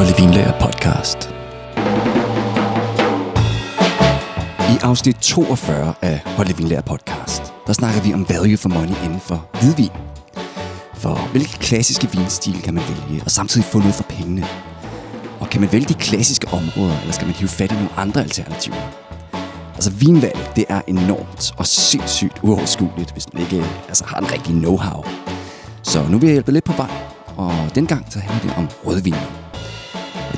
Kolde 0.00 0.16
Vinlager 0.16 0.52
podcast. 0.60 1.34
I 4.74 4.78
afsnit 4.82 5.16
42 5.16 5.94
af 6.02 6.20
Kolde 6.36 6.56
Vinlager 6.56 6.82
podcast, 6.82 7.42
der 7.66 7.72
snakker 7.72 8.02
vi 8.02 8.14
om 8.14 8.28
value 8.28 8.56
for 8.56 8.68
money 8.68 8.94
inden 9.04 9.20
for 9.20 9.48
hvidvin. 9.60 9.90
For 10.94 11.28
hvilke 11.32 11.58
klassiske 11.58 12.10
vinstil 12.12 12.62
kan 12.62 12.74
man 12.74 12.82
vælge, 12.88 13.22
og 13.24 13.30
samtidig 13.30 13.64
få 13.64 13.78
noget 13.78 13.94
for 13.94 14.02
pengene? 14.02 14.46
Og 15.40 15.50
kan 15.50 15.60
man 15.60 15.72
vælge 15.72 15.86
de 15.86 15.94
klassiske 15.94 16.46
områder, 16.48 17.00
eller 17.00 17.12
skal 17.12 17.26
man 17.26 17.34
hive 17.34 17.48
fat 17.48 17.72
i 17.72 17.74
nogle 17.74 17.90
andre 17.96 18.20
alternativer? 18.20 18.76
Altså 19.74 19.90
vinvalg, 19.90 20.50
det 20.56 20.64
er 20.68 20.80
enormt 20.86 21.52
og 21.56 21.66
sindssygt 21.66 22.38
uoverskueligt, 22.42 23.12
hvis 23.12 23.32
man 23.32 23.42
ikke 23.42 23.64
altså, 23.88 24.04
har 24.04 24.18
en 24.18 24.32
rigtig 24.32 24.54
know-how. 24.54 25.08
Så 25.82 26.02
nu 26.02 26.18
vil 26.18 26.26
jeg 26.26 26.34
hjælpe 26.34 26.52
lidt 26.52 26.64
på 26.64 26.72
vej, 26.72 26.90
og 27.36 27.52
dengang 27.74 28.06
så 28.10 28.18
handler 28.18 28.42
det 28.42 28.58
om 28.58 28.68
rødvin. 28.86 29.49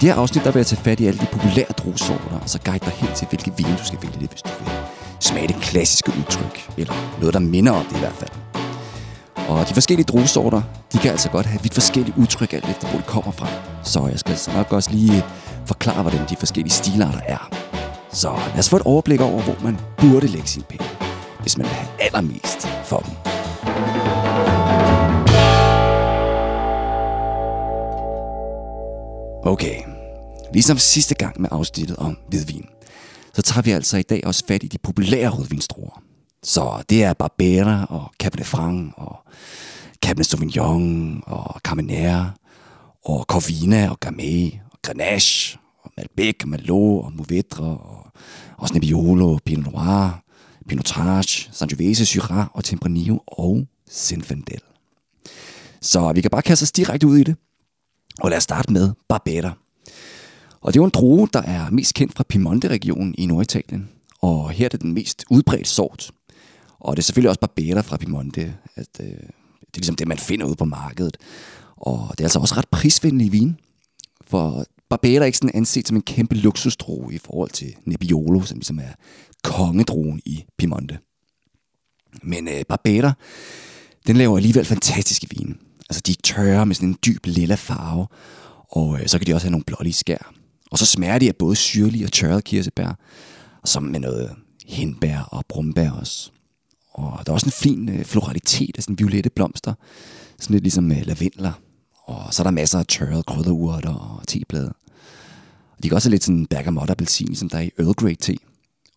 Det 0.03 0.11
her 0.11 0.21
afsnit, 0.21 0.45
der 0.45 0.51
vil 0.51 0.59
jeg 0.61 0.67
tage 0.67 0.83
fat 0.83 1.01
i 1.01 1.07
alle 1.07 1.21
de 1.21 1.27
populære 1.33 1.73
druesorter, 1.79 2.39
og 2.43 2.49
så 2.49 2.59
guide 2.65 2.85
dig 2.85 2.93
hen 2.93 3.09
til, 3.15 3.27
hvilke 3.29 3.53
vin 3.57 3.77
du 3.79 3.85
skal 3.85 3.99
vælge, 4.03 4.29
hvis 4.29 4.43
du 4.43 4.51
vil 4.59 4.73
smage 5.21 5.49
det 5.49 5.57
klassiske 5.57 6.13
udtryk, 6.19 6.71
eller 6.77 6.95
noget, 7.19 7.35
der 7.35 7.41
minder 7.41 7.73
om 7.73 7.85
det 7.85 7.97
i 7.97 7.99
hvert 7.99 8.13
fald. 8.13 8.31
Og 9.49 9.69
de 9.69 9.75
forskellige 9.75 10.07
druesorter, 10.07 10.63
de 10.93 10.99
kan 10.99 11.11
altså 11.11 11.31
godt 11.31 11.47
have 11.47 11.63
vidt 11.63 11.75
forskellige 11.75 12.15
udtryk, 12.19 12.53
alt 12.53 12.69
efter 12.69 12.89
hvor 12.89 12.99
de 12.99 13.05
kommer 13.07 13.33
fra. 13.33 13.47
Så 13.83 14.07
jeg 14.07 14.19
skal 14.19 14.31
altså 14.31 14.53
nok 14.53 14.73
også 14.73 14.91
lige 14.91 15.25
forklare, 15.67 16.03
hvordan 16.03 16.21
de 16.31 16.37
forskellige 16.37 16.73
stilarter 16.73 17.21
er. 17.27 17.51
Så 18.13 18.31
lad 18.51 18.59
os 18.59 18.69
få 18.69 18.77
et 18.77 18.83
overblik 18.83 19.21
over, 19.21 19.43
hvor 19.43 19.57
man 19.63 19.79
burde 19.97 20.27
lægge 20.27 20.49
sine 20.49 20.65
penge, 20.69 20.85
hvis 21.41 21.59
man 21.59 21.67
vil 21.67 21.75
have 21.75 21.89
allermest 22.01 22.69
for 22.85 22.99
dem. 22.99 23.15
Okay, 29.45 29.92
ligesom 30.53 30.79
sidste 30.79 31.15
gang 31.15 31.41
med 31.41 31.49
afsnittet 31.53 31.97
om 31.97 32.19
hvidvin, 32.29 32.67
så 33.35 33.43
tager 33.43 33.63
vi 33.63 33.71
altså 33.71 33.97
i 33.97 34.03
dag 34.03 34.27
også 34.27 34.45
fat 34.49 34.63
i 34.63 34.67
de 34.67 34.79
populære 34.79 35.29
rødvinstruer. 35.29 36.03
Så 36.43 36.83
det 36.89 37.05
er 37.05 37.13
Barbera 37.13 37.85
og 37.85 38.13
Cabernet 38.19 38.47
Franc 38.47 38.93
og 38.97 39.17
Cabernet 40.05 40.27
Sauvignon 40.27 41.23
og 41.27 41.61
Carmenère 41.69 42.39
og 43.05 43.25
Corvina 43.29 43.91
og 43.91 44.01
Gamay 44.01 44.53
og 44.71 44.79
Grenache 44.87 45.59
og 45.83 45.93
Malbec 45.97 46.37
og 46.43 46.49
Merlot 46.49 47.05
og 47.05 47.13
Mouvetre 47.13 47.65
og 47.65 48.07
også 48.59 48.75
Nebbiolo, 48.75 49.39
Pinot 49.45 49.73
Noir, 49.73 50.23
Pinotage, 50.69 51.49
Sangiovese, 51.53 52.07
Syrah 52.07 52.47
og 52.53 52.65
Tempranillo 52.65 53.19
og 53.27 53.67
Zinfandel. 53.91 54.61
Så 55.81 56.13
vi 56.13 56.21
kan 56.21 56.31
bare 56.31 56.43
kaste 56.43 56.63
os 56.63 56.73
direkte 56.73 57.07
ud 57.07 57.19
i 57.19 57.25
det. 57.25 57.37
Og 58.21 58.31
lad 58.31 58.37
os 58.37 58.43
starte 58.45 58.73
med 58.73 58.91
Barbera. 59.09 59.62
Og 60.63 60.75
det 60.75 60.79
er 60.79 60.83
jo 60.83 60.85
en 60.85 60.91
drue, 60.91 61.29
der 61.33 61.43
er 61.43 61.71
mest 61.71 61.95
kendt 61.95 62.15
fra 62.15 62.25
Piemonte-regionen 62.29 63.15
i 63.19 63.27
Norditalien. 63.27 63.89
Og 64.21 64.51
her 64.51 64.65
er 64.65 64.69
det 64.69 64.83
den 64.83 64.93
mest 64.93 65.25
udbredte 65.31 65.71
sort. 65.71 66.11
Og 66.81 66.97
det 66.97 67.03
er 67.03 67.05
selvfølgelig 67.05 67.29
også 67.29 67.41
Barbera 67.41 67.81
fra 67.81 67.97
Piemonte. 67.97 68.55
At, 68.75 68.89
øh, 69.01 69.07
det 69.07 69.77
er 69.77 69.79
ligesom 69.79 69.97
det, 69.97 70.09
man 70.09 70.19
finder 70.19 70.47
ude 70.47 70.57
på 70.57 70.65
markedet. 70.65 71.17
Og 71.77 72.09
det 72.11 72.21
er 72.21 72.25
altså 72.25 72.39
også 72.39 72.55
ret 72.57 72.69
prisvenlig 72.69 73.33
vin. 73.33 73.61
For 74.27 74.65
Barbera 74.91 75.23
er 75.23 75.27
ikke 75.27 75.39
sådan 75.39 75.55
anset 75.55 75.89
som 75.89 75.97
en 75.97 76.03
kæmpe 76.03 76.35
luksusdrue 76.35 77.15
i 77.15 77.19
forhold 77.19 77.51
til 77.51 77.75
Nebbiolo, 77.85 78.43
som 78.43 78.59
ligesom 78.59 78.79
er 78.79 78.93
kongedruen 79.45 80.21
i 80.25 80.45
Piemonte. 80.59 80.99
Men 82.23 82.49
øh, 82.49 82.65
Barbera, 82.69 83.13
den 84.07 84.17
laver 84.17 84.37
alligevel 84.37 84.65
fantastiske 84.65 85.27
vine. 85.31 85.55
Altså 85.91 86.03
de 86.07 86.13
er 86.13 86.17
tørre 86.25 86.67
med 86.67 86.75
sådan 86.75 86.89
en 86.89 86.99
dyb 87.07 87.27
lilla 87.27 87.55
farve, 87.55 88.07
og 88.71 89.01
øh, 89.01 89.07
så 89.07 89.19
kan 89.19 89.27
de 89.27 89.35
også 89.35 89.47
have 89.47 89.51
nogle 89.51 89.65
blålige 89.65 89.93
skær. 89.93 90.33
Og 90.73 90.79
så 90.79 90.87
smager 90.87 91.19
de 91.19 91.29
af 91.29 91.37
både 91.37 91.57
syrlige 91.57 92.05
og 92.05 92.13
tørrede 92.13 92.43
kirsebær, 92.43 92.99
og 93.63 93.69
så 93.69 93.81
med 93.81 94.01
noget 94.01 94.31
hindbær 94.67 95.19
og 95.19 95.45
brumbær 95.49 95.91
også. 95.91 96.31
Og 96.91 97.27
der 97.27 97.33
er 97.33 97.35
også 97.35 97.47
en 97.47 97.53
fin 97.53 97.89
øh, 97.89 98.05
floralitet 98.05 98.77
af 98.77 98.83
sådan 98.83 98.99
violette 98.99 99.31
blomster, 99.31 99.75
sådan 100.39 100.55
lidt 100.55 100.65
ligesom 100.65 100.93
øh, 100.93 101.07
lavendler. 101.07 101.53
Og 102.05 102.35
så 102.35 102.43
er 102.43 102.45
der 102.45 102.51
masser 102.51 102.79
af 102.79 102.87
tørrede 102.87 103.23
krydderurter 103.23 103.95
og 103.95 104.29
teblade. 104.29 104.73
Og 105.77 105.83
De 105.83 105.89
kan 105.89 105.97
også 105.97 106.09
have 106.09 106.15
lidt 106.15 106.25
sådan 106.25 106.47
bergamot 106.47 106.91
appelsin, 106.91 107.27
som 107.27 107.31
ligesom 107.31 107.49
der 107.49 107.59
er 107.59 107.63
i 107.63 107.71
Earl 107.79 107.95
Grey 107.95 108.15
te. 108.15 108.37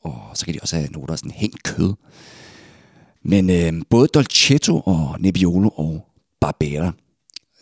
Og 0.04 0.22
så 0.34 0.46
kan 0.46 0.54
de 0.54 0.60
også 0.62 0.76
have 0.76 0.90
noter 0.92 1.14
af 1.14 1.20
sådan 1.20 1.32
hængt 1.32 1.64
kød. 1.64 1.94
Men 3.24 3.50
øh, 3.50 3.74
både 3.90 4.08
Dolcetto 4.08 4.80
og 4.80 5.16
Nebbiolo 5.20 5.70
og 5.70 6.08
Barbera, 6.42 6.92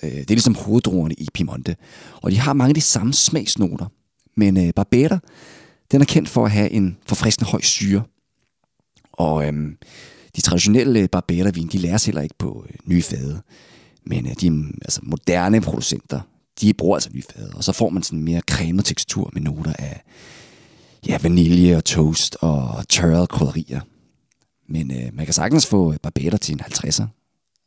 øh, 0.04 0.12
det 0.12 0.32
er 0.32 0.36
ligesom 0.36 0.56
hoveddruerne 0.56 1.14
i 1.14 1.28
Piemonte. 1.34 1.76
Og 2.22 2.32
de 2.32 2.40
har 2.40 2.54
mange 2.54 2.70
af 2.70 2.76
de 2.76 2.82
samme 2.82 3.14
smagsnoter. 3.14 3.86
Men 4.36 4.58
øh, 4.68 4.74
Barbera, 4.74 5.20
den 5.92 6.02
er 6.02 6.06
kendt 6.06 6.30
for 6.30 6.46
at 6.46 6.52
have 6.52 6.70
en 6.70 6.98
forfriskende 7.06 7.50
høj 7.50 7.62
syre. 7.62 8.04
Og 9.14 9.48
øh, 9.48 9.54
de 10.36 10.42
traditionelle 10.42 11.00
øh, 11.00 11.10
Barbera-vin, 11.10 11.68
de 11.68 11.78
læres 11.78 12.06
heller 12.06 12.22
ikke 12.22 12.36
på 12.40 12.66
øh, 12.70 12.76
nye 12.86 13.02
fade. 13.02 13.42
Men 14.06 14.28
øh, 14.28 14.34
de 14.42 14.74
altså, 14.82 15.00
moderne 15.04 15.62
producenter, 15.62 16.22
de 16.62 16.74
bruger 16.74 16.96
altså 16.96 17.10
nye 17.14 17.24
fade. 17.36 17.52
Og 17.56 17.64
så 17.64 17.72
får 17.72 17.90
man 17.90 18.04
sådan 18.04 18.20
en 18.20 18.26
mere 18.26 18.42
cremet 18.50 18.86
tekstur 18.86 19.30
med 19.34 19.42
noter 19.42 19.74
af 19.80 20.04
ja, 21.08 21.18
vanilje 21.22 21.78
og 21.78 21.86
toast 21.86 22.38
og 22.42 22.88
tørrede 22.90 23.28
krydderier. 23.28 23.82
Men 24.70 24.92
øh, 24.92 25.10
man 25.14 25.26
kan 25.26 25.34
sagtens 25.34 25.68
få 25.68 25.94
øh, 25.94 26.00
Barbera 26.04 26.38
til 26.38 26.54
en 26.54 26.62
50'er. 26.62 27.06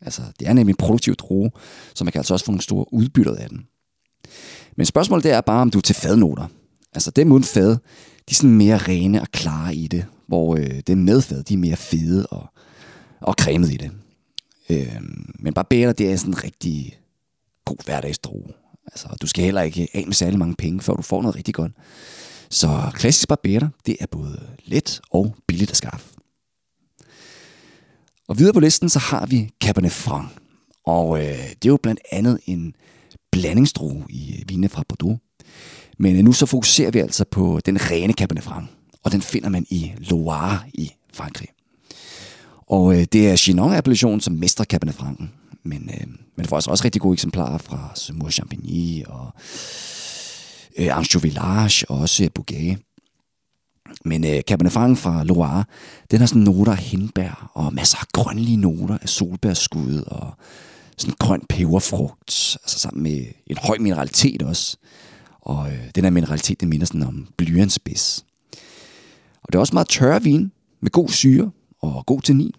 Altså, 0.01 0.23
det 0.41 0.49
er 0.49 0.53
nemlig 0.53 0.73
en 0.73 0.77
produktiv 0.77 1.15
droge, 1.15 1.51
så 1.95 2.05
man 2.05 2.13
kan 2.13 2.19
altså 2.19 2.35
også 2.35 2.45
få 2.45 2.53
nogle 2.53 2.63
store 2.63 2.95
udbytter 2.95 3.35
af 3.37 3.49
den. 3.49 3.67
Men 4.77 4.87
spørgsmålet 4.87 5.25
det 5.25 5.33
er 5.33 5.41
bare, 5.41 5.63
om 5.63 5.71
du 5.71 5.79
er 5.79 5.83
til 5.83 5.95
fadnoter. 5.95 6.47
Altså, 6.95 7.11
dem 7.11 7.33
uden 7.33 7.45
fad, 7.45 7.71
de 7.71 8.31
er 8.31 8.35
sådan 8.35 8.51
mere 8.51 8.79
rene 8.79 9.21
og 9.21 9.29
klare 9.29 9.75
i 9.75 9.87
det, 9.87 10.05
hvor 10.27 10.57
øh, 10.57 10.81
dem 10.87 10.99
med 10.99 11.23
fad, 11.23 11.43
de 11.43 11.55
er 11.55 11.59
mere 11.59 11.77
fede 11.77 12.27
og, 12.27 12.47
og 13.21 13.35
cremet 13.41 13.73
i 13.73 13.77
det. 13.77 13.91
Øh, 14.71 15.01
men 15.39 15.55
Barbera, 15.55 15.93
det 15.93 16.13
er 16.13 16.17
sådan 16.17 16.33
en 16.33 16.45
rigtig 16.45 16.99
god 17.65 17.85
hverdagsdroge. 17.85 18.53
Altså, 18.87 19.09
du 19.23 19.27
skal 19.27 19.45
heller 19.45 19.63
ikke 19.63 19.89
af 19.95 20.05
med 20.07 20.15
særlig 20.15 20.39
mange 20.39 20.55
penge, 20.55 20.81
før 20.81 20.95
du 20.95 21.03
får 21.03 21.23
noget 21.23 21.37
rigtig 21.37 21.55
godt. 21.55 21.73
Så 22.51 22.91
klassisk 22.95 23.29
Barbera, 23.29 23.69
det 23.87 23.97
er 24.01 24.07
både 24.07 24.41
let 24.65 25.01
og 25.11 25.37
billigt 25.47 25.71
at 25.71 25.77
skaffe. 25.77 26.07
Og 28.29 28.39
videre 28.39 28.53
på 28.53 28.61
listen, 28.61 28.89
så 28.89 28.99
har 28.99 29.27
vi 29.27 29.51
Cabernet 29.61 29.93
Franc. 29.93 30.29
Og 30.85 31.19
øh, 31.19 31.49
det 31.49 31.65
er 31.65 31.69
jo 31.69 31.79
blandt 31.83 32.01
andet 32.13 32.41
en 32.47 32.75
blandingsdrue 33.41 34.05
i 34.09 34.35
øh, 34.39 34.49
vinene 34.49 34.69
fra 34.69 34.83
Bordeaux. 34.89 35.19
Men 35.99 36.17
øh, 36.17 36.25
nu 36.25 36.33
så 36.33 36.47
fokuserer 36.47 36.91
vi 36.91 36.99
altså 36.99 37.25
på 37.31 37.61
den 37.67 37.91
rene 37.91 38.13
Cabernet 38.13 38.45
Franc. 38.45 38.67
Og 39.05 39.13
den 39.13 39.23
finder 39.23 39.49
man 39.49 39.67
i 39.71 39.93
Loire 39.99 40.59
i 40.75 40.93
Frankrig. 41.13 41.49
Og 42.67 42.95
øh, 42.97 43.07
det 43.13 43.29
er 43.29 43.37
Chinon-appellationen, 43.37 44.21
som 44.21 44.35
mestrer 44.35 44.65
Cabernet 44.65 44.95
Franc. 44.95 45.21
Men 45.65 45.91
øh, 45.95 46.07
man 46.37 46.47
får 46.47 46.57
altså 46.57 46.71
også 46.71 46.85
rigtig 46.85 47.03
gode 47.03 47.13
eksemplarer 47.13 47.59
fra 47.59 47.93
Semur 47.95 48.31
Champigny 48.31 49.05
og 49.05 49.33
øh, 50.79 50.97
Anjou 50.97 51.21
Village 51.21 51.91
og 51.91 51.99
også 51.99 52.25
øh, 52.25 52.31
Bouguet. 52.35 52.79
Men 54.05 54.25
øh, 54.25 54.41
Cabernet 54.41 54.73
Franc 54.73 54.99
fra 54.99 55.25
Loire, 55.25 55.65
den 56.11 56.21
har 56.21 56.27
sådan 56.27 56.43
noter 56.43 56.73
af 56.73 56.79
hindbær 56.79 57.51
og 57.55 57.75
masser 57.75 57.99
af 57.99 58.07
grønlige 58.13 58.57
noter 58.57 58.99
af 59.03 59.09
solbærskud 59.09 60.03
og 60.07 60.35
sådan 60.97 61.15
grøn 61.19 61.43
peberfrugt, 61.49 62.57
altså 62.63 62.79
sammen 62.79 63.03
med 63.03 63.25
en 63.47 63.57
høj 63.57 63.79
mineralitet 63.79 64.43
også. 64.43 64.77
Og 65.41 65.73
øh, 65.73 65.91
den 65.95 66.05
her 66.05 66.11
mineralitet, 66.11 66.61
den 66.61 66.69
minder 66.69 66.87
sådan 66.87 67.03
om 67.03 67.29
blyantspids. 67.37 68.25
Og 69.43 69.53
det 69.53 69.55
er 69.55 69.61
også 69.61 69.75
meget 69.75 69.89
tørre 69.89 70.23
vin 70.23 70.53
med 70.81 70.91
god 70.91 71.09
syre 71.09 71.51
og 71.81 72.07
god 72.07 72.21
tannin. 72.21 72.53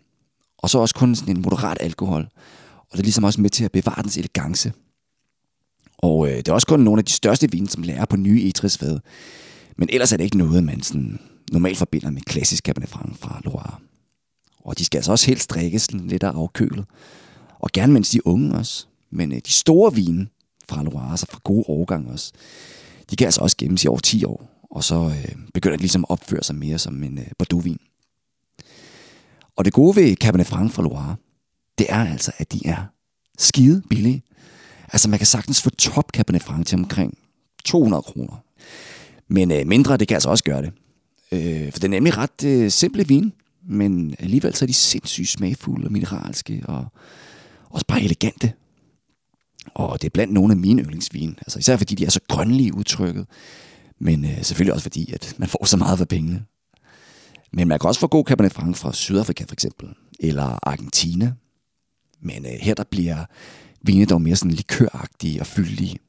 Og 0.57 0.69
så 0.69 0.79
også 0.79 0.95
kun 0.95 1.15
sådan 1.15 1.35
en 1.35 1.41
moderat 1.41 1.77
alkohol. 1.81 2.29
Og 2.77 2.91
det 2.91 2.99
er 2.99 3.03
ligesom 3.03 3.23
også 3.23 3.41
med 3.41 3.49
til 3.49 3.65
at 3.65 3.71
bevare 3.71 4.01
dens 4.03 4.17
elegance. 4.17 4.73
Og 5.97 6.27
øh, 6.27 6.37
det 6.37 6.47
er 6.47 6.53
også 6.53 6.67
kun 6.67 6.79
nogle 6.79 6.99
af 6.99 7.05
de 7.05 7.11
største 7.11 7.51
vine, 7.51 7.69
som 7.69 7.83
lærer 7.83 8.05
på 8.05 8.15
nye 8.15 8.43
etrisfade. 8.43 9.01
Men 9.77 9.89
ellers 9.91 10.11
er 10.11 10.17
det 10.17 10.23
ikke 10.23 10.37
noget, 10.37 10.63
man 10.63 10.81
sådan 10.81 11.19
normalt 11.51 11.77
forbinder 11.77 12.11
med 12.11 12.21
klassisk 12.21 12.65
Cabernet 12.65 12.89
Franc 12.89 13.17
fra 13.19 13.41
Loire. 13.45 13.75
Og 14.59 14.77
de 14.77 14.85
skal 14.85 14.97
altså 14.97 15.11
også 15.11 15.25
helst 15.25 15.49
drikkes 15.49 15.91
lidt 15.91 16.23
af 16.23 16.31
afkølet. 16.31 16.85
Og 17.59 17.69
gerne 17.73 17.93
mens 17.93 18.09
de 18.09 18.17
er 18.17 18.21
unge 18.25 18.55
også. 18.55 18.85
Men 19.11 19.31
øh, 19.31 19.41
de 19.45 19.51
store 19.51 19.93
vine 19.93 20.27
fra 20.69 20.83
Loire, 20.83 21.11
altså 21.11 21.25
fra 21.29 21.39
gode 21.43 21.63
årgang 21.67 22.11
også, 22.11 22.31
de 23.09 23.15
kan 23.15 23.25
altså 23.25 23.41
også 23.41 23.57
gemmes 23.57 23.83
i 23.83 23.87
over 23.87 23.99
10 23.99 24.23
år. 24.23 24.67
Og 24.71 24.83
så 24.83 24.95
øh, 24.95 25.35
begynder 25.53 25.77
de 25.77 25.81
ligesom 25.81 26.03
at 26.03 26.09
opføre 26.09 26.43
sig 26.43 26.55
mere 26.55 26.77
som 26.77 27.03
en 27.03 27.17
øh, 27.17 27.25
Bordeaux-vin. 27.37 27.79
Og 29.55 29.65
det 29.65 29.73
gode 29.73 29.95
ved 29.95 30.15
Cabernet 30.15 30.47
Franc 30.47 30.73
fra 30.73 30.83
Loire, 30.83 31.15
det 31.77 31.85
er 31.89 32.11
altså, 32.11 32.31
at 32.37 32.53
de 32.53 32.67
er 32.67 32.85
skide 33.37 33.83
billige. 33.89 34.23
Altså 34.93 35.09
man 35.09 35.19
kan 35.19 35.25
sagtens 35.25 35.61
få 35.61 35.69
top 35.69 36.11
Cabernet 36.11 36.43
Franc 36.43 36.67
til 36.67 36.77
omkring 36.77 37.17
200 37.65 38.01
kroner. 38.01 38.43
Men 39.27 39.51
øh, 39.51 39.67
mindre, 39.67 39.97
det 39.97 40.07
kan 40.07 40.15
altså 40.15 40.29
også 40.29 40.43
gøre 40.43 40.61
det. 40.61 40.71
Øh, 41.31 41.71
for 41.71 41.79
det 41.79 41.83
er 41.83 41.89
nemlig 41.89 42.17
ret 42.17 42.43
øh, 42.43 42.71
simple 42.71 43.07
vin, 43.07 43.33
men 43.69 44.15
alligevel 44.19 44.55
så 44.55 44.65
er 44.65 44.67
de 44.67 44.73
sindssygt 44.73 45.29
smagfulde 45.29 45.85
og 45.85 45.91
mineralske 45.91 46.63
og 46.67 46.85
også 47.69 47.85
bare 47.87 48.01
elegante. 48.01 48.53
Og 49.75 50.01
det 50.01 50.07
er 50.07 50.13
blandt 50.13 50.33
nogle 50.33 50.51
af 50.53 50.57
mine 50.57 50.81
yndlingsvine. 50.81 51.35
Altså 51.37 51.59
især 51.59 51.77
fordi 51.77 51.95
de 51.95 52.05
er 52.05 52.09
så 52.09 52.19
grønlige 52.27 52.73
udtrykket. 52.73 53.25
Men 53.99 54.25
øh, 54.25 54.43
selvfølgelig 54.43 54.73
også 54.73 54.83
fordi, 54.83 55.13
at 55.13 55.35
man 55.37 55.49
får 55.49 55.65
så 55.65 55.77
meget 55.77 55.97
for 55.97 56.05
pengene. 56.05 56.45
Men 57.51 57.67
man 57.67 57.79
kan 57.79 57.87
også 57.87 57.99
få 57.99 58.07
god 58.07 58.25
Cabernet 58.25 58.53
Franc 58.53 58.77
fra 58.77 58.93
Sydafrika 58.93 59.43
for 59.43 59.53
eksempel. 59.53 59.89
Eller 60.19 60.59
Argentina. 60.63 61.33
Men 62.21 62.45
øh, 62.45 62.51
her 62.51 62.73
der 62.73 62.83
bliver 62.83 63.25
vine 63.81 64.05
dog 64.05 64.21
mere 64.21 64.35
sådan 64.35 64.51
likøragtige 64.51 65.39
og 65.39 65.47
fyldige. 65.47 65.99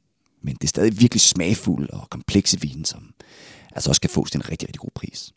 Men 0.43 0.55
det 0.55 0.65
er 0.65 0.69
stadig 0.69 1.01
virkelig 1.01 1.21
smagfulde 1.21 1.89
og 1.91 2.11
komplekse 2.11 2.61
vine, 2.61 2.87
som 2.87 3.15
altså 3.73 3.91
også 3.91 4.01
kan 4.01 4.11
få 4.11 4.27
en 4.35 4.49
rigtig, 4.51 4.69
rigtig 4.69 4.81
god 4.81 4.91
pris. 4.95 5.35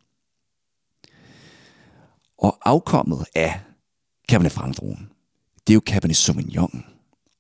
Og 2.38 2.58
afkommet 2.66 3.26
af 3.36 3.60
Cabernet 4.30 4.52
Franc-druen, 4.52 5.10
det 5.68 5.74
er 5.74 5.76
jo 5.76 5.82
Cabernet 5.86 6.18
Sauvignon. 6.18 6.84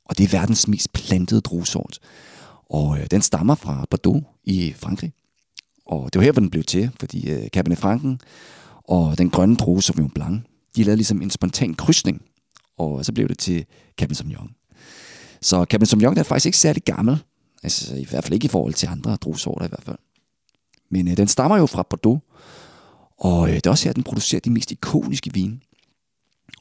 Og 0.05 0.17
det 0.17 0.23
er 0.23 0.39
verdens 0.39 0.67
mest 0.67 0.93
plantede 0.93 1.41
druesort. 1.41 1.99
Og 2.69 2.99
øh, 2.99 3.07
den 3.11 3.21
stammer 3.21 3.55
fra 3.55 3.85
Bordeaux 3.89 4.23
i 4.43 4.73
Frankrig. 4.77 5.13
Og 5.85 6.13
det 6.13 6.19
var 6.19 6.23
her, 6.23 6.31
hvor 6.31 6.39
den 6.39 6.49
blev 6.49 6.63
til, 6.63 6.91
fordi 6.99 7.29
øh, 7.29 7.47
Cabernet 7.47 7.77
Franken 7.77 8.19
og 8.83 9.17
den 9.17 9.29
grønne 9.29 9.55
drue 9.55 9.83
Sauvignon 9.83 10.11
Blanc, 10.11 10.41
de 10.75 10.83
lavede 10.83 10.97
ligesom 10.97 11.21
en 11.21 11.29
spontan 11.29 11.73
krydsning. 11.73 12.21
Og 12.77 13.05
så 13.05 13.13
blev 13.13 13.27
det 13.27 13.37
til 13.37 13.65
Cabernet 13.97 14.17
Sauvignon. 14.17 14.49
Så 15.41 15.65
Cabernet 15.69 15.87
Sauvignon 15.87 16.17
er 16.17 16.23
faktisk 16.23 16.45
ikke 16.45 16.57
særlig 16.57 16.83
gammel. 16.83 17.23
Altså 17.63 17.95
i 17.95 18.05
hvert 18.05 18.23
fald 18.23 18.33
ikke 18.33 18.45
i 18.45 18.49
forhold 18.49 18.73
til 18.73 18.87
andre 18.87 19.15
druesorter 19.15 19.65
i 19.65 19.69
hvert 19.69 19.83
fald. 19.83 19.97
Men 20.89 21.07
øh, 21.07 21.17
den 21.17 21.27
stammer 21.27 21.57
jo 21.57 21.65
fra 21.65 21.83
Bordeaux. 21.89 22.21
Og 23.17 23.49
øh, 23.49 23.55
det 23.55 23.65
er 23.65 23.69
også 23.69 23.85
her, 23.85 23.93
den 23.93 24.03
producerer 24.03 24.39
de 24.39 24.49
mest 24.49 24.71
ikoniske 24.71 25.33
vine. 25.33 25.59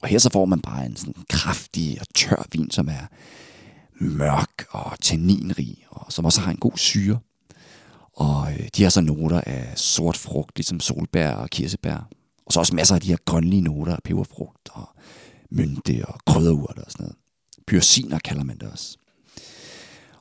Og 0.03 0.09
her 0.09 0.19
så 0.19 0.31
får 0.31 0.45
man 0.45 0.61
bare 0.61 0.87
en 0.87 0.97
sådan 0.97 1.15
kraftig 1.29 1.99
og 2.01 2.07
tør 2.15 2.47
vin, 2.53 2.71
som 2.71 2.89
er 2.89 3.07
mørk 4.01 4.65
og 4.71 5.01
tanninrig, 5.01 5.87
og 5.91 6.13
som 6.13 6.25
også 6.25 6.41
har 6.41 6.51
en 6.51 6.57
god 6.57 6.77
syre. 6.77 7.19
Og 8.13 8.53
øh, 8.53 8.69
de 8.77 8.83
har 8.83 8.91
så 8.91 9.01
noter 9.01 9.41
af 9.41 9.79
sort 9.79 10.17
frugt, 10.17 10.59
ligesom 10.59 10.81
solbær 10.81 11.33
og 11.33 11.51
kirsebær. 11.51 12.09
Og 12.47 12.53
så 12.53 12.61
også 12.61 12.75
masser 12.75 12.95
af 12.95 13.01
de 13.01 13.09
her 13.09 13.17
grønlige 13.25 13.63
noter 13.63 13.97
af 13.97 14.03
peberfrugt 14.05 14.69
og 14.73 14.89
mynte 15.51 16.05
og 16.09 16.21
krydderurter 16.27 16.83
og 16.83 16.91
sådan 16.91 17.05
noget. 17.05 17.17
Pyrsiner 17.67 18.19
kalder 18.19 18.45
man 18.45 18.59
det 18.59 18.69
også. 18.69 18.97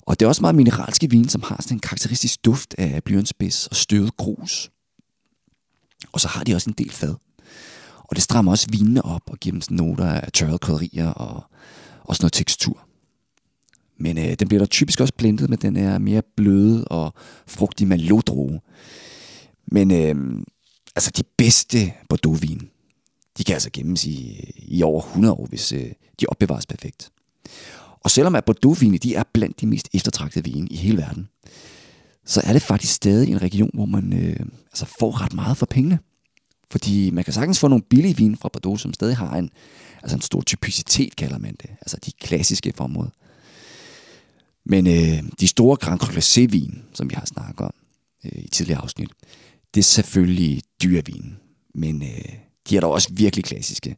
Og 0.02 0.20
det 0.20 0.26
er 0.26 0.30
også 0.30 0.42
meget 0.42 0.56
mineralske 0.56 1.10
vin, 1.10 1.30
som 1.30 1.44
har 1.44 1.62
sådan 1.62 1.76
en 1.76 1.80
karakteristisk 1.80 2.46
duft 2.46 2.76
af 2.78 3.04
blyantspids 3.04 3.68
og 3.68 3.76
støvet 3.76 4.18
grus. 4.18 4.72
Og 6.12 6.20
så 6.20 6.28
har 6.28 6.44
de 6.44 6.56
også 6.56 6.70
en 6.70 6.76
del 6.78 6.92
fad. 6.92 7.16
Og 8.10 8.16
det 8.16 8.24
strammer 8.24 8.52
også 8.52 8.68
vinene 8.72 9.06
op 9.06 9.22
og 9.28 9.38
giver 9.38 9.52
dem 9.52 9.62
sådan 9.62 9.78
noter 9.78 10.06
af 10.06 10.32
tørrede 10.32 10.58
krydderier 10.58 11.10
og 11.10 11.44
også 12.04 12.24
noget 12.24 12.34
tekstur. 12.34 12.86
Men 13.98 14.18
øh, 14.18 14.34
den 14.40 14.48
bliver 14.48 14.60
der 14.60 14.66
typisk 14.66 15.00
også 15.00 15.14
blendet 15.18 15.50
med 15.50 15.58
den 15.58 15.76
her 15.76 15.98
mere 15.98 16.22
bløde 16.36 16.86
og 16.86 17.14
frugtige 17.48 17.88
malodroge. 17.88 18.62
Men 19.72 19.92
øh, 19.92 20.46
altså 20.96 21.12
de 21.18 21.24
bedste 21.38 21.94
Bordeaux-vin, 22.10 22.70
de 23.38 23.44
kan 23.44 23.54
altså 23.54 23.70
gemmes 23.74 24.06
i, 24.06 24.52
i 24.58 24.84
over 24.84 25.02
100 25.02 25.34
år, 25.34 25.46
hvis 25.46 25.72
øh, 25.72 25.92
de 26.22 26.26
opbevares 26.28 26.66
perfekt. 26.66 27.12
Og 28.00 28.12
selvom 28.12 28.36
at 28.36 28.46
Bordeaux-vine 28.46 28.98
de 28.98 29.16
er 29.16 29.24
blandt 29.34 29.62
de 29.62 29.68
mest 29.68 29.90
eftertragtede 29.94 30.52
vine 30.52 30.68
i 30.68 30.76
hele 30.76 30.98
verden, 30.98 31.30
så 32.26 32.42
er 32.44 32.54
det 32.54 32.62
faktisk 32.62 32.94
stadig 32.94 33.30
en 33.30 33.42
region, 33.42 33.72
hvor 33.74 33.86
man 33.86 34.14
øh, 34.14 34.46
altså 34.66 34.86
får 35.00 35.22
ret 35.22 35.34
meget 35.34 35.58
for 35.58 35.66
pengene. 35.66 36.00
Fordi 36.72 37.10
man 37.10 37.24
kan 37.24 37.34
sagtens 37.34 37.60
få 37.60 37.68
nogle 37.68 37.84
billige 37.90 38.18
vine 38.18 38.38
fra 38.38 38.50
Bordeaux, 38.54 38.82
som 38.82 38.94
stadig 38.94 39.18
har 39.18 39.38
en, 39.38 39.50
altså 40.04 40.16
en 40.16 40.22
stor 40.22 40.42
typicitet, 40.42 41.16
kalder 41.16 41.38
man 41.38 41.56
det. 41.62 41.70
Altså 41.82 41.98
de 42.06 42.12
klassiske 42.12 42.74
på 42.78 42.84
området. 42.84 43.12
Men 44.66 44.88
øh, 44.88 45.24
de 45.40 45.48
store 45.48 45.78
Grand 45.78 46.00
Cru 46.00 46.48
vin 46.50 46.82
som 46.94 47.10
vi 47.10 47.16
har 47.16 47.26
snakket 47.26 47.66
om 47.66 47.74
øh, 48.26 48.44
i 48.44 48.48
tidligere 48.48 48.82
afsnit, 48.82 49.10
det 49.74 49.80
er 49.80 49.84
selvfølgelig 49.84 50.62
dyre 50.84 51.06
vin. 51.06 51.38
Men 51.76 52.02
øh, 52.02 52.34
de 52.70 52.78
er 52.78 52.82
da 52.82 52.88
også 52.88 53.10
virkelig 53.12 53.46
klassiske. 53.46 53.96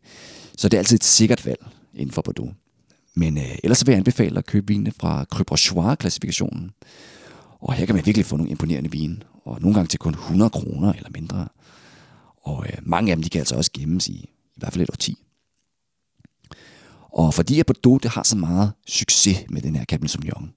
Så 0.58 0.70
det 0.70 0.78
er 0.78 0.82
altid 0.82 0.96
et 0.96 1.04
sikkert 1.04 1.46
valg 1.46 1.66
inden 1.94 2.14
for 2.14 2.22
Bordeaux. 2.22 2.52
Men 3.16 3.38
øh, 3.38 3.58
ellers 3.64 3.86
vil 3.88 3.92
jeg 3.92 3.98
anbefale 3.98 4.38
at 4.38 4.46
købe 4.46 4.68
vinene 4.68 4.92
fra 4.92 5.24
Cru 5.24 5.96
klassifikationen 5.96 6.72
Og 7.60 7.74
her 7.74 7.86
kan 7.86 7.96
man 7.96 8.06
virkelig 8.06 8.26
få 8.26 8.38
nogle 8.38 8.52
imponerende 8.52 8.92
vine, 8.92 9.18
og 9.46 9.62
nogle 9.62 9.76
gange 9.76 9.88
til 9.88 10.00
kun 10.00 10.14
100 10.14 10.50
kroner 10.50 10.94
eller 10.94 11.10
mindre. 11.14 11.48
Og 12.44 12.66
øh, 12.68 12.78
mange 12.82 13.12
af 13.12 13.18
dem, 13.18 13.24
de 13.24 13.30
kan 13.30 13.40
altså 13.40 13.56
også 13.56 13.72
gemmes 13.74 14.08
i, 14.08 14.14
i 14.56 14.58
hvert 14.58 14.74
fald 14.74 14.84
et 14.84 14.90
årti. 14.90 15.18
Og 17.12 17.34
fordi 17.34 17.64
Bordeaux 17.64 18.02
det 18.02 18.12
har 18.12 18.24
så 18.24 18.38
meget 18.38 18.72
succes 18.88 19.38
med 19.50 19.62
den 19.62 19.76
her 19.76 19.86
Cabernet 19.86 20.12
Sauvignon, 20.12 20.54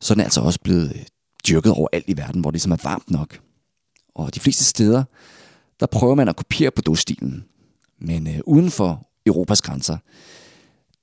så 0.00 0.12
er 0.12 0.14
den 0.14 0.24
altså 0.24 0.40
også 0.40 0.60
blevet 0.60 0.92
øh, 0.94 1.02
dyrket 1.48 1.72
overalt 1.72 2.08
i 2.08 2.16
verden, 2.16 2.40
hvor 2.40 2.50
det 2.50 2.54
ligesom 2.54 2.72
er 2.72 2.76
varmt 2.82 3.10
nok. 3.10 3.40
Og 4.14 4.34
de 4.34 4.40
fleste 4.40 4.64
steder, 4.64 5.04
der 5.80 5.86
prøver 5.86 6.14
man 6.14 6.28
at 6.28 6.36
kopiere 6.36 6.70
Bordeaux-stilen. 6.70 7.44
Men 7.98 8.26
øh, 8.26 8.40
uden 8.46 8.70
for 8.70 9.06
Europas 9.26 9.62
grænser, 9.62 9.98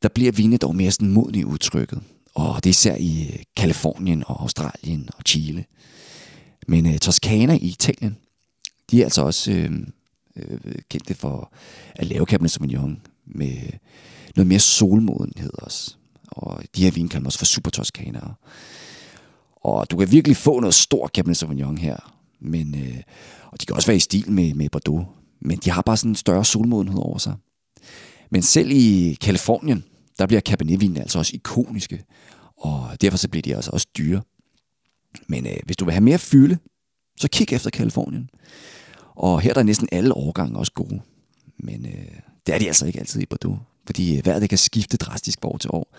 der 0.02 0.10
bliver 0.10 0.32
vine 0.32 0.58
dog 0.58 0.76
mere 0.76 0.92
sådan 0.92 1.12
modne 1.12 1.46
udtrykket. 1.46 2.02
Og 2.36 2.56
det 2.56 2.66
er 2.66 2.70
især 2.70 2.96
i 2.96 3.30
øh, 3.34 3.40
Kalifornien 3.58 4.24
og 4.28 4.42
Australien 4.42 5.10
og 5.18 5.24
Chile. 5.28 5.66
Men 6.68 6.86
øh, 6.86 6.98
Toskana 6.98 7.54
i 7.54 7.68
Italien, 7.68 8.18
de 8.92 9.00
er 9.00 9.04
altså 9.04 9.22
også 9.22 9.52
øh, 9.52 9.72
øh, 10.36 10.76
kendte 10.90 11.14
for 11.14 11.54
at 11.96 12.08
lave 12.08 12.26
Cabernet 12.26 12.52
Sauvignon 12.52 13.02
med 13.26 13.58
noget 14.36 14.48
mere 14.48 14.60
solmodenhed 14.60 15.52
også. 15.54 15.96
Og 16.28 16.64
de 16.76 16.84
her 16.84 16.92
vin 16.92 17.10
kan 17.10 17.22
man 17.22 17.26
også 17.26 17.38
for 17.38 17.46
super 17.46 17.70
toskanere. 17.70 18.34
Og 19.56 19.92
du 19.92 19.98
kan 19.98 20.12
virkelig 20.12 20.38
få 20.38 20.60
noget 20.60 20.74
stor 20.74 21.08
Cabernet 21.08 21.38
Sauvignon 21.38 21.78
her. 21.78 22.18
Men, 22.40 22.76
øh, 22.76 22.98
og 23.52 23.62
de 23.62 23.66
kan 23.66 23.76
også 23.76 23.88
være 23.88 23.98
i 23.98 24.00
stil 24.00 24.32
med, 24.32 24.54
med 24.54 24.70
Bordeaux. 24.70 25.06
Men 25.42 25.58
de 25.58 25.70
har 25.70 25.82
bare 25.82 25.98
sådan 25.98 26.12
en 26.12 26.16
større 26.16 26.46
solmodenhed 26.46 27.00
over 27.00 27.18
sig. 27.18 27.36
Men 28.32 28.42
selv 28.42 28.72
i 28.72 29.18
Kalifornien, 29.22 29.84
der 30.18 30.26
bliver 30.28 30.42
Cabernet-vinen 30.42 30.98
altså 30.98 31.20
også 31.20 31.32
ikoniske. 31.34 32.04
Og 32.58 33.02
derfor 33.02 33.18
så 33.18 33.30
bliver 33.30 33.42
de 33.42 33.56
altså 33.56 33.72
også 33.72 33.88
dyre. 33.98 34.22
Men 35.28 35.48
øh, 35.48 35.58
hvis 35.66 35.78
du 35.78 35.86
vil 35.86 35.92
have 35.92 36.04
mere 36.04 36.20
fylde, 36.20 36.58
så 37.18 37.28
kig 37.32 37.54
efter 37.54 37.70
Kalifornien. 37.70 38.30
Og 39.16 39.42
her 39.42 39.50
er 39.50 39.54
der 39.54 39.64
næsten 39.64 39.88
alle 39.92 40.14
årgange 40.14 40.60
også 40.60 40.72
gode. 40.72 41.02
Men 41.58 41.86
øh, 41.86 42.20
det 42.46 42.56
er 42.56 42.60
de 42.60 42.68
altså 42.68 42.86
ikke 42.86 43.00
altid 43.00 43.22
i 43.22 43.26
Bordeaux. 43.26 43.60
Fordi 43.86 44.18
øh, 44.18 44.26
vejret 44.26 44.50
kan 44.50 44.58
skifte 44.58 44.98
drastisk 44.98 45.40
fra 45.42 45.50
år 45.50 45.58
til 45.58 45.70
år. 45.74 45.96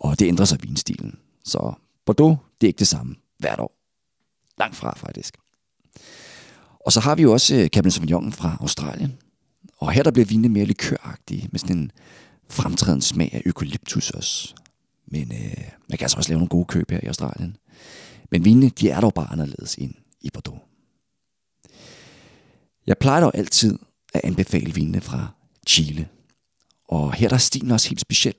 Og 0.00 0.18
det 0.18 0.26
ændrer 0.26 0.44
sig 0.44 0.58
vinstilen. 0.62 1.18
Så 1.44 1.72
Bordeaux, 2.06 2.36
det 2.60 2.66
er 2.66 2.68
ikke 2.68 2.78
det 2.78 2.88
samme 2.88 3.14
hvert 3.38 3.60
år. 3.60 3.72
Langt 4.58 4.76
fra 4.76 4.94
faktisk. 4.96 5.36
Og 6.86 6.92
så 6.92 7.00
har 7.00 7.14
vi 7.14 7.22
jo 7.22 7.32
også 7.32 7.54
øh, 7.54 7.68
Cabernet 7.68 7.92
Sauvignon 7.92 8.32
fra 8.32 8.56
Australien. 8.60 9.18
Og 9.78 9.92
her 9.92 10.02
der 10.02 10.10
bliver 10.10 10.26
vinene 10.26 10.48
mere 10.48 10.64
likøragtige, 10.64 11.48
med 11.52 11.60
sådan 11.60 11.76
en 11.76 11.90
fremtrædende 12.48 13.04
smag 13.04 13.30
af 13.32 13.42
eukalyptus 13.46 14.10
også. 14.10 14.54
Men 15.06 15.32
øh, 15.32 15.64
man 15.88 15.98
kan 15.98 16.04
altså 16.04 16.16
også 16.16 16.30
lave 16.30 16.38
nogle 16.38 16.48
gode 16.48 16.64
køb 16.64 16.90
her 16.90 17.00
i 17.02 17.06
Australien. 17.06 17.56
Men 18.30 18.44
vinene, 18.44 18.68
de 18.68 18.90
er 18.90 19.00
dog 19.00 19.14
bare 19.14 19.32
anderledes 19.32 19.74
end 19.74 19.94
i 20.20 20.30
Bordeaux. 20.34 20.69
Jeg 22.86 22.96
plejer 23.00 23.20
dog 23.20 23.34
altid 23.34 23.78
at 24.14 24.20
anbefale 24.24 24.74
vinene 24.74 25.00
fra 25.00 25.28
Chile. 25.66 26.08
Og 26.88 27.12
her 27.12 27.28
der 27.28 27.34
er 27.34 27.38
stilen 27.38 27.70
også 27.70 27.88
helt 27.88 28.00
speciel. 28.00 28.34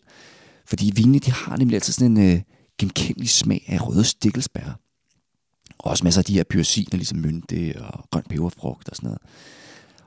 Fordi 0.65 0.91
vinene, 0.95 1.19
de 1.19 1.31
har 1.31 1.57
nemlig 1.57 1.75
altid 1.75 1.93
sådan 1.93 2.17
en 2.17 2.33
øh, 2.35 2.41
genkendelig 2.77 3.29
smag 3.29 3.63
af 3.67 3.87
røde 3.87 4.03
stikkelsbær. 4.03 4.79
Og 5.79 5.91
også 5.91 6.03
masser 6.03 6.21
af 6.21 6.25
de 6.25 6.33
her 6.33 6.43
pyrsiner, 6.49 6.95
ligesom 6.97 7.17
mynte 7.17 7.75
og 7.79 8.09
grøn 8.11 8.23
peberfrugt 8.29 8.89
og 8.89 8.95
sådan 8.95 9.07
noget. 9.07 9.21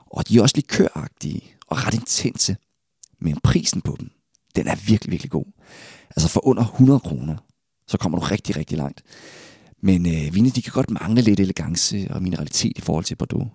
Og 0.05 0.27
de 0.27 0.37
er 0.37 0.41
også 0.41 0.55
likøragtige 0.57 1.41
og 1.67 1.87
ret 1.87 1.93
intense. 1.93 2.57
Men 3.19 3.39
prisen 3.43 3.81
på 3.81 3.95
dem, 3.99 4.09
den 4.55 4.67
er 4.67 4.75
virkelig, 4.75 5.11
virkelig 5.11 5.31
god. 5.31 5.45
Altså 6.09 6.27
for 6.27 6.47
under 6.47 6.63
100 6.63 6.99
kroner, 6.99 7.35
så 7.87 7.97
kommer 7.97 8.19
du 8.19 8.25
rigtig, 8.25 8.57
rigtig 8.57 8.77
langt. 8.77 9.03
Men 9.81 10.05
øh, 10.05 10.35
vinene, 10.35 10.49
de 10.49 10.61
kan 10.61 10.73
godt 10.73 10.91
mangle 10.91 11.21
lidt 11.21 11.39
elegance 11.39 12.07
og 12.09 12.23
mineralitet 12.23 12.77
i 12.77 12.81
forhold 12.81 13.05
til 13.05 13.15
Bordeaux. 13.15 13.47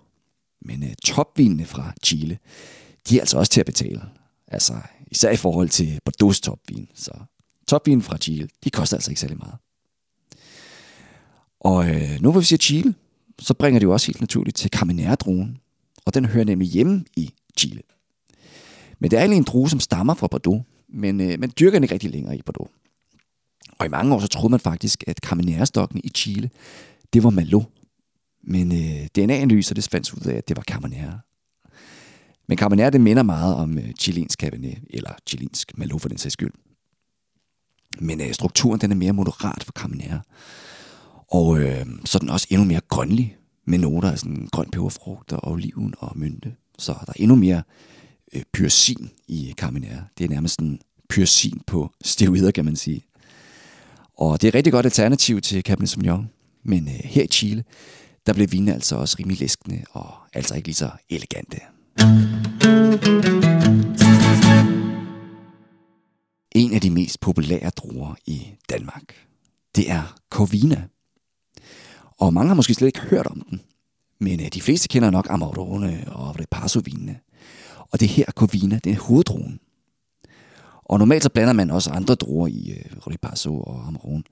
Men 0.61 0.83
øh, 0.83 0.93
topvinene 1.05 1.65
fra 1.65 1.93
Chile, 2.03 2.37
de 3.09 3.15
er 3.15 3.19
altså 3.19 3.37
også 3.37 3.51
til 3.51 3.59
at 3.59 3.65
betale. 3.65 4.01
Altså 4.47 4.73
især 5.11 5.31
i 5.31 5.37
forhold 5.37 5.69
til 5.69 5.99
Bordeaux 6.05 6.39
topvin. 6.39 6.87
Så 6.95 7.11
topvinen 7.67 8.01
fra 8.01 8.17
Chile, 8.17 8.47
de 8.63 8.69
koster 8.69 8.97
altså 8.97 9.11
ikke 9.11 9.21
særlig 9.21 9.37
meget. 9.37 9.55
Og 11.59 11.89
øh, 11.89 12.21
nu 12.21 12.31
hvor 12.31 12.39
vi 12.39 12.45
siger 12.45 12.57
Chile, 12.57 12.93
så 13.39 13.53
bringer 13.53 13.79
det 13.79 13.85
jo 13.85 13.93
også 13.93 14.07
helt 14.07 14.21
naturligt 14.21 14.57
til 14.57 14.71
Carmenère-druen. 14.75 15.57
Og 16.05 16.13
den 16.13 16.25
hører 16.25 16.45
nemlig 16.45 16.67
hjemme 16.67 17.05
i 17.15 17.33
Chile. 17.57 17.81
Men 18.99 19.11
det 19.11 19.17
er 19.17 19.21
egentlig 19.21 19.37
en 19.37 19.43
drue, 19.43 19.69
som 19.69 19.79
stammer 19.79 20.13
fra 20.13 20.27
Bordeaux, 20.27 20.63
men 20.89 21.21
øh, 21.21 21.39
man 21.39 21.51
dyrker 21.59 21.75
den 21.75 21.83
ikke 21.83 21.93
rigtig 21.93 22.11
længere 22.11 22.37
i 22.37 22.41
Bordeaux. 22.41 22.71
Og 23.77 23.85
i 23.85 23.89
mange 23.89 24.15
år 24.15 24.19
så 24.19 24.27
troede 24.27 24.51
man 24.51 24.59
faktisk, 24.59 25.03
at 25.07 25.19
Carmenère-stokken 25.25 26.01
i 26.03 26.09
Chile, 26.09 26.49
det 27.13 27.23
var 27.23 27.29
Malo. 27.29 27.61
Men 28.43 28.71
øh, 28.71 29.07
DNA-analyser, 29.15 29.75
det 29.75 29.87
fandt 29.91 30.13
ud 30.13 30.31
af, 30.31 30.35
at 30.35 30.47
det 30.47 30.57
var 30.57 30.63
Carmenère. 30.71 31.31
Men 32.47 32.59
Carmenère, 32.61 32.89
det 32.89 33.01
minder 33.01 33.23
meget 33.23 33.55
om 33.55 33.77
øh, 33.77 33.91
chilensk 33.99 34.39
Cabernet, 34.39 34.77
eller 34.89 35.11
chilensk 35.27 35.77
Malo 35.77 35.97
for 35.97 36.09
den 36.09 36.17
sags 36.17 36.33
skyld. 36.33 36.53
Men 37.99 38.21
øh, 38.21 38.33
strukturen 38.33 38.81
den 38.81 38.91
er 38.91 38.95
mere 38.95 39.13
moderat 39.13 39.63
for 39.63 39.71
Carmenere. 39.71 40.21
Og 41.31 41.59
øh, 41.59 41.85
så 42.05 42.17
er 42.17 42.19
den 42.19 42.29
også 42.29 42.47
endnu 42.49 42.65
mere 42.65 42.81
grønlig, 42.87 43.37
med 43.65 43.79
noter 43.79 44.11
af 44.11 44.19
sådan 44.19 44.47
grøn 44.51 44.69
peberfrugt 44.69 45.33
og 45.33 45.51
oliven 45.51 45.93
og 45.97 46.11
mynte. 46.15 46.55
Så 46.79 46.91
der 46.91 47.05
er 47.07 47.13
endnu 47.15 47.35
mere 47.35 47.63
øh, 48.33 48.41
pyrosin 48.53 49.09
i 49.27 49.53
Carmenere. 49.57 50.03
Det 50.17 50.25
er 50.25 50.29
nærmest 50.29 50.59
en 50.59 50.79
pyrosin 51.09 51.61
på 51.67 51.91
steroider, 52.03 52.51
kan 52.51 52.65
man 52.65 52.75
sige. 52.75 53.05
Og 54.17 54.41
det 54.41 54.47
er 54.47 54.51
et 54.51 54.55
rigtig 54.55 54.73
godt 54.73 54.85
alternativ 54.85 55.41
til 55.41 55.61
Cabernet 55.61 55.89
Sauvignon. 55.89 56.29
Men 56.63 56.87
øh, 56.87 56.93
her 57.03 57.23
i 57.23 57.27
Chile, 57.27 57.63
der 58.25 58.33
blev 58.33 58.51
vinene 58.51 58.73
altså 58.73 58.95
også 58.95 59.15
rimelig 59.19 59.39
læskende 59.39 59.83
og 59.91 60.13
altså 60.33 60.55
ikke 60.55 60.67
lige 60.67 60.75
så 60.75 60.89
elegante. 61.09 61.57
En 66.51 66.73
af 66.73 66.81
de 66.81 66.89
mest 66.89 67.19
populære 67.19 67.69
druer 67.69 68.15
i 68.25 68.47
Danmark, 68.69 69.27
det 69.75 69.91
er 69.91 70.15
Corvina. 70.29 70.87
Og 72.17 72.33
mange 72.33 72.47
har 72.47 72.55
måske 72.55 72.73
slet 72.73 72.87
ikke 72.87 72.99
hørt 72.99 73.27
om 73.27 73.41
den. 73.49 73.61
Men 74.19 74.39
øh, 74.39 74.47
de 74.53 74.61
fleste 74.61 74.87
kender 74.87 75.09
nok 75.09 75.27
Amarone 75.29 76.03
og 76.07 76.39
Repasso-vinene. 76.39 77.19
Og 77.91 77.99
det 77.99 78.07
her 78.07 78.25
Corvina, 78.25 78.79
det 78.83 78.91
er 78.91 78.99
hoveddruen. 78.99 79.59
Og 80.83 80.99
normalt 80.99 81.23
så 81.23 81.29
blander 81.29 81.53
man 81.53 81.69
også 81.69 81.89
andre 81.89 82.15
druer 82.15 82.47
i 82.47 82.71
øh, 82.71 82.97
Ripasso 83.07 83.61
og 83.61 83.87
Amarone. 83.87 84.23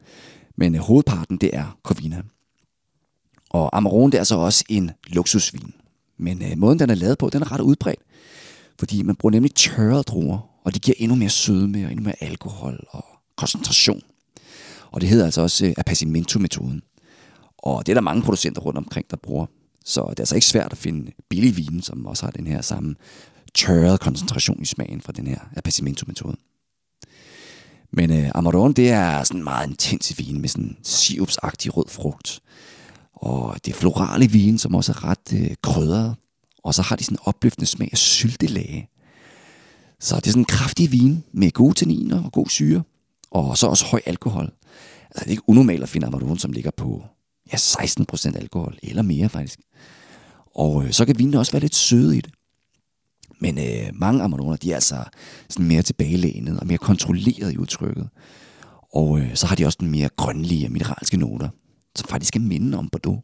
Men 0.56 0.76
øh, 0.76 0.82
hovedparten, 0.82 1.38
det 1.38 1.50
er 1.54 1.78
Corvina. 1.84 2.22
Og 3.50 3.78
Amarone, 3.78 4.12
det 4.12 4.20
er 4.20 4.24
så 4.24 4.36
også 4.36 4.64
en 4.70 4.92
luksusvin. 5.08 5.74
Men 6.18 6.44
øh, 6.44 6.58
måden, 6.58 6.80
den 6.80 6.90
er 6.90 6.96
lavet 6.96 7.18
på, 7.18 7.30
den 7.30 7.42
er 7.42 7.52
ret 7.52 7.62
udbredt. 7.62 8.00
Fordi 8.80 9.04
man 9.04 9.16
bruger 9.16 9.32
nemlig 9.32 9.56
tørrede 9.56 10.04
druer, 10.04 10.40
og 10.64 10.74
det 10.74 10.82
giver 10.82 10.96
endnu 10.98 11.16
mere 11.16 11.30
sødme 11.30 11.86
og 11.86 11.92
endnu 11.92 12.04
mere 12.04 12.24
alkohol 12.24 12.86
og 12.90 13.06
koncentration. 13.36 14.02
Og 14.92 15.02
det 15.02 15.10
hedder 15.10 15.26
altså 15.26 15.42
også 15.42 15.66
øh, 15.66 15.74
appassimento-metoden. 15.78 16.82
Og 17.58 17.86
det 17.86 17.92
er 17.92 17.94
der 17.94 18.02
mange 18.02 18.22
producenter 18.22 18.62
rundt 18.62 18.78
omkring, 18.78 19.12
der 19.12 19.18
bruger. 19.18 19.46
Så 19.86 20.02
det 20.02 20.20
er 20.20 20.22
altså 20.22 20.36
ikke 20.36 20.48
svært 20.48 20.72
at 20.72 20.78
finde 20.78 21.12
billig 21.30 21.58
vin, 21.58 21.82
som 21.82 22.06
også 22.06 22.26
har 22.26 22.32
den 22.32 22.48
her 22.48 22.62
samme 22.62 22.96
tørrede 23.54 23.98
koncentration 23.98 24.62
i 24.62 24.66
smagen 24.66 25.02
fra 25.02 25.12
den 25.12 25.28
her 25.28 25.40
appassimento-metode. 25.56 26.36
Men 27.92 28.12
øh, 28.12 28.32
Amarone, 28.36 28.74
det 28.74 28.90
er 28.90 29.24
sådan 29.24 29.40
en 29.40 29.44
meget 29.44 29.70
intens 29.70 30.18
vin 30.18 30.42
med 30.42 30.50
sådan 30.50 30.78
sirupsagtig 30.84 31.78
rød 31.78 31.86
frugt. 31.88 32.42
Og 33.22 33.56
det 33.66 33.72
er 33.72 33.76
florale 33.76 34.28
vin, 34.28 34.58
som 34.58 34.76
også 34.76 34.92
er 34.92 35.06
ret 35.06 35.34
øh, 35.34 35.52
krydret. 35.62 36.16
Og 36.64 36.74
så 36.74 36.82
har 36.82 36.96
de 36.96 37.04
sådan 37.04 37.16
en 37.16 37.20
opløftende 37.26 37.66
smag 37.66 37.90
af 37.92 37.98
syltelage. 37.98 38.90
Så 40.00 40.16
det 40.16 40.28
er 40.28 40.32
sådan 40.32 40.42
en 40.42 40.46
kraftig 40.46 40.92
vin 40.92 41.24
med 41.32 41.52
gode 41.52 41.74
tanniner 41.74 42.24
og 42.24 42.32
god 42.32 42.48
syre. 42.48 42.84
Og 43.32 43.58
så 43.58 43.68
også 43.68 43.86
høj 43.86 44.02
alkohol. 44.06 44.52
Altså 45.06 45.20
det 45.20 45.26
er 45.26 45.32
ikke 45.32 45.50
unormalt 45.50 45.84
at 45.84 45.90
finde 45.90 46.08
Amarone, 46.08 46.40
som 46.40 46.52
ligger 46.52 46.72
på 46.72 47.04
ja, 47.54 47.58
16% 47.58 48.38
alkohol, 48.38 48.78
eller 48.84 49.02
mere 49.02 49.30
faktisk. 49.30 49.60
Og 50.56 50.86
øh, 50.86 50.92
så 50.92 51.06
kan 51.06 51.20
vinen 51.20 51.34
også 51.34 51.52
være 51.52 51.62
lidt 51.62 51.76
søde 51.76 52.18
i 52.18 52.22
det. 52.22 52.34
Men 53.40 53.58
øh, 53.58 53.90
mange 53.94 54.24
Amaroner, 54.24 54.56
de 54.56 54.72
er 54.72 54.76
altså 54.76 55.04
sådan 55.50 55.68
mere 55.68 55.82
tilbagelænet 55.82 56.60
og 56.60 56.68
mere 56.68 56.78
kontrolleret 56.78 57.54
i 57.54 57.58
udtrykket. 57.58 58.10
Og 58.94 59.20
øh, 59.20 59.36
så 59.36 59.48
har 59.48 59.56
de 59.56 59.66
også 59.66 59.78
den 59.82 59.92
mere 59.92 60.10
grønlige 60.16 60.68
og 60.68 60.72
mineralske 60.72 61.18
noter, 61.18 61.50
som 62.00 62.08
faktisk 62.08 62.36
er 62.36 62.40
minden 62.40 62.74
om 62.74 62.90
Bordeaux. 62.90 63.20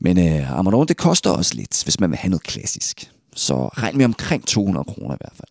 Men 0.00 0.18
øh, 0.18 0.58
Amarone, 0.58 0.86
det 0.86 0.96
koster 0.96 1.30
også 1.30 1.54
lidt, 1.54 1.84
hvis 1.84 2.00
man 2.00 2.10
vil 2.10 2.18
have 2.18 2.30
noget 2.30 2.42
klassisk. 2.42 3.12
Så 3.34 3.66
regn 3.66 3.96
med 3.96 4.04
omkring 4.04 4.46
200 4.46 4.84
kroner 4.84 5.14
i 5.14 5.18
hvert 5.20 5.34
fald. 5.34 5.48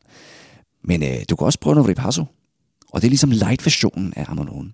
Men 0.83 1.03
øh, 1.03 1.25
du 1.29 1.35
kan 1.35 1.45
også 1.45 1.59
prøve 1.59 1.75
noget 1.75 1.89
Ripasso. 1.89 2.25
Og 2.91 3.01
det 3.01 3.07
er 3.07 3.09
ligesom 3.09 3.31
light-versionen 3.31 4.13
af 4.15 4.25
Amarone. 4.27 4.71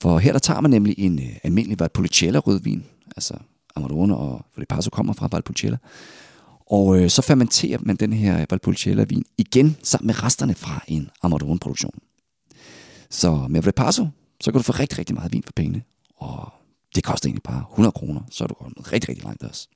For 0.00 0.18
her 0.18 0.32
der 0.32 0.38
tager 0.38 0.60
man 0.60 0.70
nemlig 0.70 0.94
en 0.98 1.18
øh, 1.18 1.36
almindelig 1.42 1.80
Valpolicella 1.80 2.38
rødvin, 2.38 2.84
altså 3.16 3.34
Amarone 3.76 4.16
og 4.16 4.44
Ripasso 4.58 4.90
kommer 4.90 5.12
fra 5.12 5.28
Valpolicella, 5.32 5.76
og 6.70 6.98
øh, 6.98 7.10
så 7.10 7.22
fermenterer 7.22 7.78
man 7.82 7.96
den 7.96 8.12
her 8.12 8.46
Valpolicella 8.50 9.04
vin 9.04 9.24
igen 9.38 9.76
sammen 9.82 10.06
med 10.06 10.22
resterne 10.22 10.54
fra 10.54 10.84
en 10.88 11.10
Amarone-produktion. 11.22 11.94
Så 13.10 13.46
med 13.48 13.66
Ripasso, 13.66 14.06
så 14.40 14.52
kan 14.52 14.58
du 14.58 14.62
få 14.62 14.72
rigtig, 14.72 14.98
rigtig 14.98 15.14
meget 15.14 15.32
vin 15.32 15.42
for 15.42 15.52
pengene. 15.56 15.82
Og 16.18 16.52
det 16.94 17.04
koster 17.04 17.26
egentlig 17.26 17.42
bare 17.42 17.64
100 17.70 17.92
kroner, 17.92 18.20
så 18.30 18.44
er 18.44 18.48
du 18.48 18.54
kommet 18.54 18.92
rigtig, 18.92 19.08
rigtig 19.08 19.24
langt 19.24 19.42
også. 19.42 19.68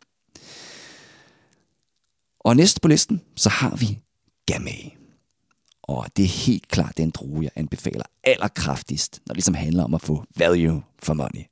Og 2.41 2.57
næst 2.57 2.81
på 2.81 2.89
listen, 2.89 3.21
så 3.37 3.49
har 3.49 3.77
vi 3.77 3.99
Gamay. 4.47 4.93
Og 5.83 6.07
det 6.17 6.23
er 6.25 6.29
helt 6.29 6.69
klart 6.69 6.97
den 6.97 7.11
drue, 7.11 7.43
jeg 7.43 7.51
anbefaler 7.57 8.05
allerkraftigst, 8.25 9.21
når 9.27 9.33
det 9.33 9.37
ligesom 9.37 9.55
handler 9.55 9.85
om 9.85 9.95
at 9.95 10.03
få 10.03 10.25
value 10.37 10.83
for 11.03 11.15
money. 11.15 11.45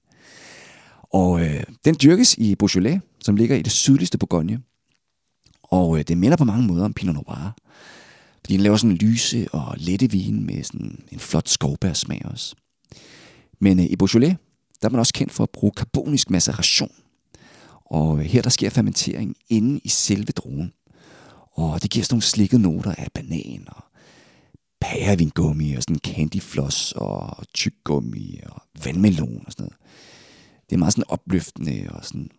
Og 1.02 1.40
øh, 1.40 1.62
den 1.85 1.97
dyrkes 2.02 2.35
i 2.35 2.54
Beaujolais, 2.54 3.00
som 3.25 3.37
ligger 3.37 3.56
i 3.56 3.62
det 3.62 3.73
sydligste 3.73 4.18
Bourgogne. 4.18 4.62
Og 5.62 5.99
øh, 5.99 6.04
det 6.09 6.18
minder 6.18 6.37
på 6.37 6.44
mange 6.44 6.66
måder 6.66 6.85
om 6.85 6.94
Pinot 6.94 7.14
Noir. 7.14 7.56
Fordi 8.44 8.54
den 8.54 8.61
laver 8.61 8.76
sådan 8.76 8.90
en 8.90 8.97
lyse 8.97 9.47
og 9.52 9.75
lette 9.78 10.11
vin 10.11 10.47
med 10.47 10.64
sådan 10.64 11.04
en 11.12 11.18
flot 11.18 11.49
skovbærsmag 11.49 12.23
også. 12.25 12.54
Men 13.59 13.80
øh, 13.80 13.87
i 13.87 13.97
Beaujolais, 13.97 14.37
der 14.83 14.89
er 14.89 14.91
man 14.91 14.99
også 14.99 15.13
kendt 15.13 15.33
for 15.33 15.43
at 15.43 15.51
bruge 15.51 15.73
karbonisk 15.77 16.31
maceration. 16.31 16.93
Og 17.85 18.19
her 18.19 18.43
der 18.43 18.51
sker 18.51 18.71
fermentering 18.71 19.37
inde 19.49 19.81
i 19.85 19.89
selve 19.89 20.33
druen. 20.33 20.73
Og 21.53 21.83
det 21.83 21.91
giver 21.91 22.05
sådan 22.05 22.15
nogle 22.15 22.23
slikkede 22.23 22.63
noter 22.63 22.95
af 22.99 23.09
banan 23.15 23.65
og 23.67 23.85
pærevingummi 24.81 25.75
og 25.75 25.83
sådan 25.83 25.99
candy 25.99 26.41
floss 26.41 26.93
og 26.93 27.45
tyggummi 27.55 28.41
og 28.47 28.63
vandmelon 28.85 29.43
og 29.47 29.53
sådan 29.53 29.63
noget. 29.63 29.77
Det 30.71 30.77
er 30.77 30.79
meget 30.79 30.93
sådan 30.93 31.11
opløftende 31.11 31.87
og 31.91 32.05
sådan 32.05 32.31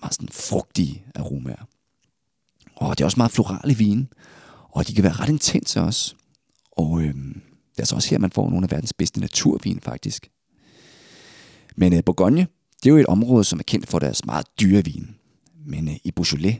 meget 0.00 0.14
sådan 0.14 0.28
frugtige 0.28 1.04
aromaer. 1.14 1.68
Og 2.76 2.98
det 2.98 3.00
er 3.00 3.04
også 3.04 3.20
meget 3.20 3.32
florale 3.32 3.74
vine, 3.74 4.06
og 4.68 4.88
de 4.88 4.94
kan 4.94 5.04
være 5.04 5.12
ret 5.12 5.28
intense 5.28 5.80
også. 5.80 6.14
Og 6.72 7.02
øhm, 7.02 7.42
det 7.70 7.78
er 7.78 7.82
altså 7.82 7.94
også 7.94 8.10
her, 8.10 8.18
man 8.18 8.30
får 8.30 8.50
nogle 8.50 8.64
af 8.64 8.70
verdens 8.70 8.92
bedste 8.92 9.20
naturvin 9.20 9.80
faktisk. 9.80 10.30
Men 11.76 11.92
øh, 11.92 12.04
Bourgogne, 12.06 12.46
det 12.82 12.86
er 12.86 12.90
jo 12.90 12.96
et 12.96 13.06
område, 13.06 13.44
som 13.44 13.58
er 13.58 13.62
kendt 13.62 13.88
for 13.88 13.98
deres 13.98 14.24
meget 14.24 14.46
dyre 14.60 14.84
vin. 14.84 15.14
Men 15.66 15.88
øh, 15.88 15.96
i 16.04 16.10
Beaujolais, 16.10 16.56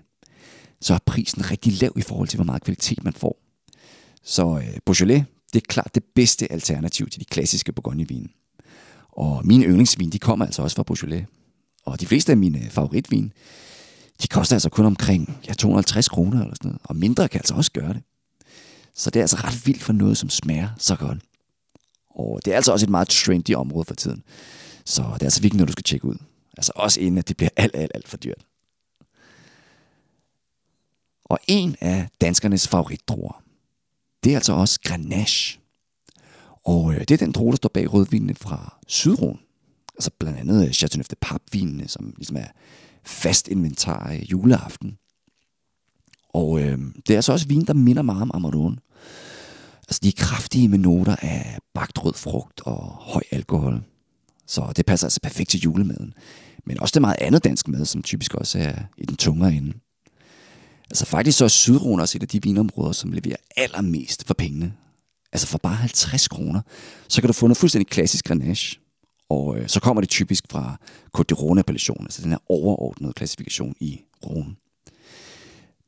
så 0.80 0.94
er 0.94 0.98
prisen 1.06 1.50
rigtig 1.50 1.72
lav 1.80 1.92
i 1.96 2.02
forhold 2.02 2.28
til, 2.28 2.36
hvor 2.36 2.44
meget 2.44 2.64
kvalitet 2.64 3.04
man 3.04 3.12
får. 3.12 3.40
Så 4.22 4.58
øh, 4.58 4.78
Beaujolais, 4.86 5.24
det 5.52 5.62
er 5.62 5.66
klart 5.68 5.94
det 5.94 6.04
bedste 6.14 6.52
alternativ 6.52 7.08
til 7.08 7.20
de 7.20 7.24
klassiske 7.24 7.72
Bourgogne-vine. 7.72 8.28
Og 9.08 9.40
mine 9.44 9.64
yndlingsvin, 9.64 10.10
de 10.10 10.18
kommer 10.18 10.44
altså 10.44 10.62
også 10.62 10.76
fra 10.76 10.82
Beaujolais. 10.82 11.26
Og 11.86 12.00
de 12.00 12.06
fleste 12.06 12.32
af 12.32 12.38
mine 12.38 12.58
øh, 12.58 12.70
favoritvin, 12.70 13.32
de 14.22 14.28
koster 14.28 14.56
altså 14.56 14.70
kun 14.70 14.86
omkring 14.86 15.38
ja, 15.48 15.52
250 15.52 16.08
kroner 16.08 16.40
eller 16.40 16.54
sådan 16.54 16.68
noget. 16.68 16.80
Og 16.84 16.96
mindre 16.96 17.28
kan 17.28 17.38
altså 17.38 17.54
også 17.54 17.72
gøre 17.72 17.92
det. 17.92 18.02
Så 18.94 19.10
det 19.10 19.20
er 19.20 19.24
altså 19.24 19.36
ret 19.36 19.66
vildt 19.66 19.82
for 19.82 19.92
noget, 19.92 20.16
som 20.16 20.30
smager 20.30 20.68
så 20.78 20.96
godt. 20.96 21.18
Og 22.10 22.40
det 22.44 22.52
er 22.52 22.56
altså 22.56 22.72
også 22.72 22.86
et 22.86 22.90
meget 22.90 23.08
trendy 23.08 23.54
område 23.54 23.84
for 23.84 23.94
tiden. 23.94 24.22
Så 24.84 25.02
det 25.02 25.22
er 25.22 25.26
altså 25.26 25.40
virkelig 25.40 25.58
noget, 25.58 25.68
du 25.68 25.72
skal 25.72 25.84
tjekke 25.84 26.06
ud. 26.06 26.16
Altså 26.56 26.72
også 26.74 27.00
inden, 27.00 27.18
at 27.18 27.28
det 27.28 27.36
bliver 27.36 27.50
alt, 27.56 27.76
alt, 27.76 27.92
alt 27.94 28.08
for 28.08 28.16
dyrt. 28.16 28.46
Og 31.24 31.38
en 31.48 31.76
af 31.80 32.08
danskernes 32.20 32.68
favoritdruer, 32.68 33.42
det 34.24 34.32
er 34.32 34.36
altså 34.36 34.52
også 34.52 34.80
Grenache. 34.84 35.60
Og 36.64 36.94
øh, 36.94 37.00
det 37.00 37.10
er 37.10 37.16
den 37.16 37.32
drue, 37.32 37.50
der 37.50 37.56
står 37.56 37.70
bag 37.74 37.92
rødvinene 37.92 38.34
fra 38.34 38.78
Sydron. 38.86 39.40
Altså 39.94 40.10
blandt 40.18 40.38
andet 40.38 40.66
øh, 40.66 40.72
Chateauneuf 40.72 41.08
de 41.08 41.16
Pape-vinene, 41.20 41.88
som 41.88 42.14
ligesom 42.16 42.36
er 42.36 42.46
fast 43.04 43.48
inventar 43.48 44.10
i 44.10 44.24
juleaften. 44.24 44.98
Og 46.28 46.60
øh, 46.60 46.78
det 47.06 47.10
er 47.10 47.18
altså 47.18 47.32
også 47.32 47.48
vin, 47.48 47.64
der 47.64 47.74
minder 47.74 48.02
meget 48.02 48.22
om 48.22 48.30
Amarone. 48.34 48.76
Altså 49.88 50.00
de 50.02 50.08
er 50.08 50.12
kraftige 50.16 50.68
med 50.68 50.78
noter 50.78 51.16
af 51.22 51.58
bagt 51.74 52.04
rød 52.04 52.14
frugt 52.14 52.60
og 52.60 52.80
høj 52.86 53.22
alkohol. 53.30 53.82
Så 54.46 54.72
det 54.76 54.86
passer 54.86 55.06
altså 55.06 55.20
perfekt 55.22 55.50
til 55.50 55.60
julemaden. 55.60 56.14
Men 56.66 56.80
også 56.80 56.92
det 56.92 57.00
meget 57.00 57.16
andet 57.20 57.44
dansk 57.44 57.68
mad, 57.68 57.84
som 57.84 58.02
typisk 58.02 58.34
også 58.34 58.58
er 58.58 58.74
i 58.98 59.06
den 59.06 59.16
tungere 59.16 59.52
ende. 59.52 59.72
Altså 60.90 61.06
faktisk 61.06 61.38
så 61.38 61.44
er 61.44 61.48
Sydron 61.48 62.00
også 62.00 62.18
et 62.18 62.22
af 62.22 62.28
de 62.28 62.42
vinområder, 62.42 62.92
som 62.92 63.12
leverer 63.12 63.36
allermest 63.56 64.26
for 64.26 64.34
pengene. 64.34 64.72
Altså 65.32 65.46
for 65.46 65.58
bare 65.58 65.74
50 65.74 66.28
kroner, 66.28 66.60
så 67.08 67.20
kan 67.20 67.28
du 67.28 67.32
få 67.32 67.46
noget 67.46 67.56
fuldstændig 67.56 67.86
klassisk 67.86 68.24
Grenache. 68.24 68.80
Og 69.28 69.58
øh, 69.58 69.68
så 69.68 69.80
kommer 69.80 70.00
det 70.00 70.10
typisk 70.10 70.44
fra 70.50 70.80
Côte 71.18 71.22
de 71.22 71.34
Rhône 71.34 71.58
appellation, 71.58 72.04
altså 72.04 72.22
den 72.22 72.30
her 72.30 72.38
overordnede 72.48 73.12
klassifikation 73.12 73.74
i 73.80 74.00
Rhône. 74.26 74.54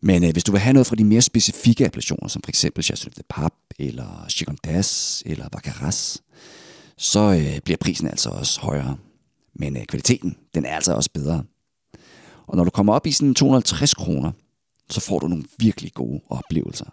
Men 0.02 0.24
øh, 0.24 0.32
hvis 0.32 0.44
du 0.44 0.52
vil 0.52 0.60
have 0.60 0.72
noget 0.72 0.86
fra 0.86 0.96
de 0.96 1.04
mere 1.04 1.22
specifikke 1.22 1.86
appellationer, 1.86 2.28
som 2.28 2.42
for 2.42 2.50
eksempel 2.50 2.84
Chasselet 2.84 3.16
de 3.16 3.22
Pape, 3.28 3.54
eller 3.78 4.26
Gigondas, 4.28 5.22
eller 5.26 5.48
Vacaras, 5.52 6.22
så 6.98 7.20
øh, 7.20 7.60
bliver 7.64 7.76
prisen 7.80 8.06
altså 8.06 8.30
også 8.30 8.60
højere. 8.60 8.96
Men 9.54 9.76
øh, 9.76 9.84
kvaliteten, 9.84 10.36
den 10.54 10.64
er 10.64 10.74
altså 10.74 10.92
også 10.92 11.10
bedre. 11.14 11.44
Og 12.46 12.56
når 12.56 12.64
du 12.64 12.70
kommer 12.70 12.94
op 12.94 13.06
i 13.06 13.12
sådan 13.12 13.34
250 13.34 13.94
kroner, 13.94 14.32
så 14.90 15.00
får 15.00 15.18
du 15.18 15.28
nogle 15.28 15.44
virkelig 15.58 15.92
gode 15.92 16.20
oplevelser. 16.28 16.86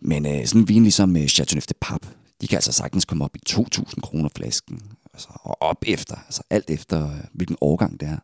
Men 0.00 0.26
øh, 0.26 0.46
sådan 0.46 0.60
en 0.60 0.68
vin 0.68 0.82
ligesom 0.82 1.08
med 1.08 1.28
Chateauneuf 1.28 1.66
de 1.66 1.74
Pape, 1.80 2.08
de 2.40 2.46
kan 2.46 2.56
altså 2.56 2.72
sagtens 2.72 3.04
komme 3.04 3.24
op 3.24 3.36
i 3.36 3.40
2.000 3.50 4.00
kroner 4.00 4.28
flasken. 4.36 4.82
Altså, 5.14 5.28
og 5.32 5.62
op 5.62 5.84
efter, 5.86 6.16
altså 6.16 6.42
alt 6.50 6.70
efter, 6.70 7.10
øh, 7.10 7.20
hvilken 7.32 7.56
årgang 7.60 8.00
det 8.00 8.08
er. 8.08 8.18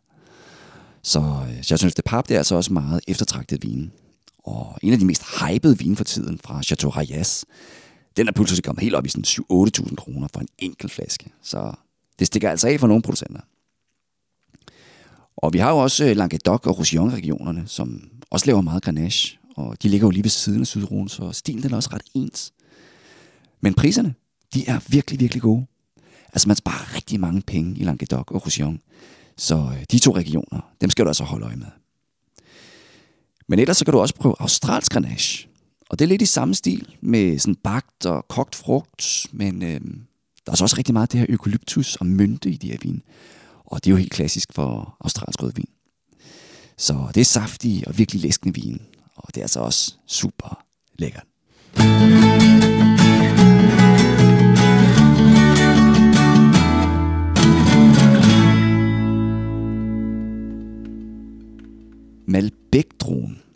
Så, 1.03 1.21
øh, 1.21 1.63
så 1.63 1.67
jeg 1.71 1.79
synes, 1.79 1.95
det 1.95 2.05
det 2.05 2.35
er 2.35 2.39
altså 2.39 2.55
også 2.55 2.73
meget 2.73 3.01
eftertragtet 3.09 3.63
vin. 3.63 3.93
Og 4.45 4.79
en 4.83 4.93
af 4.93 4.99
de 4.99 5.05
mest 5.05 5.23
hypede 5.41 5.79
vine 5.79 5.97
for 5.97 6.05
tiden 6.05 6.41
fra 6.45 6.63
Chateau 6.63 6.91
Rayas, 6.91 7.45
den 8.17 8.29
er 8.29 8.33
pludselig 8.33 8.65
kommet 8.65 8.83
helt 8.83 8.95
op 8.95 9.07
i 9.07 9.09
sådan 9.09 9.25
7-8.000 9.25 9.95
kroner 9.95 10.29
for 10.33 10.41
en 10.41 10.49
enkelt 10.59 10.93
flaske. 10.93 11.33
Så 11.43 11.73
det 12.19 12.27
stikker 12.27 12.51
altså 12.51 12.69
af 12.69 12.81
for 12.81 12.87
nogle 12.87 13.03
producenter. 13.03 13.41
Og 15.37 15.53
vi 15.53 15.59
har 15.59 15.71
jo 15.71 15.79
også 15.79 16.05
øh, 16.05 16.17
Languedoc 16.17 16.67
og 16.67 16.79
Roussillon-regionerne, 16.79 17.63
som 17.67 18.11
også 18.31 18.47
laver 18.47 18.61
meget 18.61 18.83
Grenache. 18.83 19.39
Og 19.57 19.83
de 19.83 19.89
ligger 19.89 20.07
jo 20.07 20.11
lige 20.11 20.25
ved 20.25 20.31
siden 20.31 20.61
af 20.61 20.67
Sydruen, 20.67 21.09
så 21.09 21.33
stilen 21.33 21.63
den 21.63 21.73
er 21.73 21.77
også 21.77 21.91
ret 21.93 22.03
ens. 22.15 22.53
Men 23.61 23.75
priserne, 23.75 24.15
de 24.55 24.67
er 24.67 24.81
virkelig, 24.89 25.21
virkelig 25.21 25.43
gode. 25.43 25.67
Altså 26.33 26.49
man 26.49 26.57
sparer 26.57 26.95
rigtig 26.97 27.21
mange 27.21 27.43
penge 27.43 27.81
i 27.81 27.85
Languedoc 27.85 28.31
og 28.31 28.45
Roussillon. 28.45 28.81
Så 29.37 29.57
øh, 29.57 29.85
de 29.91 29.99
to 29.99 30.17
regioner, 30.17 30.61
dem 30.81 30.91
skal 30.91 31.05
du 31.05 31.11
altså 31.11 31.25
holde 31.25 31.47
øje 31.47 31.57
med. 31.57 31.67
Men 33.49 33.59
ellers 33.59 33.77
så 33.77 33.85
kan 33.85 33.93
du 33.93 34.01
også 34.01 34.15
prøve 34.15 34.35
australsk 34.39 34.93
grenache. 34.93 35.50
Og 35.91 35.99
det 35.99 36.05
er 36.05 36.09
lidt 36.09 36.23
i 36.23 36.27
samme 36.27 36.55
stil 36.55 36.97
med 37.01 37.39
sådan 37.39 37.55
bagt 37.55 38.07
og 38.07 38.29
kogt 38.29 38.55
frugt, 38.55 39.27
men 39.33 39.63
øh, 39.63 39.81
der 40.47 40.53
er 40.53 40.57
så 40.57 40.65
også 40.65 40.77
rigtig 40.77 40.93
meget 40.93 41.13
det 41.13 41.21
her 41.21 41.27
eukalyptus 41.29 41.97
og 41.97 42.07
mynte 42.07 42.51
i 42.51 42.57
de 42.57 42.71
her 42.71 42.79
vin. 42.83 43.03
Og 43.65 43.85
det 43.85 43.91
er 43.91 43.91
jo 43.91 43.97
helt 43.97 44.13
klassisk 44.13 44.53
for 44.53 44.97
australsk 45.01 45.43
rødvin. 45.43 45.69
Så 46.77 47.09
det 47.15 47.21
er 47.21 47.25
saftig 47.25 47.89
og 47.89 47.99
virkelig 47.99 48.23
læskende 48.23 48.55
vin, 48.55 48.81
og 49.17 49.35
det 49.35 49.41
er 49.41 49.45
altså 49.45 49.61
også 49.61 49.95
super 50.07 50.65
lækkert. 50.99 51.27
Malbec-druen. 62.27 63.50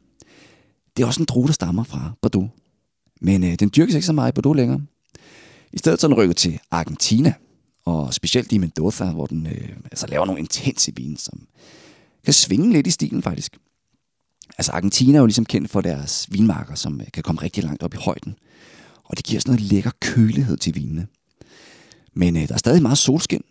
Det 0.97 1.03
er 1.03 1.07
også 1.07 1.23
en 1.23 1.27
drue, 1.27 1.47
der 1.47 1.53
stammer 1.53 1.85
fra 1.85 2.13
Bordeaux. 2.23 2.51
Men 3.21 3.45
øh, 3.45 3.55
den 3.55 3.71
dyrkes 3.77 3.95
ikke 3.95 4.07
så 4.07 4.13
meget 4.13 4.33
i 4.33 4.35
Bordeaux 4.35 4.57
længere. 4.57 4.81
I 5.73 5.79
stedet 5.79 6.01
så 6.01 6.07
er 6.07 6.09
den 6.09 6.19
rykket 6.19 6.37
til 6.37 6.59
Argentina, 6.71 7.35
og 7.85 8.15
specielt 8.15 8.53
i 8.53 8.59
Mendoza, 8.59 9.05
hvor 9.05 9.27
den 9.27 9.47
øh, 9.47 9.69
altså 9.85 10.07
laver 10.07 10.27
nogle 10.27 10.41
intense 10.41 10.93
vin, 10.97 11.17
som 11.17 11.47
kan 12.25 12.33
svinge 12.33 12.73
lidt 12.73 12.87
i 12.87 12.91
stilen 12.91 13.23
faktisk. 13.23 13.57
Altså 14.59 14.73
Argentina 14.73 15.17
er 15.17 15.21
jo 15.21 15.27
ligesom 15.27 15.45
kendt 15.45 15.71
for 15.71 15.81
deres 15.81 16.27
vinmarker, 16.31 16.75
som 16.75 17.01
øh, 17.01 17.07
kan 17.13 17.23
komme 17.23 17.43
rigtig 17.43 17.65
langt 17.65 17.83
op 17.83 17.95
i 17.95 17.99
højden. 18.01 18.37
Og 19.05 19.17
det 19.17 19.25
giver 19.25 19.41
sådan 19.41 19.55
noget 19.55 19.73
lækker 19.73 19.91
kølighed 20.01 20.57
til 20.57 20.75
vinene. 20.75 21.07
Men 22.15 22.37
øh, 22.37 22.49
der 22.49 22.55
er 22.55 22.59
stadig 22.59 22.83
meget 22.83 22.99
solskin, 22.99 23.43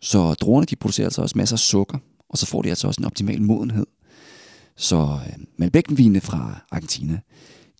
så 0.00 0.34
druerne 0.34 0.66
de 0.66 0.76
producerer 0.76 1.06
altså 1.06 1.22
også 1.22 1.38
masser 1.38 1.56
af 1.56 1.60
sukker, 1.60 1.98
og 2.28 2.38
så 2.38 2.46
får 2.46 2.62
de 2.62 2.68
altså 2.68 2.86
også 2.86 3.00
en 3.00 3.04
optimal 3.04 3.42
modenhed. 3.42 3.86
Så 4.80 5.18
øh, 5.26 5.44
Malbeckenvinene 5.56 6.20
fra 6.20 6.60
Argentina, 6.70 7.20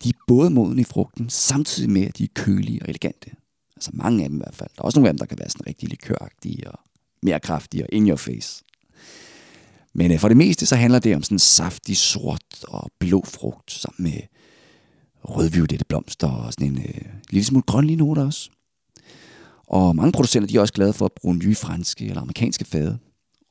de 0.05 0.09
er 0.09 0.13
både 0.27 0.51
modne 0.51 0.81
i 0.81 0.85
frugten, 0.85 1.31
samtidig 1.31 1.91
med 1.91 2.03
at 2.03 2.19
de 2.19 2.25
er 2.25 2.29
kølige 2.35 2.83
og 2.83 2.89
elegante. 2.89 3.31
Altså 3.77 3.91
mange 3.95 4.23
af 4.23 4.29
dem 4.29 4.39
i 4.39 4.43
hvert 4.43 4.55
fald. 4.55 4.71
Der 4.77 4.83
er 4.83 4.85
også 4.85 4.99
nogle 4.99 5.09
af 5.09 5.15
dem, 5.15 5.19
der 5.19 5.27
kan 5.27 5.39
være 5.39 5.51
sådan 5.51 5.67
rigtig 5.67 5.89
likøragtige 5.89 6.71
og 6.71 6.79
mere 7.23 7.41
kraftige 7.41 7.85
og 7.85 7.89
in 7.93 8.09
your 8.09 8.17
face. 8.17 8.65
Men 9.95 10.13
øh, 10.13 10.19
for 10.19 10.29
det 10.29 10.37
meste 10.37 10.67
så 10.67 10.77
handler 10.77 10.99
det 10.99 11.17
om 11.17 11.23
sådan 11.23 11.39
saftig 11.39 11.97
sort 11.97 12.65
og 12.69 12.91
blå 12.99 13.25
frugt 13.25 13.73
sammen 13.73 14.13
med 14.13 14.21
rødviolette 15.25 15.85
blomster 15.89 16.29
og 16.29 16.53
sådan 16.53 16.67
en 16.67 16.79
øh, 16.79 17.05
lille 17.31 17.45
smule 17.45 17.63
grønlige 17.67 17.97
noter 17.97 18.27
også. 18.27 18.51
Og 19.67 19.97
mange 19.97 20.13
producenter 20.13 20.49
de 20.49 20.57
er 20.57 20.61
også 20.61 20.75
glade 20.75 20.93
for 20.93 21.05
at 21.05 21.13
bruge 21.13 21.37
nye 21.37 21.55
franske 21.55 22.07
eller 22.07 22.23
amerikanske 22.23 22.65
fade. 22.65 22.99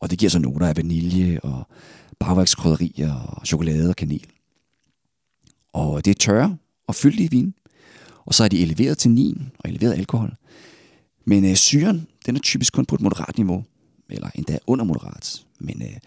Og 0.02 0.10
det 0.10 0.20
giver 0.20 0.30
så 0.30 0.40
noter 0.40 0.68
af 0.68 0.78
vanilje 0.78 1.40
og 1.40 1.68
bagværkskrydderier 2.20 3.14
og 3.14 3.46
chokolade 3.46 3.90
og 3.90 3.96
kanel. 3.96 4.28
Og 5.74 6.06
det 6.06 6.12
er 6.12 6.16
tørre 6.16 6.58
og 6.88 6.96
fyldige 6.96 7.32
vin. 7.32 7.54
Og 8.26 8.34
så 8.34 8.44
er 8.44 8.48
de 8.48 8.62
eleveret 8.62 8.98
til 8.98 9.12
9 9.12 9.38
og 9.60 9.70
eleveret 9.70 9.94
alkohol. 9.94 10.36
Men 11.26 11.46
øh, 11.46 11.56
syren, 11.56 12.08
den 12.26 12.36
er 12.36 12.40
typisk 12.40 12.74
kun 12.74 12.86
på 12.86 12.96
et 12.96 13.02
moderat 13.02 13.38
niveau, 13.38 13.64
eller 14.10 14.30
endda 14.36 14.60
under 14.68 14.86
moderat. 14.86 15.46
Men 15.60 15.82
øh, 15.82 15.98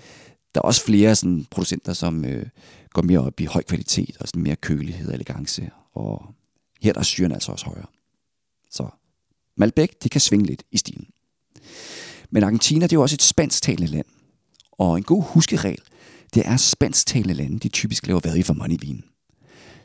der 0.55 0.61
er 0.61 0.65
også 0.65 0.85
flere 0.85 1.17
sådan, 1.17 1.47
producenter, 1.51 1.93
som 1.93 2.25
øh, 2.25 2.47
går 2.91 3.03
mere 3.03 3.19
op 3.19 3.41
i 3.41 3.45
høj 3.45 3.63
kvalitet 3.63 4.17
og 4.21 4.29
sådan 4.29 4.43
mere 4.43 4.57
kølighed 4.57 5.09
og 5.09 5.15
elegance. 5.15 5.71
Og 5.93 6.35
her 6.81 6.93
der 6.93 7.01
er 7.01 7.05
syren 7.05 7.33
altså 7.33 7.53
også 7.53 7.67
højere. 7.67 7.87
Så 8.71 8.89
Malbec, 9.57 9.91
det 10.03 10.11
kan 10.11 10.21
svinge 10.21 10.47
lidt 10.47 10.63
i 10.71 10.77
stilen. 10.77 11.07
Men 12.31 12.43
Argentina, 12.43 12.87
det 12.87 12.93
er 12.93 12.97
jo 12.97 13.03
også 13.03 13.15
et 13.17 13.23
spansktalende 13.23 13.87
land. 13.87 14.07
Og 14.73 14.97
en 14.97 15.03
god 15.03 15.23
huskeregel, 15.23 15.83
det 16.35 16.43
er 16.47 16.57
spansktalende 16.57 17.35
lande, 17.35 17.59
de 17.59 17.69
typisk 17.69 18.07
laver 18.07 18.21
value 18.25 18.45
for 18.45 18.55
money 18.55 18.77
vin. 18.81 19.05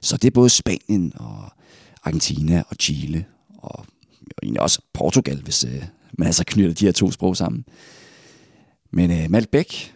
Så 0.01 0.17
det 0.17 0.27
er 0.27 0.31
både 0.31 0.49
Spanien 0.49 1.13
og 1.15 1.51
Argentina 2.03 2.63
og 2.69 2.75
Chile 2.79 3.25
og 3.57 3.86
egentlig 4.43 4.62
også 4.62 4.81
Portugal, 4.93 5.41
hvis 5.41 5.63
øh, 5.63 5.83
man 6.17 6.27
altså 6.27 6.43
knytter 6.47 6.73
de 6.73 6.86
her 6.86 6.91
to 6.91 7.12
sprog 7.12 7.38
sammen. 7.38 7.65
Men 8.91 9.12
øh, 9.12 9.31
Malbec, 9.31 9.89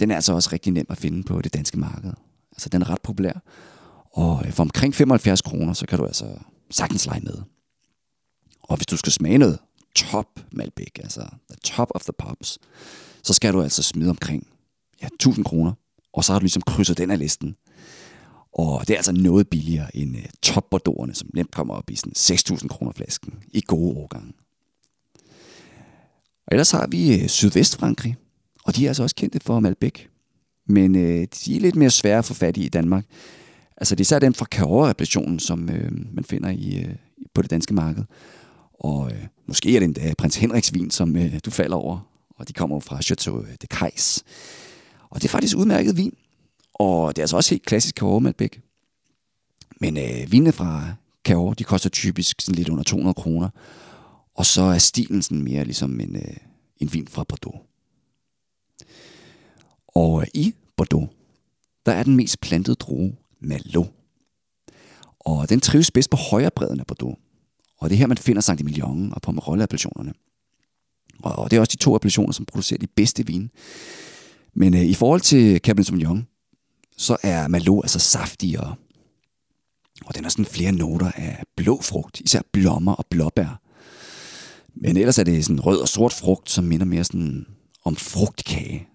den 0.00 0.10
er 0.10 0.14
altså 0.14 0.32
også 0.32 0.50
rigtig 0.52 0.72
nem 0.72 0.86
at 0.88 0.98
finde 0.98 1.22
på 1.22 1.40
det 1.40 1.54
danske 1.54 1.78
marked. 1.78 2.12
Altså 2.52 2.68
den 2.68 2.82
er 2.82 2.90
ret 2.90 3.02
populær. 3.02 3.42
Og 4.12 4.42
øh, 4.46 4.52
for 4.52 4.62
omkring 4.62 4.94
75 4.94 5.42
kroner, 5.42 5.72
så 5.72 5.86
kan 5.86 5.98
du 5.98 6.06
altså 6.06 6.38
sagtens 6.70 7.06
lege 7.06 7.20
med. 7.20 7.36
Og 8.62 8.76
hvis 8.76 8.86
du 8.86 8.96
skal 8.96 9.12
smage 9.12 9.38
noget 9.38 9.58
top 9.94 10.40
Malbec, 10.52 10.98
altså 10.98 11.20
the 11.20 11.58
top 11.64 11.88
of 11.94 12.02
the 12.02 12.12
pops, 12.18 12.58
så 13.22 13.34
skal 13.34 13.52
du 13.52 13.62
altså 13.62 13.82
smide 13.82 14.10
omkring 14.10 14.46
ja, 15.02 15.06
1000 15.06 15.44
kroner. 15.44 15.72
Og 16.12 16.24
så 16.24 16.32
har 16.32 16.38
du 16.38 16.42
ligesom 16.42 16.62
krydset 16.62 16.98
den 16.98 17.10
af 17.10 17.18
listen. 17.18 17.56
Og 18.52 18.88
det 18.88 18.94
er 18.94 18.96
altså 18.96 19.12
noget 19.12 19.48
billigere 19.48 19.96
end 19.96 20.16
øh, 20.16 20.22
uh, 20.22 20.28
top 20.42 20.74
som 21.12 21.30
nemt 21.34 21.50
kommer 21.50 21.74
op 21.74 21.90
i 21.90 21.96
sådan 21.96 22.12
6.000 22.16 22.68
kroner 22.68 22.92
flasken 22.92 23.34
i 23.52 23.62
gode 23.66 23.96
årgange. 23.96 24.32
Og 26.46 26.52
ellers 26.52 26.70
har 26.70 26.86
vi 26.86 27.14
uh, 27.14 27.26
Sydvestfrankrig, 27.26 28.16
og 28.64 28.76
de 28.76 28.84
er 28.84 28.90
altså 28.90 29.02
også 29.02 29.16
kendte 29.16 29.40
for 29.40 29.60
Malbec. 29.60 30.00
Men 30.66 30.94
uh, 30.94 31.00
de 31.00 31.56
er 31.56 31.60
lidt 31.60 31.76
mere 31.76 31.90
svære 31.90 32.18
at 32.18 32.24
få 32.24 32.34
fat 32.34 32.56
i 32.56 32.64
i 32.64 32.68
Danmark. 32.68 33.04
Altså 33.76 33.94
det 33.94 34.00
er 34.00 34.04
især 34.04 34.18
den 34.18 34.34
fra 34.34 34.46
Cahors-applikationen, 34.54 35.38
som 35.38 35.60
uh, 35.60 36.14
man 36.14 36.24
finder 36.24 36.50
i, 36.50 36.84
uh, 36.84 36.94
på 37.34 37.42
det 37.42 37.50
danske 37.50 37.74
marked. 37.74 38.04
Og 38.74 38.98
uh, 38.98 39.12
måske 39.46 39.76
er 39.76 39.80
det 39.80 39.86
endda 39.86 40.14
prins 40.18 40.36
Henriks 40.36 40.74
vin, 40.74 40.90
som 40.90 41.16
uh, 41.16 41.38
du 41.44 41.50
falder 41.50 41.76
over. 41.76 42.08
Og 42.36 42.48
de 42.48 42.52
kommer 42.52 42.80
fra 42.80 43.02
Chateau 43.02 43.44
de 43.62 43.66
Kajs. 43.66 44.24
Og 45.10 45.22
det 45.22 45.28
er 45.28 45.32
faktisk 45.32 45.56
udmærket 45.56 45.96
vin. 45.96 46.16
Og 46.74 47.16
det 47.16 47.20
er 47.20 47.22
altså 47.22 47.36
også 47.36 47.50
helt 47.50 47.66
klassisk 47.66 47.96
Cahors 47.96 48.22
Malbec. 48.22 48.58
Men 49.80 49.96
øh, 49.96 50.32
vinene 50.32 50.52
fra 50.52 50.94
Cahors, 51.24 51.56
de 51.56 51.64
koster 51.64 51.90
typisk 51.90 52.40
sådan 52.40 52.54
lidt 52.54 52.68
under 52.68 52.84
200 52.84 53.14
kroner. 53.14 53.48
Og 54.34 54.46
så 54.46 54.62
er 54.62 54.78
stilen 54.78 55.22
sådan 55.22 55.42
mere 55.42 55.64
ligesom 55.64 56.00
en, 56.00 56.16
øh, 56.16 56.36
en 56.76 56.92
vin 56.92 57.08
fra 57.08 57.24
Bordeaux. 57.24 57.60
Og 59.88 60.20
øh, 60.20 60.26
i 60.34 60.54
Bordeaux, 60.76 61.08
der 61.86 61.92
er 61.92 62.02
den 62.02 62.16
mest 62.16 62.40
plantede 62.40 62.76
droge 62.76 63.16
Malo. 63.40 63.84
Og 65.20 65.48
den 65.48 65.60
trives 65.60 65.90
bedst 65.90 66.10
på 66.10 66.16
højre 66.16 66.50
bredden 66.50 66.80
af 66.80 66.86
Bordeaux. 66.86 67.18
Og 67.78 67.90
det 67.90 67.96
er 67.96 67.98
her, 67.98 68.06
man 68.06 68.16
finder 68.16 68.42
Saint 68.42 68.60
Emilion 68.60 69.12
og 69.12 69.22
Pomerol 69.22 69.62
appellationerne. 69.62 70.12
Og 71.22 71.50
det 71.50 71.56
er 71.56 71.60
også 71.60 71.72
de 71.72 71.82
to 71.82 71.94
appellationer, 71.94 72.32
som 72.32 72.46
producerer 72.46 72.78
de 72.78 72.86
bedste 72.86 73.26
vine. 73.26 73.48
Men 74.58 74.74
øh, 74.74 74.84
i 74.84 74.94
forhold 74.94 75.20
til 75.20 75.60
Cabernet 75.60 75.86
Sauvignon, 75.86 76.26
så 76.96 77.16
er 77.22 77.48
Malo 77.48 77.80
altså 77.80 77.98
saftigere. 77.98 78.74
Og 80.04 80.14
den 80.14 80.24
har 80.24 80.30
sådan 80.30 80.44
flere 80.44 80.72
noter 80.72 81.10
af 81.10 81.42
blå 81.56 81.80
frugt, 81.82 82.20
især 82.20 82.40
blommer 82.52 82.92
og 82.92 83.06
blåbær. 83.10 83.60
Men 84.74 84.96
ellers 84.96 85.18
er 85.18 85.24
det 85.24 85.44
sådan 85.44 85.60
rød 85.60 85.80
og 85.80 85.88
sort 85.88 86.12
frugt, 86.12 86.50
som 86.50 86.64
minder 86.64 86.86
mere 86.86 87.04
sådan 87.04 87.46
om 87.84 87.96
frugtkage. 87.96 88.88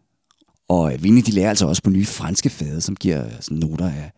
Og 0.68 0.94
øh, 0.94 1.04
vinde 1.04 1.22
de 1.22 1.32
lærer 1.32 1.50
altså 1.50 1.68
også 1.68 1.84
på 1.84 1.90
nye 1.90 2.06
franske 2.06 2.50
fade, 2.50 2.82
som 2.82 2.96
giver 2.96 3.30
sådan 3.40 3.58
noter 3.58 3.88
af 3.88 4.12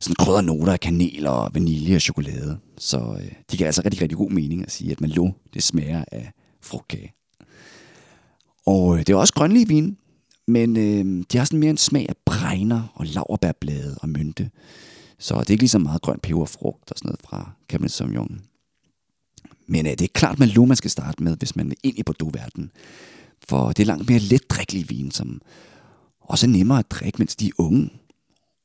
sådan 0.00 0.14
krydder 0.14 0.40
noter 0.40 0.72
af 0.72 0.80
kanel 0.80 1.26
og 1.26 1.50
vanilje 1.54 1.96
og 1.96 2.00
chokolade. 2.00 2.58
Så 2.78 3.18
øh, 3.20 3.32
de 3.50 3.56
giver 3.56 3.66
altså 3.66 3.82
rigtig, 3.84 4.02
rigtig 4.02 4.18
god 4.18 4.30
mening 4.30 4.62
at 4.62 4.72
sige, 4.72 4.92
at 4.92 5.00
Malo, 5.00 5.30
det 5.54 5.62
smager 5.62 6.04
af 6.12 6.32
frugtkage. 6.62 7.12
Og 8.66 8.94
øh, 8.94 8.98
det 8.98 9.10
er 9.10 9.16
også 9.16 9.34
grønlige 9.34 9.68
vin, 9.68 9.96
men 10.48 10.76
øh, 10.76 11.24
de 11.32 11.38
har 11.38 11.44
sådan 11.44 11.58
mere 11.58 11.70
en 11.70 11.76
smag 11.76 12.06
af 12.08 12.14
bregner 12.24 12.92
og 12.94 13.06
laverbærblade 13.06 13.98
og 14.02 14.08
mynte. 14.08 14.50
Så 15.18 15.40
det 15.40 15.46
er 15.46 15.50
ikke 15.50 15.62
lige 15.62 15.68
så 15.68 15.78
meget 15.78 16.02
grøn 16.02 16.18
peberfrugt 16.22 16.90
og 16.90 16.98
sådan 16.98 17.08
noget 17.08 17.20
fra 17.24 17.52
Cabernet 17.68 17.90
Sauvignon. 17.90 18.40
Men 19.66 19.86
øh, 19.86 19.92
det 19.92 20.02
er 20.02 20.08
klart 20.14 20.38
Malo, 20.38 20.64
man 20.64 20.76
skal 20.76 20.90
starte 20.90 21.22
med, 21.22 21.36
hvis 21.36 21.56
man 21.56 21.70
er 21.70 21.74
ind 21.82 21.98
i 21.98 22.02
Bordeaux-verdenen. 22.02 22.70
For 23.48 23.68
det 23.68 23.80
er 23.80 23.86
langt 23.86 24.08
mere 24.08 24.18
letdrikelig 24.18 24.90
vin, 24.90 25.10
som 25.10 25.40
også 26.20 26.46
er 26.46 26.50
nemmere 26.50 26.78
at 26.78 26.90
drikke, 26.90 27.18
mens 27.18 27.36
de 27.36 27.46
er 27.46 27.52
unge. 27.58 27.90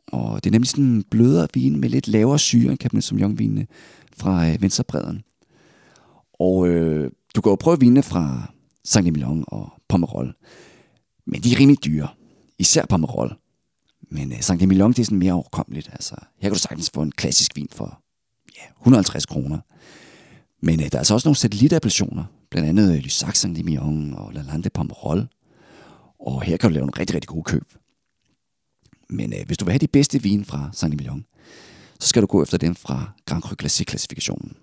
Og 0.08 0.43
det 0.43 0.50
er 0.50 0.52
nemlig 0.52 0.69
sådan 0.69 0.86
en 0.86 1.04
blødere 1.04 1.48
vin 1.54 1.80
med 1.80 1.89
lidt 1.89 2.08
lavere 2.08 2.39
syre 2.39 2.72
end 2.72 2.80
Cabernet 2.80 3.04
Sauvignon-vinene 3.04 3.67
fra 4.17 4.50
øh, 4.50 4.62
venstrebredden. 4.62 5.24
Og 6.34 6.67
øh, 6.67 7.12
du 7.36 7.41
kan 7.41 7.50
jo 7.50 7.56
prøve 7.56 7.80
vinene 7.80 8.04
fra 8.04 8.52
Saint 8.84 9.08
Emilion 9.08 9.43
og 9.48 9.74
Pomerol. 9.88 10.36
Men 11.26 11.42
de 11.42 11.52
er 11.52 11.60
rimelig 11.60 11.86
dyre. 11.86 12.08
Især 12.60 12.86
Pomerol. 12.86 13.38
Men 14.12 14.32
øh, 14.32 14.42
Sankt 14.42 14.64
Emilion, 14.64 14.92
det 14.92 15.00
er 15.00 15.06
sådan 15.06 15.18
mere 15.18 15.34
overkommeligt. 15.34 15.90
Altså, 15.92 16.16
her 16.16 16.50
kan 16.50 16.54
du 16.54 16.60
sagtens 16.60 16.92
få 16.94 17.02
en 17.02 17.12
klassisk 17.12 17.56
vin 17.56 17.70
for 17.72 18.02
ja, 18.58 18.62
150 18.80 19.26
kroner. 19.26 19.60
Men 20.62 20.80
øh, 20.80 20.86
der 20.86 20.96
er 20.96 21.00
altså 21.00 21.14
også 21.14 21.28
nogle 21.28 21.38
satellitappellationer. 21.38 22.24
Blandt 22.52 22.70
andet 22.70 22.96
øh, 22.96 23.00
Lysak 23.00 23.36
Sankt 23.36 23.60
Emilion 23.60 24.14
og 24.14 24.34
Lalande 24.34 24.70
Pomerol. 24.70 25.28
Og 26.20 26.42
her 26.42 26.58
kan 26.58 26.70
du 26.70 26.74
lave 26.74 26.84
en 26.84 27.00
rigtig, 27.00 27.16
rigtig 27.16 27.30
god 27.30 27.44
køb. 27.44 27.74
Men 29.10 29.34
øh, 29.34 29.46
hvis 29.46 29.58
du 29.58 29.66
vil 29.66 29.72
have 29.72 29.80
de 29.80 29.88
bedste 29.88 30.22
vin 30.22 30.46
fra 30.46 30.70
Saint 30.74 30.94
Emilion, 30.94 31.26
så 32.00 32.08
skal 32.08 32.22
du 32.22 32.28
gå 32.28 32.44
efter 32.44 32.58
dem 32.58 32.76
fra 32.76 33.12
Grand 33.26 33.44
Cru 33.44 33.56
Classic-klassifikationen. 33.60 34.58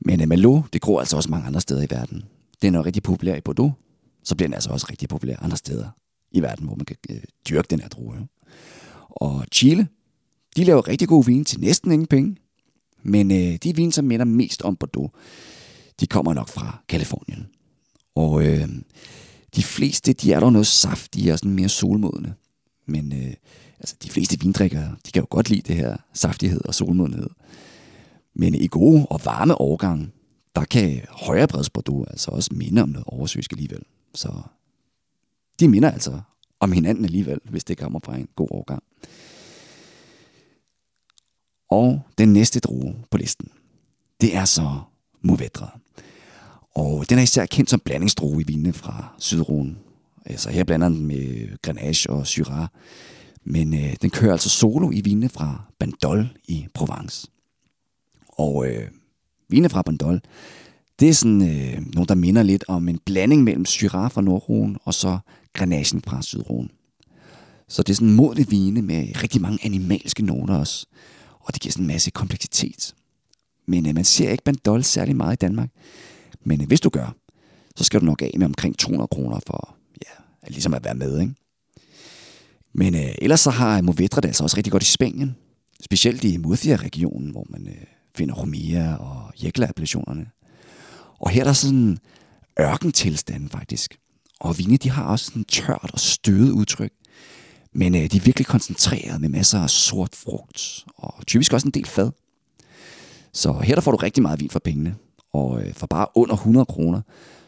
Men 0.00 0.20
øh, 0.20 0.28
Malo, 0.28 0.62
det 0.72 0.80
gror 0.80 1.00
altså 1.00 1.16
også 1.16 1.30
mange 1.30 1.46
andre 1.46 1.60
steder 1.60 1.82
i 1.82 1.90
verden. 1.90 2.24
Den 2.62 2.74
er 2.74 2.86
rigtig 2.86 3.02
populær 3.02 3.34
i 3.34 3.40
Bordeaux, 3.40 3.72
så 4.24 4.34
bliver 4.34 4.48
den 4.48 4.54
altså 4.54 4.70
også 4.70 4.86
rigtig 4.90 5.08
populær 5.08 5.36
andre 5.36 5.56
steder 5.56 5.88
i 6.32 6.42
verden, 6.42 6.66
hvor 6.66 6.76
man 6.76 6.84
kan 6.84 6.96
øh, 7.10 7.22
dyrke 7.48 7.66
den 7.70 7.80
her 7.80 7.88
drue. 7.88 8.28
Og 9.10 9.44
Chile, 9.52 9.88
de 10.56 10.64
laver 10.64 10.88
rigtig 10.88 11.08
gode 11.08 11.26
vin 11.26 11.44
til 11.44 11.60
næsten 11.60 11.92
ingen 11.92 12.06
penge. 12.06 12.36
Men 13.02 13.30
øh, 13.30 13.58
de 13.62 13.76
vin, 13.76 13.92
som 13.92 14.04
minder 14.04 14.24
mest 14.24 14.62
om 14.62 14.76
Bordeaux, 14.76 15.10
de 16.00 16.06
kommer 16.06 16.34
nok 16.34 16.48
fra 16.48 16.82
Kalifornien. 16.88 17.48
Og 18.14 18.46
øh, 18.46 18.68
de 19.56 19.62
fleste, 19.62 20.12
de 20.12 20.32
er 20.32 20.40
dog 20.40 20.52
noget 20.52 20.66
saftige 20.66 21.32
og 21.32 21.38
sådan 21.38 21.54
mere 21.54 21.68
solmodne. 21.68 22.34
Men 22.86 23.12
øh, 23.12 23.34
altså, 23.78 23.96
de 24.02 24.10
fleste 24.10 24.40
vindrikkere, 24.40 24.96
de 25.06 25.12
kan 25.12 25.22
jo 25.22 25.26
godt 25.30 25.50
lide 25.50 25.62
det 25.62 25.76
her 25.76 25.96
saftighed 26.12 26.60
og 26.64 26.74
solmodenhed. 26.74 27.30
Men 28.34 28.54
i 28.54 28.66
gode 28.66 29.06
og 29.06 29.20
varme 29.24 29.60
årgange, 29.60 30.10
der 30.54 30.64
kan 30.64 31.00
højere 31.10 31.70
Bordeaux 31.74 32.06
altså 32.10 32.30
også 32.30 32.50
minde 32.52 32.82
om 32.82 32.88
noget 32.88 33.04
oversøsk 33.06 33.52
alligevel. 33.52 33.82
Så 34.14 34.42
de 35.60 35.68
minder 35.68 35.90
altså 35.90 36.20
om 36.60 36.72
hinanden 36.72 37.04
alligevel, 37.04 37.38
hvis 37.44 37.64
det 37.64 37.78
kommer 37.78 38.00
fra 38.04 38.16
en 38.16 38.28
god 38.34 38.48
årgang. 38.50 38.82
Og 41.70 42.02
den 42.18 42.32
næste 42.32 42.60
drue 42.60 42.94
på 43.10 43.18
listen, 43.18 43.48
det 44.20 44.36
er 44.36 44.44
så 44.44 44.80
Mouvedre. 45.22 45.68
Og 46.74 47.10
den 47.10 47.18
er 47.18 47.22
især 47.22 47.46
kendt 47.46 47.70
som 47.70 47.80
blandingsdrue 47.80 48.40
i 48.40 48.44
vinene 48.44 48.72
fra 48.72 49.14
Sydruen. 49.18 49.78
Altså 50.24 50.50
her 50.50 50.64
blander 50.64 50.88
den 50.88 51.06
med 51.06 51.56
Grenache 51.62 52.10
og 52.10 52.26
Syrah. 52.26 52.66
Men 53.44 53.74
øh, 53.74 53.96
den 54.02 54.10
kører 54.10 54.32
altså 54.32 54.48
solo 54.48 54.90
i 54.90 55.00
vinene 55.00 55.28
fra 55.28 55.64
Bandol 55.78 56.28
i 56.48 56.66
Provence. 56.74 57.28
Og 58.28 58.68
øh, 58.68 58.88
vine 59.48 59.68
fra 59.68 59.82
Bandol, 59.82 60.20
det 61.00 61.08
er 61.08 61.12
sådan 61.12 61.42
øh, 61.42 61.82
nogle, 61.94 62.06
der 62.06 62.14
minder 62.14 62.42
lidt 62.42 62.64
om 62.68 62.88
en 62.88 62.98
blanding 63.04 63.44
mellem 63.44 63.64
Syrah 63.64 64.10
fra 64.10 64.20
Nordruen 64.20 64.76
og 64.84 64.94
så 64.94 65.18
Grenachen 65.52 66.02
fra 66.02 66.22
Sydruen. 66.22 66.70
Så 67.68 67.82
det 67.82 67.90
er 67.90 67.94
sådan 67.94 68.08
en 68.08 68.14
modelig 68.14 68.50
vine 68.50 68.82
med 68.82 69.22
rigtig 69.22 69.40
mange 69.40 69.58
animalske 69.62 70.22
noter 70.22 70.54
også. 70.54 70.86
Og 71.40 71.54
det 71.54 71.62
giver 71.62 71.72
sådan 71.72 71.82
en 71.82 71.88
masse 71.88 72.10
kompleksitet. 72.10 72.94
Men 73.66 73.88
øh, 73.88 73.94
man 73.94 74.04
ser 74.04 74.30
ikke 74.30 74.44
Bandol 74.44 74.84
særlig 74.84 75.16
meget 75.16 75.32
i 75.32 75.36
Danmark. 75.36 75.70
Men 76.44 76.60
øh, 76.60 76.66
hvis 76.66 76.80
du 76.80 76.88
gør, 76.88 77.16
så 77.76 77.84
skal 77.84 78.00
du 78.00 78.04
nok 78.04 78.22
af 78.22 78.34
med 78.38 78.46
omkring 78.46 78.78
200 78.78 79.08
kroner 79.08 79.40
for 79.46 79.76
ja, 80.02 80.48
ligesom 80.48 80.74
at 80.74 80.84
være 80.84 80.94
med. 80.94 81.20
Ikke? 81.20 81.34
Men 82.72 82.94
øh, 82.94 83.14
ellers 83.18 83.40
så 83.40 83.50
har 83.50 83.80
Movedra 83.80 84.20
det 84.20 84.28
altså 84.28 84.42
også 84.42 84.56
rigtig 84.56 84.72
godt 84.72 84.82
i 84.82 84.86
Spanien. 84.86 85.36
Specielt 85.80 86.24
i 86.24 86.36
Murcia-regionen, 86.36 87.30
hvor 87.30 87.46
man 87.50 87.68
øh, 87.68 87.84
finder 88.16 88.34
Romea 88.34 88.94
og 88.94 89.32
Jekla-appellationerne. 89.42 90.39
Og 91.20 91.30
her 91.30 91.40
er 91.40 91.44
der 91.44 91.52
sådan 91.52 91.98
ørkentilstand 92.60 93.50
faktisk. 93.50 93.98
Og 94.40 94.58
vine, 94.58 94.76
de 94.76 94.90
har 94.90 95.04
også 95.04 95.24
sådan 95.24 95.44
tørt 95.44 95.90
og 95.92 96.00
stødet 96.00 96.50
udtryk. 96.50 96.92
Men 97.72 97.94
øh, 97.94 98.00
de 98.00 98.16
er 98.16 98.20
virkelig 98.20 98.46
koncentreret 98.46 99.20
med 99.20 99.28
masser 99.28 99.60
af 99.60 99.70
sort 99.70 100.16
frugt, 100.16 100.84
og 100.96 101.26
typisk 101.26 101.52
også 101.52 101.68
en 101.68 101.70
del 101.70 101.86
fad. 101.86 102.10
Så 103.32 103.52
her 103.52 103.74
der 103.74 103.82
får 103.82 103.90
du 103.90 103.96
rigtig 103.96 104.22
meget 104.22 104.40
vin 104.40 104.50
for 104.50 104.58
pengene. 104.58 104.96
Og 105.32 105.62
øh, 105.62 105.74
for 105.74 105.86
bare 105.86 106.06
under 106.14 106.34
100 106.34 106.66
kroner, 106.66 107.00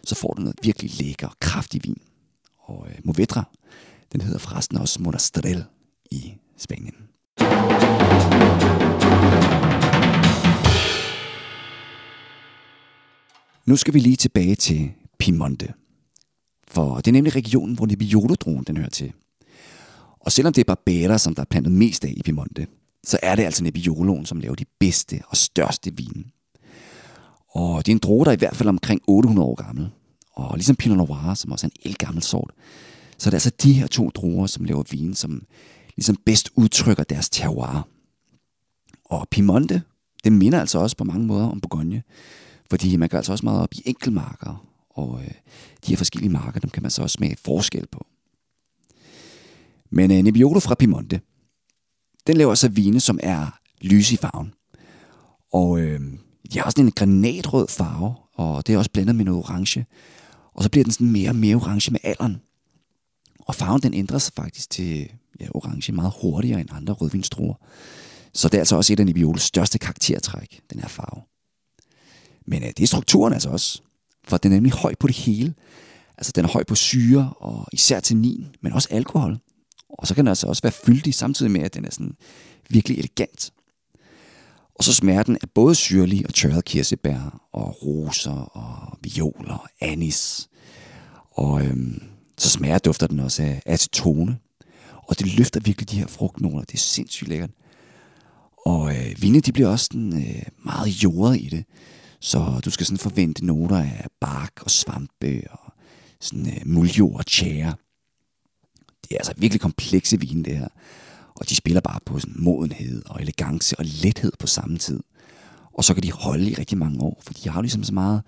så 0.05 0.15
får 0.15 0.35
du 0.35 0.43
noget 0.43 0.57
virkelig 0.63 0.91
lækker, 1.01 1.29
kraftig 1.41 1.81
vin. 1.85 2.01
Og 2.59 2.87
øh, 2.89 2.99
Movedra, 3.05 3.45
den 4.13 4.21
hedder 4.21 4.39
forresten 4.39 4.79
også 4.79 5.03
Monastrell 5.03 5.65
i 6.11 6.35
Spanien. 6.59 6.95
Nu 13.66 13.77
skal 13.77 13.94
vi 13.94 13.98
lige 13.98 14.16
tilbage 14.16 14.55
til 14.55 14.92
Piemonte. 15.18 15.72
For 16.68 16.96
det 16.96 17.07
er 17.07 17.12
nemlig 17.12 17.37
regionen, 17.37 17.75
hvor 17.75 17.87
Nebbiolo-druen 17.87 18.64
den 18.64 18.77
hører 18.77 18.88
til. 18.88 19.12
Og 20.20 20.33
selvom 20.33 20.53
det 20.53 20.61
er 20.61 20.75
Barbera, 20.75 21.18
som 21.18 21.35
der 21.35 21.42
er 21.42 21.46
plantet 21.51 21.72
mest 21.72 22.05
af 22.05 22.14
i 22.16 22.22
Piemonte, 22.22 22.66
så 23.05 23.18
er 23.22 23.37
det 23.37 23.42
altså 23.42 23.64
Nebbioloen, 23.64 24.27
som 24.27 24.40
laver 24.40 24.55
de 24.55 24.64
bedste 24.81 25.20
og 25.29 25.37
største 25.37 25.96
vine. 25.96 26.25
Og 27.48 27.87
det 27.87 27.92
er 27.92 27.94
en 27.94 27.98
droge, 27.98 28.25
der 28.25 28.31
er 28.31 28.37
i 28.37 28.38
hvert 28.38 28.57
fald 28.57 28.68
omkring 28.68 29.01
800 29.07 29.48
år 29.48 29.55
gammel. 29.55 29.90
Og 30.33 30.57
ligesom 30.57 30.77
Pinot 30.77 30.96
Noir, 30.96 31.35
som 31.35 31.53
også 31.53 31.66
er 31.66 31.70
en 31.70 31.90
elgammel 31.90 32.22
sort, 32.22 32.51
så 33.18 33.29
er 33.29 33.31
det 33.31 33.37
altså 33.37 33.51
de 33.62 33.72
her 33.72 33.87
to 33.87 34.11
druer, 34.11 34.46
som 34.46 34.64
laver 34.64 34.83
vin, 34.90 35.14
som 35.14 35.42
ligesom 35.96 36.16
bedst 36.27 36.51
udtrykker 36.57 37.05
deres 37.05 37.31
terroir. 37.31 37.88
Og 39.05 39.29
Piemonte, 39.31 39.83
det 40.25 40.33
minder 40.33 40.61
altså 40.61 40.79
også 40.79 40.96
på 40.96 41.05
mange 41.05 41.27
måder 41.27 41.46
om 41.46 41.61
Bourgogne, 41.61 42.03
fordi 42.73 42.97
man 42.97 43.09
gør 43.09 43.19
altså 43.19 43.33
også 43.33 43.47
meget 43.47 43.61
op 43.61 43.75
i 43.75 43.83
enkeltmarker, 43.85 44.67
og 44.91 45.21
øh, 45.25 45.31
de 45.87 45.93
her 45.93 45.97
forskellige 45.97 46.33
marker, 46.33 46.61
dem 46.61 46.71
kan 46.71 46.83
man 46.83 46.91
så 46.91 47.03
også 47.03 47.15
smage 47.15 47.37
forskel 47.45 47.87
på. 47.87 48.07
Men 49.91 50.11
øh, 50.11 50.23
Nebbiolo 50.23 50.61
fra 50.61 50.75
Piemonte, 50.75 51.21
den 52.27 52.37
laver 52.37 52.55
så 52.55 52.69
vine, 52.69 53.01
som 53.01 53.19
er 53.23 53.59
lyse 53.81 54.15
i 54.15 54.17
farven. 54.17 54.53
Og 55.53 55.81
øh, 55.81 56.01
de 56.53 56.59
har 56.59 56.71
sådan 56.71 56.85
en 56.85 56.93
granatrød 56.93 57.69
farve, 57.69 58.15
og 58.35 58.67
det 58.67 58.75
er 58.75 58.79
også 58.79 58.91
blandet 58.91 59.17
med 59.17 59.25
noget 59.25 59.45
orange. 59.45 59.87
Og 60.55 60.63
så 60.63 60.71
bliver 60.71 60.85
den 60.85 60.93
sådan 60.93 61.11
mere 61.11 61.31
og 61.31 61.37
mere 61.37 61.57
orange 61.57 61.93
med 61.93 62.01
alderen. 62.03 62.41
Og 63.39 63.55
farven 63.55 63.83
den 63.83 63.95
ændrer 63.95 64.19
sig 64.19 64.33
faktisk 64.37 64.71
til 64.71 65.09
ja, 65.41 65.47
orange 65.51 65.93
meget 65.93 66.13
hurtigere 66.23 66.61
end 66.61 66.69
andre 66.73 66.95
rødvinstruer. 66.95 67.55
Så 68.35 68.49
det 68.49 68.55
er 68.55 68.61
altså 68.61 68.77
også 68.77 68.93
et 68.93 69.01
af 69.01 69.07
Nebbiolos 69.07 69.43
største 69.43 69.79
karaktertræk, 69.79 70.61
den 70.73 70.81
her 70.81 70.89
farve. 70.89 71.23
Men 72.53 72.62
øh, 72.62 72.69
det 72.69 72.83
er 72.83 72.87
strukturen 72.87 73.33
altså 73.33 73.49
også. 73.49 73.83
For 74.25 74.37
den 74.37 74.53
er 74.53 74.57
nemlig 74.57 74.73
høj 74.73 74.95
på 75.01 75.07
det 75.07 75.17
hele. 75.17 75.55
Altså 76.19 76.33
den 76.33 76.45
er 76.45 76.49
høj 76.49 76.65
på 76.65 76.75
syre 76.75 77.33
og 77.37 77.67
især 77.73 78.01
tannin, 78.01 78.47
men 78.61 78.73
også 78.73 78.88
alkohol. 78.91 79.38
Og 79.88 80.07
så 80.07 80.15
kan 80.15 80.25
den 80.25 80.29
altså 80.29 80.47
også 80.47 80.62
være 80.62 80.73
fyldig, 80.73 81.15
samtidig 81.15 81.53
med, 81.53 81.61
at 81.61 81.75
den 81.75 81.85
er 81.85 81.91
sådan 81.91 82.17
virkelig 82.69 82.99
elegant. 82.99 83.53
Og 84.75 84.85
så 84.85 84.95
smager 84.95 85.23
den 85.23 85.38
af 85.43 85.51
både 85.51 85.75
syrlig 85.75 86.27
og 86.27 86.35
tørret 86.35 86.65
kirsebær, 86.65 87.49
og 87.53 87.87
roser, 87.87 88.57
og 88.57 88.99
violer, 89.03 89.55
og 89.55 89.69
anis. 89.81 90.49
Og 91.31 91.65
øhm, 91.65 92.03
så 92.38 92.51
smager 92.51 92.79
dufter 92.79 93.07
den 93.07 93.21
også 93.21 93.43
af 93.43 93.62
acetone. 93.67 94.38
Og 95.09 95.19
det 95.19 95.38
løfter 95.38 95.61
virkelig 95.61 95.91
de 95.91 95.99
her 95.99 96.07
frugtnoter. 96.07 96.65
Det 96.65 96.75
er 96.75 96.79
sindssygt 96.79 97.29
lækkert. 97.29 97.51
Og 98.67 98.97
øh, 98.97 99.23
vine, 99.23 99.41
de 99.41 99.53
bliver 99.53 99.69
også 99.69 99.85
sådan, 99.85 100.17
øh, 100.17 100.43
meget 100.65 100.88
jordet 100.88 101.41
i 101.41 101.49
det. 101.49 101.65
Så 102.23 102.61
du 102.65 102.71
skal 102.71 102.87
sådan 102.87 102.99
forvente 102.99 103.47
noter 103.47 103.77
af 103.77 104.07
bark 104.21 104.53
og 104.61 104.71
svampe 104.71 105.43
og 105.51 105.73
sådan 106.21 106.47
øh, 106.47 106.63
muljord 106.67 107.17
og 107.17 107.27
tjære. 107.27 107.75
Det 109.03 109.13
er 109.13 109.17
altså 109.17 109.35
virkelig 109.37 109.61
komplekse 109.61 110.21
vine, 110.21 110.45
det 110.45 110.59
her. 110.59 110.69
Og 111.35 111.49
de 111.49 111.55
spiller 111.57 111.81
bare 111.81 112.01
på 112.07 112.19
sådan 112.19 112.35
modenhed 112.37 113.03
og 113.07 113.21
elegance 113.21 113.79
og 113.79 113.85
lethed 113.85 114.33
på 114.39 114.47
samme 114.47 114.79
tid. 114.79 115.01
Og 115.73 115.85
så 115.85 115.95
kan 115.95 116.03
de 116.03 116.13
holde 116.13 116.51
i 116.51 116.55
rigtig 116.55 116.79
mange 116.79 117.01
år, 117.01 117.23
for 117.27 117.35
de 117.35 117.49
har 117.49 117.61
ligesom 117.61 117.85
så 117.85 117.95
meget 117.95 118.23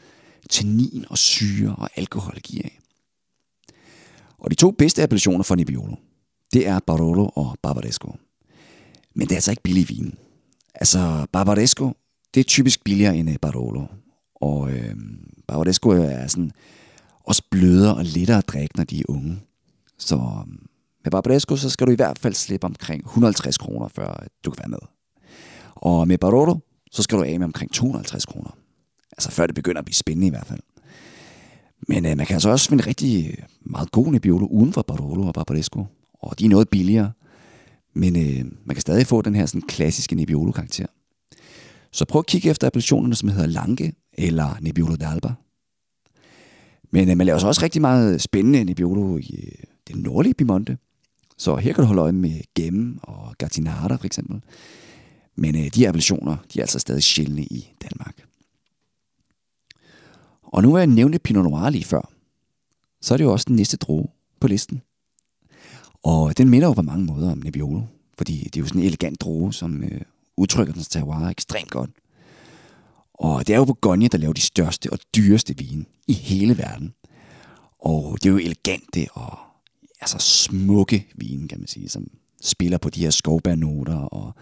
tannin 0.51 1.05
og 1.11 1.19
syre 1.19 1.75
og 1.79 1.89
alkohol 1.97 2.41
giver 2.41 2.65
af. 2.65 2.79
Og 4.39 4.51
de 4.51 4.55
to 4.57 4.71
bedste 4.71 5.03
appellationer 5.03 5.43
for 5.43 5.55
Nebbiolo, 5.55 5.97
det 6.53 6.67
er 6.67 6.81
Barolo 6.87 7.29
og 7.29 7.57
Barbaresco. 7.63 8.17
Men 9.15 9.29
det 9.29 9.33
er 9.33 9.37
altså 9.37 9.51
ikke 9.51 9.63
billig 9.63 9.89
vin. 9.89 10.15
Altså, 10.75 11.27
Barbaresco, 11.33 11.93
det 12.35 12.41
er 12.41 12.45
typisk 12.45 12.85
billigere 12.85 13.17
end 13.17 13.31
øh, 13.31 13.37
Barolo. 13.43 13.87
Og 14.35 14.73
øh, 14.73 14.95
Barolesco 15.49 15.91
er 15.91 16.27
sådan 16.27 16.53
også 17.25 17.43
blødere 17.51 17.95
og 17.95 18.05
lettere 18.05 18.39
at 18.39 18.49
drikke, 18.49 18.77
når 18.77 18.85
de 18.85 19.01
er 19.01 19.05
unge. 19.09 19.41
Så 19.99 20.15
øh, 20.15 20.53
med 21.05 21.11
Barbaresco, 21.11 21.57
så 21.57 21.71
skal 21.71 21.87
du 21.87 21.93
i 21.93 21.97
hvert 21.97 22.19
fald 22.19 22.35
slippe 22.35 22.65
omkring 22.65 23.05
150 23.05 23.59
kroner, 23.59 23.89
før 23.89 24.09
øh, 24.23 24.29
du 24.45 24.51
kan 24.51 24.59
være 24.59 24.69
med. 24.69 24.89
Og 25.75 26.09
med 26.09 26.19
Barolo, 26.19 26.57
så 26.91 27.03
skal 27.03 27.19
du 27.19 27.23
af 27.23 27.39
med 27.39 27.45
omkring 27.45 27.73
250 27.73 28.25
kroner. 28.27 28.51
Altså 29.13 29.31
før 29.31 29.47
det 29.47 29.55
begynder 29.55 29.79
at 29.79 29.85
blive 29.85 29.95
spændende 29.95 30.27
i 30.27 30.31
hvert 30.31 30.47
fald. 30.47 30.61
Men 31.89 32.07
øh, 32.07 32.17
man 32.17 32.27
kan 32.27 32.35
altså 32.35 32.51
også 32.51 32.69
finde 32.69 32.87
rigtig 32.87 33.45
meget 33.61 33.91
god 33.91 34.13
Nebbiolo 34.13 34.47
uden 34.47 34.73
for 34.73 34.83
Barolo 34.83 35.27
og 35.27 35.35
Barbaresco. 35.35 35.87
Og 36.15 36.39
de 36.39 36.45
er 36.45 36.49
noget 36.49 36.69
billigere. 36.69 37.13
Men 37.95 38.17
øh, 38.17 38.45
man 38.65 38.75
kan 38.75 38.81
stadig 38.81 39.07
få 39.07 39.23
den 39.23 39.35
her 39.35 39.47
sådan 39.47 39.63
klassiske 39.63 40.15
Nebbiolo-karakter. 40.15 40.87
Så 41.95 42.05
prøv 42.05 42.19
at 42.19 42.27
kigge 42.27 42.51
efter 42.51 42.67
appellationerne, 42.67 43.15
som 43.15 43.29
hedder 43.29 43.47
Lange 43.47 43.93
eller 44.13 44.57
Nebbiolo 44.61 44.95
d'Alba. 44.95 45.33
Men 46.91 47.11
øh, 47.11 47.17
man 47.17 47.27
laver 47.27 47.39
så 47.39 47.47
også 47.47 47.63
rigtig 47.63 47.81
meget 47.81 48.23
spændende 48.23 48.65
Nebbiolo 48.65 49.19
i 49.19 49.35
øh, 49.35 49.65
det 49.89 49.97
nordlige 49.97 50.35
Piemonte. 50.35 50.79
Så 51.37 51.57
her 51.57 51.73
kan 51.73 51.83
du 51.83 51.87
holde 51.87 52.03
øje 52.03 52.13
med 52.13 52.41
Gemme 52.55 52.99
og 53.03 53.35
Gattinara 53.39 53.97
for 53.97 54.07
eksempel. 54.07 54.43
Men 55.37 55.57
øh, 55.57 55.75
de 55.75 55.81
her 55.81 55.89
appellationer, 55.89 56.37
de 56.55 56.59
er 56.59 56.63
altså 56.63 56.79
stadig 56.79 57.03
sjældne 57.03 57.43
i 57.43 57.75
Danmark. 57.83 58.25
Og 60.43 60.63
nu 60.63 60.73
har 60.73 60.79
jeg 60.79 60.87
nævnt 60.87 61.23
Pinot 61.23 61.45
Noir 61.45 61.71
lige 61.71 61.85
før. 61.85 62.11
Så 63.01 63.15
er 63.15 63.19
det 63.19 63.25
jo 63.25 63.33
også 63.33 63.45
den 63.49 63.57
næste 63.57 63.77
droge 63.77 64.09
på 64.41 64.47
listen. 64.47 64.83
Og 66.03 66.39
den 66.39 66.49
minder 66.49 66.69
jo 66.69 66.73
på 66.73 66.83
mange 66.83 67.05
måder 67.05 67.33
om 67.33 67.39
Nebbiolo. 67.39 67.83
Fordi 68.19 68.39
det 68.45 68.57
er 68.57 68.61
jo 68.61 68.67
sådan 68.67 68.81
en 68.81 68.87
elegant 68.87 69.21
droge, 69.21 69.53
som 69.53 69.83
øh, 69.83 70.01
udtrykker 70.37 70.75
den 70.75 70.83
terroir 70.83 71.29
ekstremt 71.29 71.71
godt. 71.71 71.91
Og 73.15 73.47
det 73.47 73.53
er 73.53 73.59
jo 73.59 73.65
Bourgogne, 73.65 74.09
der 74.09 74.19
laver 74.19 74.33
de 74.33 74.41
største 74.41 74.93
og 74.93 74.99
dyreste 75.17 75.57
vine 75.57 75.85
i 76.07 76.13
hele 76.13 76.59
verden. 76.59 76.95
Og 77.79 78.19
det 78.23 78.29
er 78.29 78.33
jo 78.33 78.39
elegante 78.39 79.07
og 79.13 79.39
altså 80.01 80.19
smukke 80.19 81.07
vine, 81.15 81.49
kan 81.49 81.59
man 81.59 81.69
sige, 81.69 81.89
som 81.89 82.07
spiller 82.43 82.79
på 82.79 82.91
de 82.91 83.01
her 83.01 83.11
skovbærnoter 83.11 83.97
og 83.97 84.35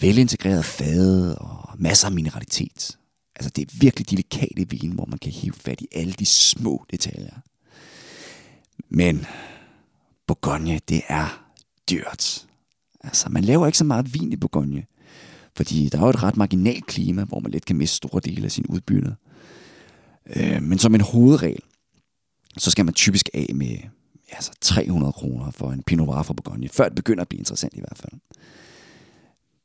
velintegreret 0.00 0.64
fade 0.64 1.38
og 1.38 1.68
masser 1.78 2.06
af 2.08 2.12
mineralitet. 2.12 2.98
Altså 3.36 3.50
det 3.50 3.62
er 3.62 3.76
virkelig 3.80 4.10
delikate 4.10 4.70
vine, 4.70 4.94
hvor 4.94 5.06
man 5.06 5.18
kan 5.18 5.32
hive 5.32 5.52
fat 5.54 5.80
i 5.80 5.88
alle 5.92 6.12
de 6.12 6.26
små 6.26 6.84
detaljer. 6.90 7.34
Men 8.88 9.26
Bourgogne, 10.26 10.80
det 10.88 11.02
er 11.08 11.44
dyrt. 11.90 12.46
Altså 13.04 13.28
man 13.28 13.44
laver 13.44 13.66
ikke 13.66 13.78
så 13.78 13.84
meget 13.84 14.14
vin 14.14 14.32
i 14.32 14.36
Bourgogne. 14.36 14.84
Fordi 15.56 15.88
der 15.88 15.98
er 15.98 16.02
jo 16.02 16.10
et 16.10 16.22
ret 16.22 16.36
marginalt 16.36 16.86
klima, 16.86 17.24
hvor 17.24 17.40
man 17.40 17.52
let 17.52 17.64
kan 17.64 17.76
miste 17.76 17.96
store 17.96 18.20
dele 18.24 18.44
af 18.44 18.52
sin 18.52 18.66
udbytte. 18.66 19.14
Øh, 20.36 20.62
men 20.62 20.78
som 20.78 20.94
en 20.94 21.00
hovedregel, 21.00 21.62
så 22.58 22.70
skal 22.70 22.84
man 22.84 22.94
typisk 22.94 23.28
af 23.34 23.50
med 23.54 23.76
altså 24.32 24.52
300 24.60 25.12
kroner 25.12 25.50
for 25.50 25.72
en 25.72 25.82
Pinot 25.82 26.06
Noir 26.06 26.22
fra 26.22 26.34
Bourgogne, 26.34 26.68
før 26.68 26.84
det 26.84 26.94
begynder 26.94 27.22
at 27.22 27.28
blive 27.28 27.38
interessant 27.38 27.74
i 27.74 27.80
hvert 27.80 27.98
fald. 27.98 28.12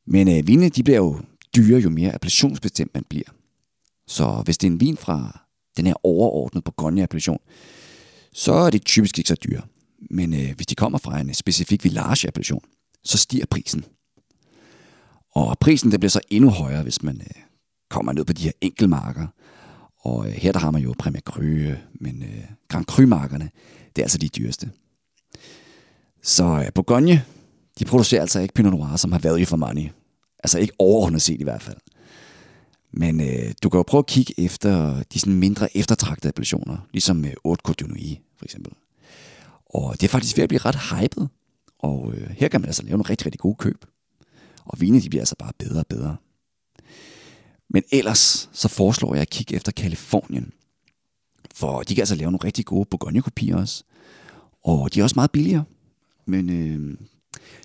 Men 0.08 0.38
øh, 0.38 0.48
vinene, 0.48 0.70
de 0.70 0.84
bliver 0.84 0.98
jo 0.98 1.20
dyre, 1.56 1.80
jo 1.80 1.90
mere 1.90 2.16
appellationsbestemt 2.16 2.94
man 2.94 3.04
bliver. 3.10 3.30
Så 4.08 4.42
hvis 4.46 4.58
det 4.58 4.68
er 4.68 4.72
en 4.72 4.80
vin 4.80 4.98
fra 4.98 5.46
den 5.78 5.88
her 5.88 5.94
overordnede 6.04 6.64
Bourgogne-appellation, 6.64 7.40
så 8.34 8.54
er 8.54 8.70
det 8.70 8.86
typisk 8.86 9.18
ikke 9.18 9.28
så 9.28 9.36
dyre. 9.36 9.62
Men 10.10 10.34
øh, 10.34 10.56
hvis 10.56 10.68
de 10.68 10.76
kommer 10.76 10.98
fra 10.98 11.20
en 11.20 11.34
specifik 11.34 11.84
village-appellation, 11.84 12.64
så 13.04 13.18
stiger 13.18 13.46
prisen. 13.46 13.86
Og 15.36 15.60
prisen 15.60 15.92
det 15.92 16.00
bliver 16.00 16.10
så 16.10 16.22
endnu 16.30 16.50
højere, 16.50 16.84
hvis 16.84 17.04
man 17.04 17.22
øh, 17.22 17.42
kommer 17.90 18.12
ned 18.14 18.26
på 18.26 18.34
de 18.34 18.44
her 18.44 18.52
enkelmarker. 18.62 19.28
Og 20.00 20.28
øh, 20.28 20.34
her 20.34 20.52
der 20.52 20.60
har 20.60 20.72
man 20.72 20.82
jo 20.82 20.94
Premier 21.00 21.22
Cru, 21.22 21.42
øh, 21.42 21.78
men 21.94 22.24
øh, 22.24 22.44
Grand 22.68 22.86
Cru-markerne, 22.86 23.50
det 23.96 24.02
er 24.02 24.06
altså 24.06 24.18
de 24.18 24.28
dyreste. 24.28 24.72
Så 26.24 26.46
øh, 26.46 26.74
Bourgogne, 26.76 27.24
de 27.80 27.86
producerer 27.86 28.22
altså 28.22 28.40
ikke 28.40 28.54
Pinot 28.54 28.74
Noir, 28.74 28.96
som 28.96 29.12
har 29.12 29.20
value 29.20 29.46
for 29.46 29.58
money. 29.58 29.90
Altså 30.44 30.60
ikke 30.60 30.74
overordnet 30.80 31.22
set 31.22 31.42
i 31.42 31.44
hvert 31.44 31.62
fald. 31.62 31.78
Men 32.92 33.22
øh, 33.22 33.54
du 33.64 33.70
kan 33.70 33.78
jo 33.78 33.84
prøve 33.88 34.00
at 34.00 34.06
kigge 34.06 34.34
efter 34.38 35.04
de 35.14 35.20
sådan 35.20 35.34
mindre 35.34 35.78
eftertragtede 35.78 36.28
appellationer, 36.28 36.78
ligesom 36.94 37.26
øh, 37.26 37.32
Haute 37.46 37.62
Côte 37.70 38.18
for 38.38 38.46
eksempel. 38.46 38.74
Og 39.66 39.94
det 39.94 40.04
er 40.04 40.12
faktisk 40.12 40.38
ved 40.38 40.44
at 40.44 40.50
blive 40.50 40.62
ret 40.66 40.76
hypet. 40.76 41.30
Og 41.80 42.14
øh, 42.14 42.30
her 42.30 42.48
kan 42.48 42.62
man 42.62 42.68
altså 42.68 42.84
lave 42.84 42.98
nogle 42.98 43.10
rigtig, 43.10 43.26
rigtig 43.26 43.40
gode 43.40 43.56
køb. 43.56 43.86
Og 44.66 44.82
vinene 44.82 45.02
de 45.02 45.10
bliver 45.10 45.22
altså 45.22 45.36
bare 45.40 45.52
bedre 45.58 45.80
og 45.80 45.88
bedre. 45.88 46.16
Men 47.70 47.84
ellers 47.92 48.50
så 48.54 48.68
foreslår 48.68 49.14
jeg 49.14 49.22
at 49.22 49.30
kigge 49.30 49.56
efter 49.56 49.72
Kalifornien. 49.72 50.52
For 51.54 51.82
de 51.82 51.96
kan 51.96 52.02
altså 52.02 52.16
lave 52.16 52.32
nogle 52.32 52.46
rigtig 52.46 52.66
gode 52.66 52.86
Bourgogne-kopier 52.86 53.56
også. 53.56 53.84
Og 54.64 54.94
de 54.94 55.00
er 55.00 55.04
også 55.04 55.16
meget 55.16 55.32
billigere. 55.32 55.64
Men 56.26 56.50
øh, 56.50 56.98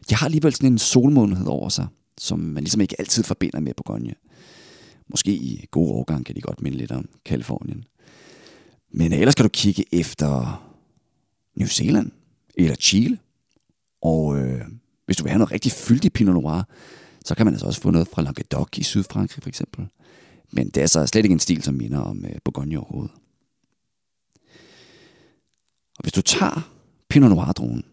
de 0.09 0.15
har 0.15 0.27
alligevel 0.27 0.55
sådan 0.55 0.73
en 0.73 0.79
solmånhed 0.79 1.47
over 1.47 1.69
sig, 1.69 1.87
som 2.19 2.39
man 2.39 2.63
ligesom 2.63 2.81
ikke 2.81 2.97
altid 2.99 3.23
forbinder 3.23 3.61
med 3.61 3.75
Bourgogne. 3.75 4.15
Måske 5.09 5.33
i 5.33 5.67
god 5.71 5.91
årgang 5.91 6.27
kan 6.27 6.37
de 6.37 6.41
godt 6.41 6.63
minde 6.63 6.79
lidt 6.79 6.93
om 6.93 7.09
Kalifornien. 7.25 7.85
Men 8.93 9.13
ellers 9.13 9.35
kan 9.35 9.45
du 9.45 9.49
kigge 9.49 9.85
efter 9.93 10.63
New 11.57 11.69
Zealand 11.69 12.11
eller 12.55 12.75
Chile. 12.75 13.19
Og 14.03 14.39
øh, 14.39 14.65
hvis 15.11 15.17
du 15.17 15.23
vil 15.23 15.31
have 15.31 15.39
noget 15.39 15.53
rigtig 15.53 15.73
fyldig 15.73 16.13
Pinot 16.13 16.35
Noir, 16.35 16.63
så 17.25 17.35
kan 17.35 17.47
man 17.47 17.55
altså 17.55 17.67
også 17.67 17.81
få 17.81 17.91
noget 17.91 18.09
fra 18.09 18.23
Languedoc 18.23 18.69
i 18.77 18.83
Sydfrankrig 18.83 19.43
for 19.43 19.49
eksempel. 19.49 19.89
Men 20.53 20.69
det 20.69 20.83
er 20.83 20.87
så 20.87 21.07
slet 21.07 21.25
ikke 21.25 21.33
en 21.33 21.41
stil, 21.41 21.63
som 21.63 21.75
minder 21.75 21.99
om 21.99 22.25
øh, 22.25 22.33
Bourgogne 22.45 22.79
overhovedet. 22.79 23.11
Og 25.99 26.03
hvis 26.03 26.13
du 26.13 26.23
tager 26.23 26.71
Pinot 27.09 27.31
Noir-druen 27.31 27.85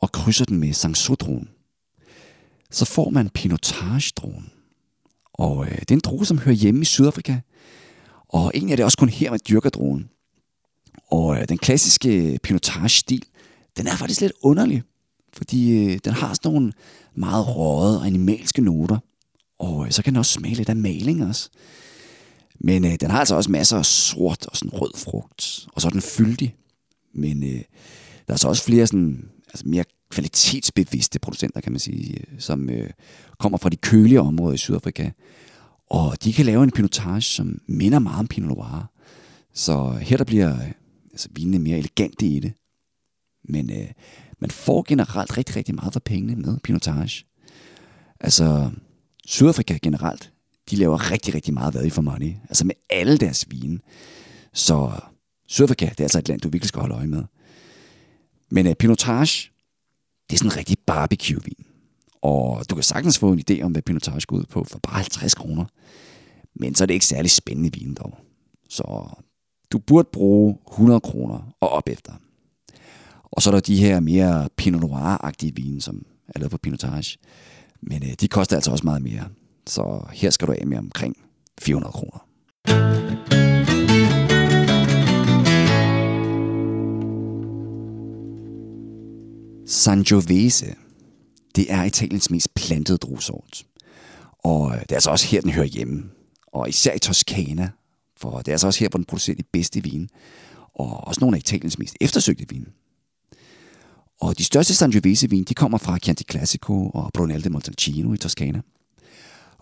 og 0.00 0.12
krydser 0.12 0.44
den 0.44 0.58
med 0.58 0.72
Sanxo-druen, 0.72 1.48
så 2.70 2.84
får 2.84 3.10
man 3.10 3.28
Pinotage-druen. 3.28 4.52
Og 5.32 5.66
øh, 5.66 5.78
det 5.78 5.90
er 5.90 5.94
en 5.94 6.00
drue, 6.00 6.26
som 6.26 6.38
hører 6.38 6.56
hjemme 6.56 6.80
i 6.80 6.84
Sydafrika. 6.84 7.40
Og 8.28 8.50
egentlig 8.54 8.72
er 8.72 8.76
det 8.76 8.84
også 8.84 8.98
kun 8.98 9.08
her, 9.08 9.30
man 9.30 9.40
dyrker 9.48 9.70
druen. 9.70 10.10
Og 11.10 11.36
øh, 11.36 11.48
den 11.48 11.58
klassiske 11.58 12.38
Pinotage-stil, 12.42 13.24
den 13.76 13.86
er 13.86 13.96
faktisk 13.96 14.20
lidt 14.20 14.32
underlig. 14.42 14.82
Fordi 15.32 15.84
øh, 15.84 15.98
den 16.04 16.12
har 16.12 16.34
sådan 16.34 16.52
nogle 16.52 16.72
meget 17.14 17.56
røde 17.56 17.98
og 17.98 18.06
animalske 18.06 18.62
noter. 18.62 18.98
Og 19.58 19.86
øh, 19.86 19.92
så 19.92 20.02
kan 20.02 20.12
den 20.12 20.18
også 20.18 20.32
smage 20.32 20.54
lidt 20.54 20.68
af 20.68 20.76
maling 20.76 21.24
også. 21.24 21.50
Men 22.60 22.84
øh, 22.84 22.96
den 23.00 23.10
har 23.10 23.18
altså 23.18 23.34
også 23.36 23.50
masser 23.50 23.78
af 23.78 23.86
sort 23.86 24.46
og 24.46 24.56
sådan 24.56 24.72
rød 24.72 24.90
frugt. 24.96 25.66
Og 25.72 25.80
så 25.80 25.88
er 25.88 25.90
den 25.90 26.02
fyldig. 26.02 26.54
Men 27.14 27.42
øh, 27.42 27.62
der 28.26 28.34
er 28.34 28.36
så 28.36 28.48
også 28.48 28.64
flere 28.64 28.86
sådan, 28.86 29.28
altså 29.48 29.68
mere 29.68 29.84
kvalitetsbevidste 30.10 31.18
producenter, 31.18 31.60
kan 31.60 31.72
man 31.72 31.78
sige, 31.78 32.20
øh, 32.20 32.40
som 32.40 32.70
øh, 32.70 32.90
kommer 33.38 33.58
fra 33.58 33.68
de 33.68 33.76
kølige 33.76 34.20
områder 34.20 34.54
i 34.54 34.58
Sydafrika. 34.58 35.10
Og 35.90 36.24
de 36.24 36.32
kan 36.32 36.46
lave 36.46 36.62
en 36.62 36.70
pinotage, 36.70 37.20
som 37.20 37.60
minder 37.66 37.98
meget 37.98 38.18
om 38.18 38.26
Pinot 38.26 38.48
Noir. 38.48 38.90
Så 39.54 39.90
her 40.00 40.16
der 40.16 40.24
bliver 40.24 40.54
øh, 40.54 40.72
altså, 41.12 41.28
vinene 41.32 41.58
mere 41.58 41.78
elegante 41.78 42.26
i 42.26 42.40
det. 42.40 42.52
Men 43.44 43.70
øh, 43.70 43.88
man 44.40 44.50
får 44.50 44.84
generelt 44.88 45.38
rigtig, 45.38 45.56
rigtig 45.56 45.74
meget 45.74 45.92
for 45.92 46.00
pengene 46.00 46.36
med 46.36 46.58
pinotage. 46.58 47.24
Altså, 48.20 48.70
Sydafrika 49.26 49.78
generelt, 49.82 50.32
de 50.70 50.76
laver 50.76 51.10
rigtig, 51.10 51.34
rigtig 51.34 51.54
meget 51.54 51.74
value 51.74 51.90
for 51.90 52.02
money. 52.02 52.34
Altså 52.48 52.66
med 52.66 52.74
alle 52.90 53.18
deres 53.18 53.46
vine. 53.50 53.78
Så 54.52 54.90
Sydafrika, 55.46 55.84
det 55.84 56.00
er 56.00 56.04
altså 56.04 56.18
et 56.18 56.28
land, 56.28 56.40
du 56.40 56.48
virkelig 56.48 56.68
skal 56.68 56.80
holde 56.80 56.94
øje 56.94 57.06
med. 57.06 57.24
Men 58.50 58.66
uh, 58.66 58.72
pinotage, 58.72 59.50
det 60.30 60.36
er 60.36 60.38
sådan 60.38 60.50
en 60.52 60.56
rigtig 60.56 60.76
barbecue-vin. 60.86 61.66
Og 62.22 62.70
du 62.70 62.74
kan 62.74 62.84
sagtens 62.84 63.18
få 63.18 63.32
en 63.32 63.44
idé 63.50 63.62
om, 63.62 63.72
hvad 63.72 63.82
pinotage 63.82 64.20
går 64.26 64.36
ud 64.36 64.44
på 64.44 64.64
for 64.64 64.78
bare 64.78 64.94
50 64.94 65.34
kroner. 65.34 65.64
Men 66.54 66.74
så 66.74 66.84
er 66.84 66.86
det 66.86 66.94
ikke 66.94 67.06
særlig 67.06 67.30
spændende 67.30 67.72
vin 67.72 67.94
dog. 67.94 68.18
Så 68.68 69.08
du 69.72 69.78
burde 69.78 70.08
bruge 70.12 70.58
100 70.70 71.00
kroner 71.00 71.54
og 71.60 71.68
op 71.68 71.88
efter. 71.88 72.12
Og 73.32 73.42
så 73.42 73.50
er 73.50 73.54
der 73.54 73.60
de 73.60 73.76
her 73.76 74.00
mere 74.00 74.48
Pinot 74.56 74.80
Noir-agtige 74.80 75.52
vine, 75.54 75.82
som 75.82 76.06
er 76.28 76.38
lavet 76.38 76.50
på 76.50 76.58
Pinotage. 76.58 77.18
Men 77.82 78.02
øh, 78.02 78.12
de 78.20 78.28
koster 78.28 78.56
altså 78.56 78.70
også 78.70 78.84
meget 78.84 79.02
mere. 79.02 79.28
Så 79.66 80.06
her 80.12 80.30
skal 80.30 80.48
du 80.48 80.52
af 80.52 80.66
med 80.66 80.78
omkring 80.78 81.16
400 81.60 81.92
kroner. 81.92 82.26
Sangiovese, 89.66 90.74
det 91.56 91.72
er 91.72 91.84
Italiens 91.84 92.30
mest 92.30 92.54
plantede 92.54 92.98
druesort. 92.98 93.64
Og 94.38 94.70
øh, 94.70 94.80
det 94.80 94.90
er 94.90 94.96
altså 94.96 95.10
også 95.10 95.26
her, 95.26 95.40
den 95.40 95.50
hører 95.50 95.66
hjemme. 95.66 96.10
Og 96.46 96.68
især 96.68 96.94
i 96.94 96.98
Toscana, 96.98 97.70
for 98.16 98.38
det 98.38 98.48
er 98.48 98.52
altså 98.52 98.66
også 98.66 98.80
her, 98.80 98.88
hvor 98.88 98.96
den 98.98 99.04
producerer 99.04 99.36
de 99.36 99.42
bedste 99.52 99.82
vine. 99.82 100.08
Og 100.74 101.06
også 101.06 101.20
nogle 101.20 101.36
af 101.36 101.40
Italiens 101.40 101.78
mest 101.78 101.96
eftersøgte 102.00 102.44
vine. 102.48 102.66
Og 104.20 104.38
de 104.38 104.44
største 104.44 104.74
Sangiovese-vin, 104.74 105.44
de 105.44 105.54
kommer 105.54 105.78
fra 105.78 105.98
Chianti 105.98 106.24
Classico 106.30 106.90
og 106.90 107.10
Brunello 107.14 107.42
de 107.44 107.50
Montalcino 107.50 108.12
i 108.12 108.16
Toscana. 108.16 108.60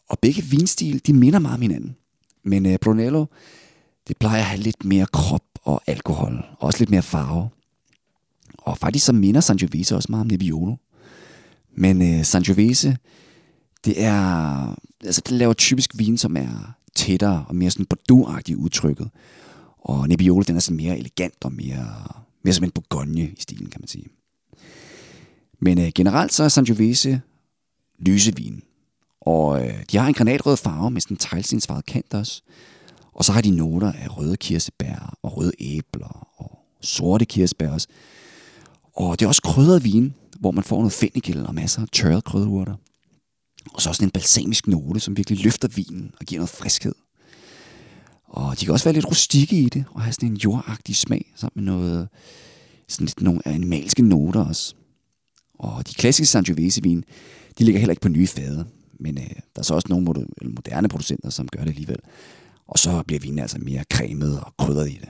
Og 0.08 0.18
begge 0.18 0.42
vinstil, 0.42 1.06
de 1.06 1.12
minder 1.12 1.38
meget 1.38 1.54
om 1.54 1.62
hinanden. 1.62 1.96
Men 2.42 2.66
uh, 2.66 2.74
Brunello, 2.80 3.26
det 4.08 4.16
plejer 4.18 4.38
at 4.38 4.44
have 4.44 4.62
lidt 4.62 4.84
mere 4.84 5.06
krop 5.06 5.42
og 5.62 5.82
alkohol, 5.86 6.44
og 6.58 6.66
også 6.66 6.78
lidt 6.78 6.90
mere 6.90 7.02
farve. 7.02 7.48
Og 8.58 8.78
faktisk 8.78 9.06
så 9.06 9.12
minder 9.12 9.40
Sangiovese 9.40 9.96
også 9.96 10.06
meget 10.10 10.20
om 10.20 10.26
Nebbiolo. 10.26 10.76
Men 11.76 12.02
øh, 12.02 12.18
uh, 12.18 12.24
Sangiovese, 12.24 12.96
det 13.84 14.02
er, 14.04 14.74
altså 15.04 15.22
det 15.26 15.32
laver 15.32 15.52
typisk 15.52 15.98
vin, 15.98 16.18
som 16.18 16.36
er 16.36 16.74
tættere 16.94 17.44
og 17.48 17.56
mere 17.56 17.70
sådan 17.70 17.86
bordeaux 17.86 18.50
udtrykket. 18.56 19.10
Og 19.78 20.08
Nebbiolo, 20.08 20.42
den 20.42 20.56
er 20.56 20.60
sådan 20.60 20.76
mere 20.76 20.98
elegant 20.98 21.44
og 21.44 21.52
mere, 21.52 21.86
mere 22.44 22.54
som 22.54 22.64
en 22.64 22.70
Bourgogne 22.70 23.20
i 23.20 23.36
stilen, 23.38 23.70
kan 23.70 23.80
man 23.80 23.88
sige. 23.88 24.17
Men 25.60 25.80
øh, 25.80 25.90
generelt 25.94 26.34
så 26.34 26.44
er 26.44 26.48
Sangiovese 26.48 27.20
lysevin. 27.98 28.62
Og 29.20 29.66
øh, 29.66 29.84
de 29.90 29.96
har 29.96 30.08
en 30.08 30.14
granatrød 30.14 30.56
farve 30.56 30.90
med 30.90 31.00
sådan 31.00 31.14
en 31.14 31.18
teglstensfarvet 31.18 31.86
kant 31.86 32.14
også. 32.14 32.42
Og 33.12 33.24
så 33.24 33.32
har 33.32 33.40
de 33.40 33.50
noter 33.50 33.92
af 33.92 34.18
røde 34.18 34.36
kirsebær 34.36 35.14
og 35.22 35.36
røde 35.36 35.52
æbler 35.58 36.28
og 36.36 36.58
sorte 36.80 37.24
kirsebær 37.24 37.70
også. 37.70 37.88
Og 38.96 39.18
det 39.18 39.24
er 39.24 39.28
også 39.28 39.42
krydret 39.42 39.84
vin, 39.84 40.14
hvor 40.40 40.50
man 40.50 40.64
får 40.64 40.76
noget 40.76 40.92
fennikel 40.92 41.46
og 41.46 41.54
masser 41.54 41.82
af 41.82 41.88
tørrede 41.92 42.22
krydderurter. 42.22 42.74
Og 43.74 43.82
så 43.82 43.88
også 43.88 44.04
en 44.04 44.10
balsamisk 44.10 44.66
note, 44.66 45.00
som 45.00 45.16
virkelig 45.16 45.44
løfter 45.44 45.68
vinen 45.68 46.14
og 46.20 46.26
giver 46.26 46.38
noget 46.38 46.50
friskhed. 46.50 46.94
Og 48.28 48.60
de 48.60 48.64
kan 48.64 48.72
også 48.72 48.84
være 48.84 48.94
lidt 48.94 49.08
rustikke 49.08 49.60
i 49.60 49.68
det, 49.68 49.84
og 49.90 50.02
have 50.02 50.12
sådan 50.12 50.28
en 50.28 50.36
jordagtig 50.36 50.96
smag, 50.96 51.32
sammen 51.36 51.64
med 51.64 51.72
noget, 51.72 52.08
sådan 52.88 53.06
lidt 53.06 53.20
nogle 53.20 53.40
animalske 53.44 54.02
noter 54.02 54.44
også. 54.44 54.74
Og 55.58 55.88
de 55.88 55.94
klassiske 55.94 56.32
Sangiovese-vin, 56.32 57.04
de 57.58 57.64
ligger 57.64 57.78
heller 57.78 57.92
ikke 57.92 58.00
på 58.00 58.08
nye 58.08 58.26
fade, 58.26 58.66
men 59.00 59.18
øh, 59.18 59.30
der 59.54 59.58
er 59.58 59.62
så 59.62 59.74
også 59.74 59.88
nogle 59.90 60.26
moderne 60.44 60.88
producenter, 60.88 61.30
som 61.30 61.48
gør 61.48 61.60
det 61.60 61.70
alligevel. 61.70 61.98
Og 62.68 62.78
så 62.78 63.02
bliver 63.06 63.20
vinen 63.20 63.38
altså 63.38 63.58
mere 63.58 63.84
cremet 63.92 64.40
og 64.40 64.54
krydret 64.58 64.90
i 64.90 64.98
det. 65.00 65.08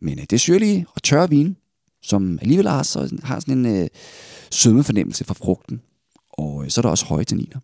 Men 0.00 0.18
øh, 0.18 0.22
det 0.22 0.32
er 0.32 0.38
syrlige 0.38 0.86
og 0.94 1.02
tørre 1.02 1.30
vin, 1.30 1.56
som 2.02 2.38
alligevel 2.42 2.68
har, 2.68 2.82
så, 2.82 3.18
har 3.22 3.40
sådan 3.40 3.66
en 3.66 3.82
øh, 3.82 3.88
sødme 4.50 4.84
fornemmelse 4.84 5.24
fra 5.24 5.34
frugten. 5.34 5.80
Og 6.32 6.64
øh, 6.64 6.70
så 6.70 6.80
er 6.80 6.82
der 6.82 6.88
også 6.88 7.06
høje 7.06 7.24
tanniner. 7.24 7.58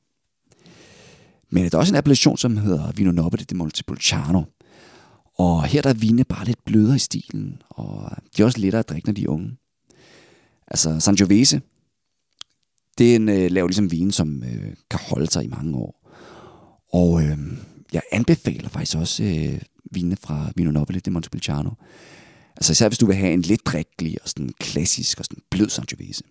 Men 1.51 1.64
øh, 1.64 1.71
der 1.71 1.77
er 1.77 1.81
også 1.81 1.92
en 1.92 1.99
appellation, 1.99 2.38
som 2.38 2.57
hedder 2.57 2.92
Vino 2.92 3.11
Nobile 3.11 3.45
de 3.45 3.55
Montepulciano. 3.55 4.42
Og 5.38 5.64
her 5.64 5.83
der 5.83 5.90
er 5.90 5.95
vinene 5.95 6.25
bare 6.25 6.45
lidt 6.45 6.64
blødere 6.64 6.97
i 6.97 6.99
stilen, 6.99 7.62
og 7.68 8.11
de 8.37 8.42
er 8.42 8.47
også 8.47 8.59
lettere 8.59 8.81
at 8.81 8.88
drikke, 8.88 9.09
når 9.09 9.12
de 9.12 9.25
er 9.25 9.29
unge. 9.29 9.57
Altså 10.66 11.01
Sangiovese, 11.01 11.61
det 12.98 13.12
er 13.12 13.16
en 13.16 13.28
øh, 13.28 13.50
laver 13.50 13.68
ligesom 13.68 13.90
vin, 13.90 14.12
som 14.12 14.42
øh, 14.42 14.72
kan 14.90 15.00
holde 15.02 15.31
sig 15.31 15.44
i 15.44 15.48
mange 15.48 15.76
år. 15.76 16.11
Og 16.92 17.22
øh, 17.22 17.38
jeg 17.92 18.02
anbefaler 18.12 18.68
faktisk 18.68 18.96
også 18.96 19.22
øh, 19.24 19.61
vinene 19.90 20.16
fra 20.16 20.52
Vino 20.57 20.70
Nobile 20.70 21.00
de 21.00 21.11
Montepulciano. 21.11 21.70
Altså 22.57 22.72
især 22.72 22.88
hvis 22.88 22.98
du 22.98 23.07
vil 23.07 23.16
have 23.16 23.33
en 23.33 23.42
lidt 23.42 23.66
drikkelig 23.66 24.16
og 24.22 24.28
sådan 24.28 24.50
klassisk 24.61 25.18
og 25.18 25.24
sådan 25.24 25.42
blød 25.50 25.68
Sangiovese. 25.68 26.24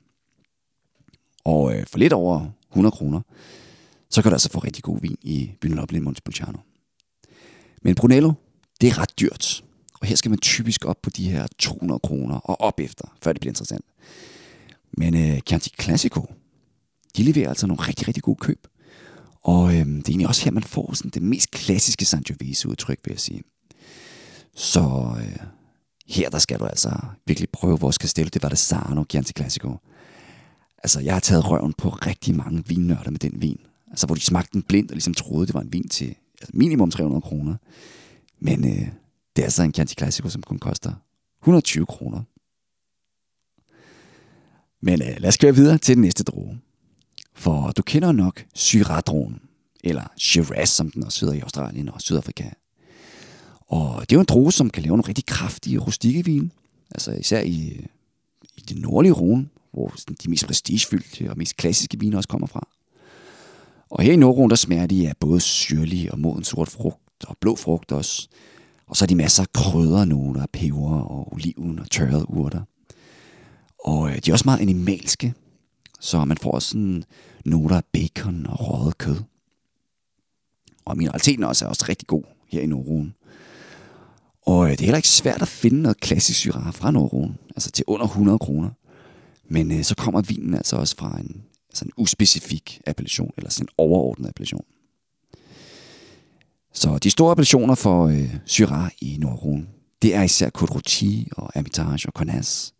Og 1.43 1.75
øh, 1.75 1.85
for 1.87 1.97
lidt 1.97 2.13
over 2.13 2.49
100 2.71 2.91
kroner, 2.91 3.21
så 4.09 4.21
kan 4.21 4.29
du 4.29 4.35
altså 4.35 4.49
få 4.51 4.59
rigtig 4.59 4.83
god 4.83 5.01
vin 5.01 5.17
i 5.21 5.51
Vino 5.61 5.75
Nobile 5.75 5.99
de 5.99 6.03
Montepulciano. 6.03 6.57
Men 7.81 7.95
Brunello, 7.95 8.33
det 8.81 8.89
er 8.89 8.99
ret 8.99 9.19
dyrt. 9.19 9.63
Og 10.01 10.07
her 10.07 10.15
skal 10.15 10.29
man 10.29 10.39
typisk 10.39 10.85
op 10.85 11.01
på 11.01 11.09
de 11.09 11.29
her 11.29 11.47
200 11.57 11.99
kroner 11.99 12.35
og 12.35 12.61
op 12.61 12.79
efter, 12.79 13.15
før 13.23 13.33
det 13.33 13.39
bliver 13.39 13.51
interessant. 13.51 13.85
Men 14.97 15.15
øh, 15.15 15.39
Chianti 15.47 15.71
Classico, 15.81 16.25
de 17.17 17.23
leverer 17.23 17.49
altså 17.49 17.67
nogle 17.67 17.83
rigtig, 17.83 18.07
rigtig 18.07 18.23
gode 18.23 18.37
køb. 18.41 18.67
Og 19.43 19.75
øhm, 19.75 19.95
det 19.95 20.07
er 20.07 20.11
egentlig 20.11 20.27
også 20.27 20.43
her, 20.43 20.51
man 20.51 20.63
får 20.63 20.93
sådan 20.93 21.11
det 21.11 21.21
mest 21.21 21.51
klassiske 21.51 22.05
Sangiovese-udtryk, 22.05 22.99
vil 23.05 23.11
jeg 23.11 23.19
sige. 23.19 23.43
Så 24.55 25.15
øh, 25.17 25.45
her 26.07 26.29
der 26.29 26.39
skal 26.39 26.59
du 26.59 26.65
altså 26.65 26.99
virkelig 27.25 27.49
prøve 27.49 27.79
vores 27.79 27.95
Castello 27.95 28.29
det 28.33 28.43
var 28.43 28.49
det 28.49 28.57
Sarno 28.57 29.03
Chianti 29.09 29.33
Classico. 29.37 29.77
Altså, 30.83 30.99
jeg 30.99 31.13
har 31.13 31.19
taget 31.19 31.49
røven 31.49 31.73
på 31.73 31.89
rigtig 31.89 32.35
mange 32.35 32.63
vinnørder 32.67 33.11
med 33.11 33.19
den 33.19 33.41
vin. 33.41 33.59
Altså, 33.91 34.05
hvor 34.05 34.15
de 34.15 34.21
smagte 34.21 34.53
den 34.53 34.61
blindt 34.61 34.91
og 34.91 34.95
ligesom 34.95 35.13
troede, 35.13 35.47
det 35.47 35.53
var 35.53 35.61
en 35.61 35.73
vin 35.73 35.89
til 35.89 36.15
altså, 36.41 36.51
minimum 36.53 36.91
300 36.91 37.21
kroner. 37.21 37.55
Men 38.39 38.65
øh, 38.65 38.87
det 39.35 39.41
er 39.41 39.43
altså 39.43 39.63
en 39.63 39.73
Chianti 39.73 39.95
Classico, 39.95 40.29
som 40.29 40.41
kun 40.41 40.59
koster 40.59 40.93
120 41.41 41.85
kroner. 41.85 42.21
Men 44.81 45.01
øh, 45.01 45.15
lad 45.19 45.27
os 45.27 45.37
køre 45.37 45.55
videre 45.55 45.77
til 45.77 45.95
den 45.95 46.01
næste 46.01 46.23
droge. 46.23 46.59
For 47.41 47.71
du 47.71 47.81
kender 47.81 48.11
nok 48.11 48.45
Syrah-drogen, 48.55 49.39
eller 49.83 50.03
Shiraz, 50.17 50.69
som 50.69 50.91
den 50.91 51.03
også 51.03 51.25
hedder 51.25 51.37
i 51.37 51.41
Australien 51.41 51.89
og 51.89 52.01
Sydafrika. 52.01 52.49
Og 53.67 54.01
det 54.01 54.11
er 54.11 54.15
jo 54.15 54.19
en 54.19 54.25
droge, 54.25 54.51
som 54.51 54.69
kan 54.69 54.83
lave 54.83 54.91
nogle 54.91 55.07
rigtig 55.07 55.25
kraftige 55.25 55.77
rustikke 55.77 56.25
vin. 56.25 56.51
Altså 56.91 57.11
især 57.11 57.41
i, 57.41 57.69
øh, 57.69 57.85
i 58.57 58.61
det 58.61 58.77
nordlige 58.77 59.13
Rhone, 59.13 59.49
hvor 59.73 59.93
de 60.23 60.29
mest 60.29 60.45
prestigefyldte 60.45 61.29
og 61.29 61.37
mest 61.37 61.57
klassiske 61.57 61.99
viner 61.99 62.17
også 62.17 62.29
kommer 62.29 62.47
fra. 62.47 62.67
Og 63.89 64.03
her 64.03 64.13
i 64.13 64.15
Nordrone, 64.15 64.49
der 64.49 64.55
smager 64.55 64.85
de 64.85 65.09
af 65.09 65.17
både 65.19 65.39
syrlig 65.39 66.11
og 66.11 66.19
moden 66.19 66.43
sort 66.43 66.69
frugt 66.69 67.25
og 67.27 67.37
blå 67.37 67.55
frugt 67.55 67.91
også. 67.91 68.27
Og 68.87 68.97
så 68.97 69.05
er 69.05 69.07
de 69.07 69.15
masser 69.15 69.43
af 69.43 69.53
kryddernoter, 69.53 70.45
peber 70.53 70.99
og 70.99 71.33
oliven 71.33 71.79
og 71.79 71.89
tørrede 71.89 72.29
urter. 72.29 72.61
Og 73.85 74.09
øh, 74.09 74.19
de 74.25 74.31
er 74.31 74.33
også 74.33 74.45
meget 74.45 74.59
animalske, 74.59 75.33
så 76.01 76.25
man 76.25 76.37
får 76.37 76.59
sådan 76.59 77.03
noter 77.45 77.77
af 77.77 77.83
bacon 77.93 78.45
og 78.45 78.57
røget 78.59 78.97
kød. 78.97 79.17
Og 80.85 80.97
mineraliteten 80.97 81.43
også 81.43 81.65
er 81.65 81.69
også 81.69 81.85
rigtig 81.89 82.07
god 82.07 82.23
her 82.47 82.61
i 82.61 82.65
Nordrone. 82.65 83.13
Og 84.41 84.65
øh, 84.65 84.71
det 84.71 84.81
er 84.81 84.85
heller 84.85 84.97
ikke 84.97 85.09
svært 85.09 85.41
at 85.41 85.47
finde 85.47 85.81
noget 85.81 85.99
klassisk 85.99 86.39
Syrah 86.39 86.73
fra 86.73 86.91
Nordrone, 86.91 87.35
altså 87.49 87.71
til 87.71 87.85
under 87.87 88.05
100 88.05 88.39
kroner. 88.39 88.69
Men 89.49 89.71
øh, 89.71 89.83
så 89.83 89.95
kommer 89.95 90.21
vinen 90.21 90.53
altså 90.53 90.75
også 90.75 90.95
fra 90.97 91.19
en, 91.19 91.43
altså 91.69 91.85
en 91.85 91.91
uspecifik 91.97 92.81
appellation, 92.87 93.31
eller 93.37 93.49
sådan 93.49 93.65
en 93.65 93.73
overordnet 93.77 94.29
appellation. 94.29 94.65
Så 96.73 96.97
de 96.97 97.09
store 97.11 97.31
appellationer 97.31 97.75
for 97.75 98.07
øh, 98.07 98.35
Syrah 98.45 98.91
i 99.01 99.17
Nordrone, 99.19 99.67
det 100.01 100.15
er 100.15 100.23
især 100.23 100.49
Côte 100.57 100.73
Rôtie 100.75 101.29
og 101.31 101.51
Hermitage 101.55 102.07
og 102.07 102.13
Cornas. 102.13 102.73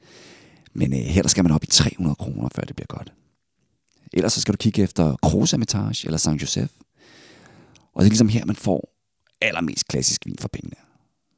Men 0.73 0.93
øh, 0.93 0.99
her 0.99 1.21
der 1.21 1.29
skal 1.29 1.43
man 1.43 1.51
op 1.53 1.63
i 1.63 1.67
300 1.67 2.15
kroner, 2.15 2.49
før 2.55 2.61
det 2.61 2.75
bliver 2.75 2.87
godt. 2.87 3.13
Ellers 4.13 4.33
så 4.33 4.41
skal 4.41 4.53
du 4.53 4.57
kigge 4.57 4.81
efter 4.83 5.15
Gros 5.21 5.51
Hermitage 5.51 6.05
eller 6.05 6.17
San 6.17 6.37
Joseph. 6.37 6.73
Og 7.93 8.01
det 8.01 8.07
er 8.07 8.09
ligesom 8.09 8.29
her, 8.29 8.45
man 8.45 8.55
får 8.55 8.93
allermest 9.41 9.87
klassisk 9.87 10.25
vin 10.25 10.37
for 10.39 10.47
pengene. 10.47 10.75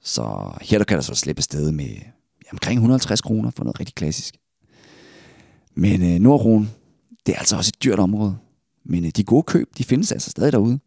Så 0.02 0.52
her 0.62 0.78
der 0.78 0.86
kan 0.86 0.96
der 0.96 1.02
så 1.02 1.15
slippe 1.15 1.39
afsted 1.39 1.72
med 1.72 1.89
ja, 2.46 2.52
omkring 2.52 2.78
150 2.78 3.22
kroner 3.22 3.52
for 3.52 3.63
noget 3.63 3.80
rigtig 3.80 3.96
klassisk. 3.96 4.36
Men 5.76 6.13
øh, 6.13 6.19
Nordruen, 6.19 6.72
det 7.26 7.36
er 7.36 7.39
altså 7.39 7.58
også 7.58 7.72
et 7.76 7.84
dyrt 7.84 8.00
område. 8.00 8.38
Men 8.86 9.06
øh, 9.06 9.12
de 9.15 9.24
gode 9.24 9.43
køb, 9.43 9.69
de 9.78 9.84
findes 9.84 10.12
altså 10.12 10.32
stadig 10.32 10.52
derude. 10.52 10.80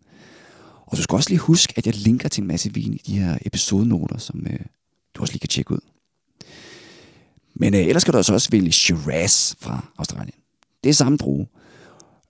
Og 0.87 0.97
du 0.97 1.03
skal 1.03 1.17
også 1.17 1.31
lige 1.31 1.39
huske, 1.39 1.73
at 1.77 1.87
jeg 1.87 1.95
linker 1.97 2.29
til 2.29 2.41
en 2.41 2.49
masse 2.49 2.75
vin 2.75 2.95
i 2.95 3.03
de 3.07 3.19
her 3.19 3.39
episodenoter, 3.47 4.19
som 4.19 4.47
øh, 4.47 4.61
du 5.15 5.21
også 5.21 5.33
lige 5.33 5.41
kan 5.41 5.49
tjekke 5.49 5.73
ud. 5.73 5.96
Men 7.61 7.75
øh, 7.75 7.81
ellers 7.81 8.03
skal 8.03 8.13
du 8.13 8.17
altså 8.17 8.35
også 8.35 8.49
vælge 8.51 8.73
Shiraz 8.73 9.55
fra 9.61 9.85
Australien. 9.99 10.35
Det 10.85 10.91
er 10.91 10.95
samme 10.95 11.19
droge. 11.19 11.47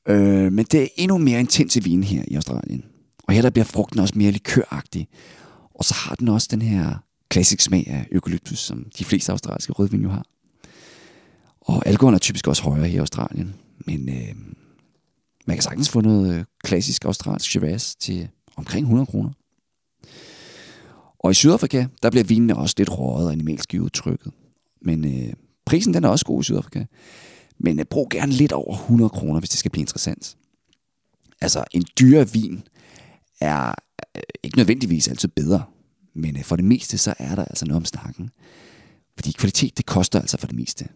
Øh, 0.09 0.53
men 0.53 0.65
det 0.65 0.83
er 0.83 0.89
endnu 0.97 1.19
mere 1.19 1.41
intens 1.41 1.85
vin 1.85 2.05
her 2.05 2.25
i 2.29 2.35
Australien. 2.35 2.85
Og 3.23 3.35
her 3.35 3.43
der 3.43 3.51
bliver 3.51 3.65
frugten 3.65 4.01
også 4.01 4.15
mere 4.17 4.31
likøragtig. 4.31 5.09
Og 5.75 5.85
så 5.85 5.95
har 5.95 6.15
den 6.15 6.29
også 6.29 6.49
den 6.51 6.63
her 6.63 6.95
klassisk 7.29 7.61
smag 7.61 7.87
af 7.87 8.07
eukalyptus, 8.13 8.59
som 8.59 8.87
de 8.99 9.05
fleste 9.05 9.33
australske 9.33 9.73
rødvin 9.73 10.03
jo 10.03 10.11
har. 10.11 10.27
Og 11.61 11.87
alkoholen 11.87 12.15
er 12.15 12.19
typisk 12.19 12.49
også 12.49 12.63
højere 12.63 12.87
her 12.87 12.95
i 12.95 12.99
Australien. 12.99 13.55
Men 13.87 14.09
øh, 14.09 14.35
man 15.47 15.57
kan 15.57 15.63
sagtens 15.63 15.89
få 15.89 16.01
noget 16.01 16.35
øh, 16.35 16.45
klassisk 16.65 17.05
australsk 17.05 17.51
Shiraz 17.51 17.95
til 17.95 18.29
omkring 18.57 18.85
100 18.85 19.07
kroner. 19.07 19.31
Og 21.19 21.31
i 21.31 21.35
Sydafrika, 21.35 21.87
der 22.03 22.11
bliver 22.11 22.25
vinene 22.25 22.57
også 22.57 22.75
lidt 22.79 22.99
røget 22.99 23.27
og 23.27 23.33
animalsk 23.33 23.75
i 23.75 23.79
udtrykket. 23.79 24.33
Men 24.83 25.05
øh, 25.05 25.33
prisen 25.65 25.95
den 25.95 26.05
er 26.05 26.09
også 26.09 26.25
god 26.25 26.41
i 26.41 26.45
Sydafrika. 26.45 26.85
Men 27.59 27.79
øh, 27.79 27.85
brug 27.85 28.09
gerne 28.11 28.33
lidt 28.33 28.53
over 28.53 28.75
100 28.75 29.09
kroner, 29.09 29.41
hvis 29.41 29.51
det 29.51 29.59
skal 29.59 29.71
blive 29.71 29.83
interessant. 29.83 30.37
Altså, 31.41 31.65
en 31.73 31.85
dyre 32.01 32.31
vin 32.33 32.63
er 33.41 33.75
øh, 34.17 34.23
ikke 34.43 34.57
nødvendigvis 34.57 35.09
altid 35.09 35.29
bedre. 35.29 35.65
Men 36.15 36.37
øh, 36.37 36.45
for 36.45 36.57
det 36.57 36.65
meste, 36.65 36.99
så 36.99 37.15
er 37.19 37.35
der 37.35 37.45
altså 37.45 37.67
noget 37.67 37.77
om 37.77 37.85
snakken. 37.85 38.31
Fordi 39.17 39.33
kvalitet, 39.33 39.77
det 39.77 39.87
koster 39.87 40.21
altså 40.21 40.39
for 40.39 40.47
det 40.47 40.57
meste. 40.57 40.89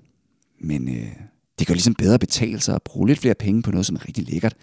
Men 0.60 0.88
øh, 0.88 1.12
det 1.58 1.66
kan 1.66 1.76
ligesom 1.76 1.94
bedre 1.94 2.18
betale 2.18 2.60
sig 2.60 2.74
at 2.74 2.82
bruge 2.82 3.08
lidt 3.08 3.18
flere 3.18 3.34
penge 3.34 3.62
på 3.62 3.70
noget, 3.70 3.86
som 3.86 3.96
er 3.96 4.08
rigtig 4.08 4.24
lækkert, 4.28 4.54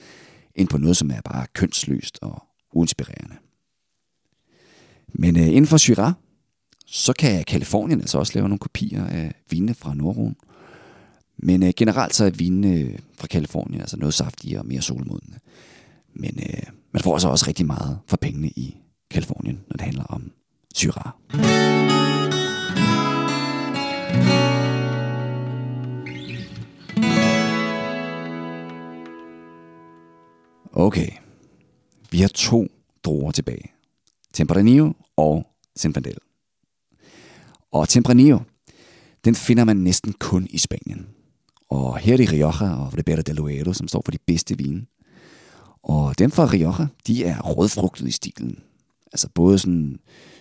end 0.55 0.67
på 0.67 0.77
noget, 0.77 0.97
som 0.97 1.11
er 1.11 1.21
bare 1.21 1.47
kønsløst 1.53 2.19
og 2.21 2.43
uinspirerende. 2.73 3.35
Men 5.13 5.37
øh, 5.37 5.47
inden 5.47 5.67
for 5.67 5.77
Syrah, 5.77 6.13
så 6.89 7.13
kan 7.13 7.43
Kalifornien 7.43 8.01
altså 8.01 8.17
også 8.17 8.33
lave 8.35 8.49
nogle 8.49 8.59
kopier 8.59 9.05
af 9.05 9.33
vinene 9.49 9.73
fra 9.73 9.93
Nordruen. 9.93 10.35
Men 11.37 11.63
øh, 11.63 11.73
generelt 11.77 12.15
så 12.15 12.25
er 12.25 12.29
vinene 12.29 12.75
øh, 12.75 12.99
fra 13.17 13.27
Kalifornien 13.27 13.81
altså 13.81 13.97
noget 13.97 14.13
saftigere 14.13 14.61
og 14.61 14.65
mere 14.65 14.81
solmodende. 14.81 15.39
Men 16.13 16.39
øh, 16.39 16.63
man 16.91 17.03
får 17.03 17.13
altså 17.13 17.27
også 17.27 17.45
rigtig 17.47 17.65
meget 17.65 17.99
for 18.07 18.17
pengene 18.17 18.47
i 18.47 18.77
Kalifornien, 19.11 19.59
når 19.69 19.73
det 19.73 19.81
handler 19.81 20.03
om 20.03 20.31
Syrah. 20.75 21.11
Okay, 30.73 31.09
vi 32.11 32.21
har 32.21 32.27
to 32.27 32.67
druer 33.03 33.31
tilbage. 33.31 33.71
Tempranillo 34.33 34.93
og 35.17 35.47
Zinfandel. 35.79 36.17
Og 37.71 37.89
Tempranillo, 37.89 38.39
den 39.25 39.35
finder 39.35 39.63
man 39.63 39.77
næsten 39.77 40.13
kun 40.13 40.47
i 40.49 40.57
Spanien. 40.57 41.07
Og 41.69 41.97
her 41.97 42.13
er 42.13 42.17
det 42.17 42.31
Rioja 42.31 42.75
og 42.75 42.97
Ribera 42.97 43.21
del 43.21 43.37
Duero, 43.37 43.73
som 43.73 43.87
står 43.87 44.01
for 44.05 44.11
de 44.11 44.17
bedste 44.27 44.57
vine. 44.57 44.85
Og 45.83 46.19
dem 46.19 46.31
fra 46.31 46.45
Rioja, 46.45 46.87
de 47.07 47.23
er 47.23 47.41
rødfrugtet 47.41 48.07
i 48.07 48.11
stilen. 48.11 48.59
Altså 49.13 49.29
både 49.35 49.59
sådan 49.59 49.99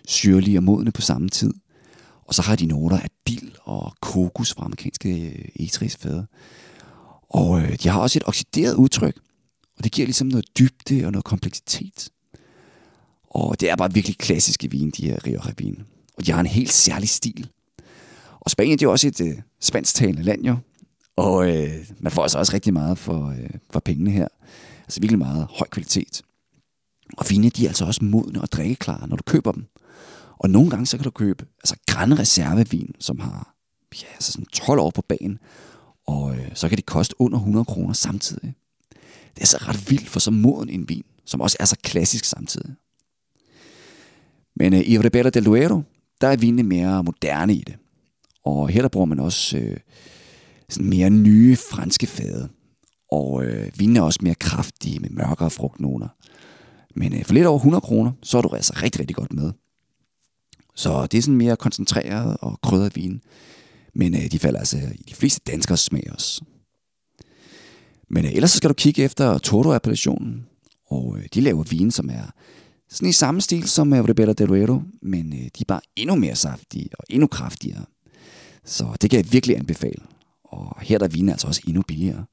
syrlige 0.09 0.59
og 0.59 0.63
modne 0.63 0.93
på 0.93 1.01
samme 1.01 1.29
tid. 1.29 1.55
Og 2.25 2.35
så 2.35 2.43
har 2.43 2.57
de 2.57 2.67
noter 2.67 2.99
af 2.99 3.09
dild 3.29 3.53
og 3.63 3.93
kokos 4.01 4.55
fra 4.55 4.65
amerikanske 4.65 5.31
øh, 5.31 5.45
egetræsfade. 5.57 6.27
Og 7.29 7.61
øh, 7.61 7.79
de 7.83 7.89
har 7.89 8.01
også 8.01 8.19
et 8.19 8.29
oxideret 8.29 8.75
udtryk, 8.75 9.17
og 9.79 9.85
det 9.85 9.93
giver 9.93 10.07
ligesom 10.07 10.27
noget 10.27 10.59
dybde 10.59 11.05
og 11.07 11.13
noget 11.13 11.25
kompleksitet. 11.25 12.09
Og 13.31 13.61
det 13.61 13.71
er 13.71 13.77
bare 13.77 13.93
virkelig 13.93 14.19
klassiske 14.19 14.71
vin, 14.71 14.91
de 14.91 15.05
her 15.05 15.27
Rioja-vine. 15.27 15.85
Og 16.17 16.27
de 16.27 16.33
har 16.33 16.41
en 16.41 16.47
helt 16.47 16.73
særlig 16.73 17.09
stil. 17.09 17.49
Og 18.41 18.51
Spanien 18.51 18.79
det 18.79 18.87
er 18.87 18.91
også 18.91 19.09
et 19.09 19.21
øh, 19.21 19.37
spansktalende 19.61 20.23
land 20.23 20.45
jo. 20.45 20.57
Og 21.17 21.57
øh, 21.57 21.91
man 21.99 22.13
får 22.13 22.23
altså 22.23 22.39
også 22.39 22.53
rigtig 22.53 22.73
meget 22.73 22.99
for, 22.99 23.29
øh, 23.29 23.51
for 23.71 23.81
pengene 23.81 24.11
her. 24.11 24.29
Altså 24.81 25.01
virkelig 25.01 25.19
meget 25.19 25.47
høj 25.51 25.69
kvalitet. 25.69 26.23
Og 27.17 27.27
vine, 27.31 27.51
de 27.51 27.65
er 27.65 27.69
altså 27.69 27.85
også 27.85 28.05
modne 28.05 28.43
og 28.43 28.53
drikkeklare, 28.53 29.09
når 29.09 29.17
du 29.17 29.23
køber 29.23 29.53
dem. 29.53 29.67
Og 30.39 30.51
nogle 30.51 30.71
gange 30.71 30.87
så 30.87 30.97
kan 30.97 31.05
du 31.05 31.11
købe 31.11 31.47
altså 31.59 31.77
Grande 31.87 32.19
Reservevin, 32.19 32.95
som 33.01 33.19
har 33.19 33.55
ja, 34.03 34.07
altså 34.15 34.33
sådan 34.33 34.47
12 34.47 34.81
år 34.81 34.91
på 34.91 35.03
banen. 35.03 35.39
Og 36.07 36.37
øh, 36.37 36.51
så 36.55 36.69
kan 36.69 36.77
det 36.77 36.87
koste 36.87 37.21
under 37.21 37.39
100 37.39 37.65
kroner 37.65 37.93
samtidig. 37.93 38.55
Det 39.35 39.43
er 39.43 39.47
så 39.47 39.57
ret 39.61 39.91
vildt 39.91 40.09
for 40.09 40.21
så 40.21 40.31
moden 40.31 40.69
en 40.69 40.89
vin, 40.89 41.05
som 41.25 41.41
også 41.41 41.57
er 41.61 41.65
så 41.65 41.77
klassisk 41.83 42.25
samtidig. 42.25 42.75
Men 44.57 44.73
øh, 44.73 44.81
i 44.81 44.99
Rebella 44.99 45.31
del 45.31 45.45
Duero, 45.45 45.83
der 46.21 46.29
er 46.29 46.37
vinene 46.37 46.63
mere 46.63 47.05
moderne 47.05 47.55
i 47.55 47.63
det. 47.67 47.77
Og 48.45 48.69
her 48.69 48.83
der 48.83 48.89
bruger 48.89 49.07
man 49.07 49.21
også 49.21 49.59
øh, 49.59 49.77
sådan 50.69 50.89
mere 50.89 51.11
nye 51.11 51.57
franske 51.57 52.07
fade. 52.07 52.49
Og 53.13 53.45
øh, 53.45 53.73
vinene 53.79 53.99
er 53.99 54.03
også 54.03 54.19
mere 54.23 54.35
kraftige 54.35 55.01
med 55.01 55.11
mørkere 55.11 55.51
frugtnoter. 55.51 56.09
Men 56.95 57.13
øh, 57.13 57.25
for 57.25 57.35
lidt 57.35 57.47
over 57.47 57.59
100 57.59 57.81
kroner, 57.81 58.13
så 58.23 58.39
er 58.39 58.43
du 58.43 58.49
altså 58.49 58.73
rigtig, 58.83 59.01
rigtig 59.01 59.17
godt 59.17 59.33
med. 59.33 59.53
Så 60.75 61.07
det 61.07 61.19
er 61.19 61.23
sådan 61.23 61.37
mere 61.37 61.57
koncentreret 61.57 62.37
og 62.41 62.61
krydret 62.63 62.97
vin. 62.97 63.21
Men 63.95 64.15
øh, 64.15 64.33
de 64.33 64.39
falder 64.39 64.59
altså 64.59 64.77
i 64.77 65.03
de 65.09 65.15
fleste 65.15 65.41
danskers 65.47 65.81
smag 65.81 66.05
også. 66.13 66.45
Men 68.11 68.25
øh, 68.25 68.33
ellers 68.33 68.51
så 68.51 68.57
skal 68.57 68.69
du 68.69 68.75
kigge 68.75 69.03
efter 69.03 69.39
Toro-appellationen. 69.39 70.47
Og 70.87 71.19
øh, 71.19 71.25
de 71.35 71.41
laver 71.41 71.63
vin, 71.63 71.91
som 71.91 72.11
er 72.11 72.31
sådan 72.89 73.09
i 73.09 73.13
samme 73.13 73.41
stil 73.41 73.69
som 73.69 73.93
øh, 73.93 74.05
Rebella 74.05 74.11
Ribera 74.11 74.33
del 74.33 74.49
Duero, 74.49 74.83
men 75.03 75.33
øh, 75.33 75.39
de 75.39 75.61
er 75.61 75.65
bare 75.69 75.81
endnu 75.97 76.15
mere 76.15 76.37
saftige 76.37 76.89
og 76.99 77.05
endnu 77.11 77.27
kraftigere. 77.27 77.85
Så 78.65 78.97
det 79.01 79.11
kan 79.11 79.17
jeg 79.17 79.33
virkelig 79.33 79.57
anbefale. 79.57 80.03
Og 80.45 80.81
her 80.81 80.99
der 80.99 81.05
er 81.05 81.11
vinen 81.11 81.29
altså 81.29 81.47
også 81.47 81.63
endnu 81.67 81.83
billigere. 81.83 82.25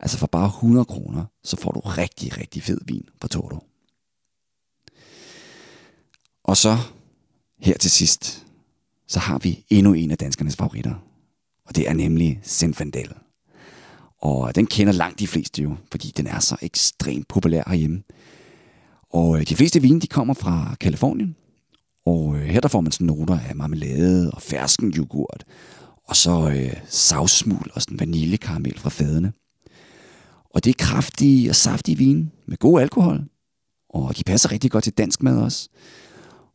Altså 0.00 0.18
for 0.18 0.26
bare 0.26 0.46
100 0.46 0.84
kroner, 0.84 1.24
så 1.44 1.56
får 1.56 1.72
du 1.72 1.80
rigtig, 1.80 2.38
rigtig 2.38 2.62
fed 2.62 2.78
vin 2.86 3.08
fra 3.20 3.28
Toro. 3.28 3.58
Og 6.44 6.56
så 6.56 6.78
her 7.60 7.78
til 7.78 7.90
sidst, 7.90 8.46
så 9.08 9.18
har 9.18 9.38
vi 9.38 9.64
endnu 9.70 9.92
en 9.92 10.10
af 10.10 10.18
danskernes 10.18 10.56
favoritter. 10.56 10.94
Og 11.66 11.76
det 11.76 11.88
er 11.88 11.94
nemlig 11.94 12.40
Zinfandel. 12.44 13.12
Og 14.18 14.54
den 14.54 14.66
kender 14.66 14.92
langt 14.92 15.18
de 15.18 15.26
fleste 15.26 15.62
jo, 15.62 15.76
fordi 15.90 16.12
den 16.16 16.26
er 16.26 16.38
så 16.38 16.56
ekstremt 16.62 17.28
populær 17.28 17.62
herhjemme. 17.66 18.02
Og 19.12 19.38
øh, 19.38 19.46
de 19.46 19.56
fleste 19.56 19.82
vine, 19.82 20.00
de 20.00 20.06
kommer 20.06 20.34
fra 20.34 20.74
Kalifornien. 20.80 21.36
Og 22.06 22.36
øh, 22.36 22.42
her 22.42 22.60
der 22.60 22.68
får 22.68 22.80
man 22.80 22.92
sådan 22.92 23.06
noter 23.06 23.38
af 23.48 23.56
marmelade 23.56 24.30
og 24.30 24.42
fersken 24.42 24.94
yoghurt. 24.96 25.44
Og 26.08 26.16
så 26.16 26.50
øh, 26.50 26.76
savsmul 26.88 27.70
og 27.74 27.82
sådan 27.82 28.00
vaniljekaramel 28.00 28.78
fra 28.78 28.90
fadene. 28.90 29.32
Og 30.50 30.64
det 30.64 30.70
er 30.70 30.84
kraftige 30.84 31.50
og 31.50 31.56
saftige 31.56 31.98
vine 31.98 32.30
med 32.46 32.56
god 32.56 32.80
alkohol. 32.80 33.24
Og 33.88 34.16
de 34.16 34.24
passer 34.24 34.52
rigtig 34.52 34.70
godt 34.70 34.84
til 34.84 34.92
dansk 34.92 35.22
mad 35.22 35.38
også. 35.38 35.68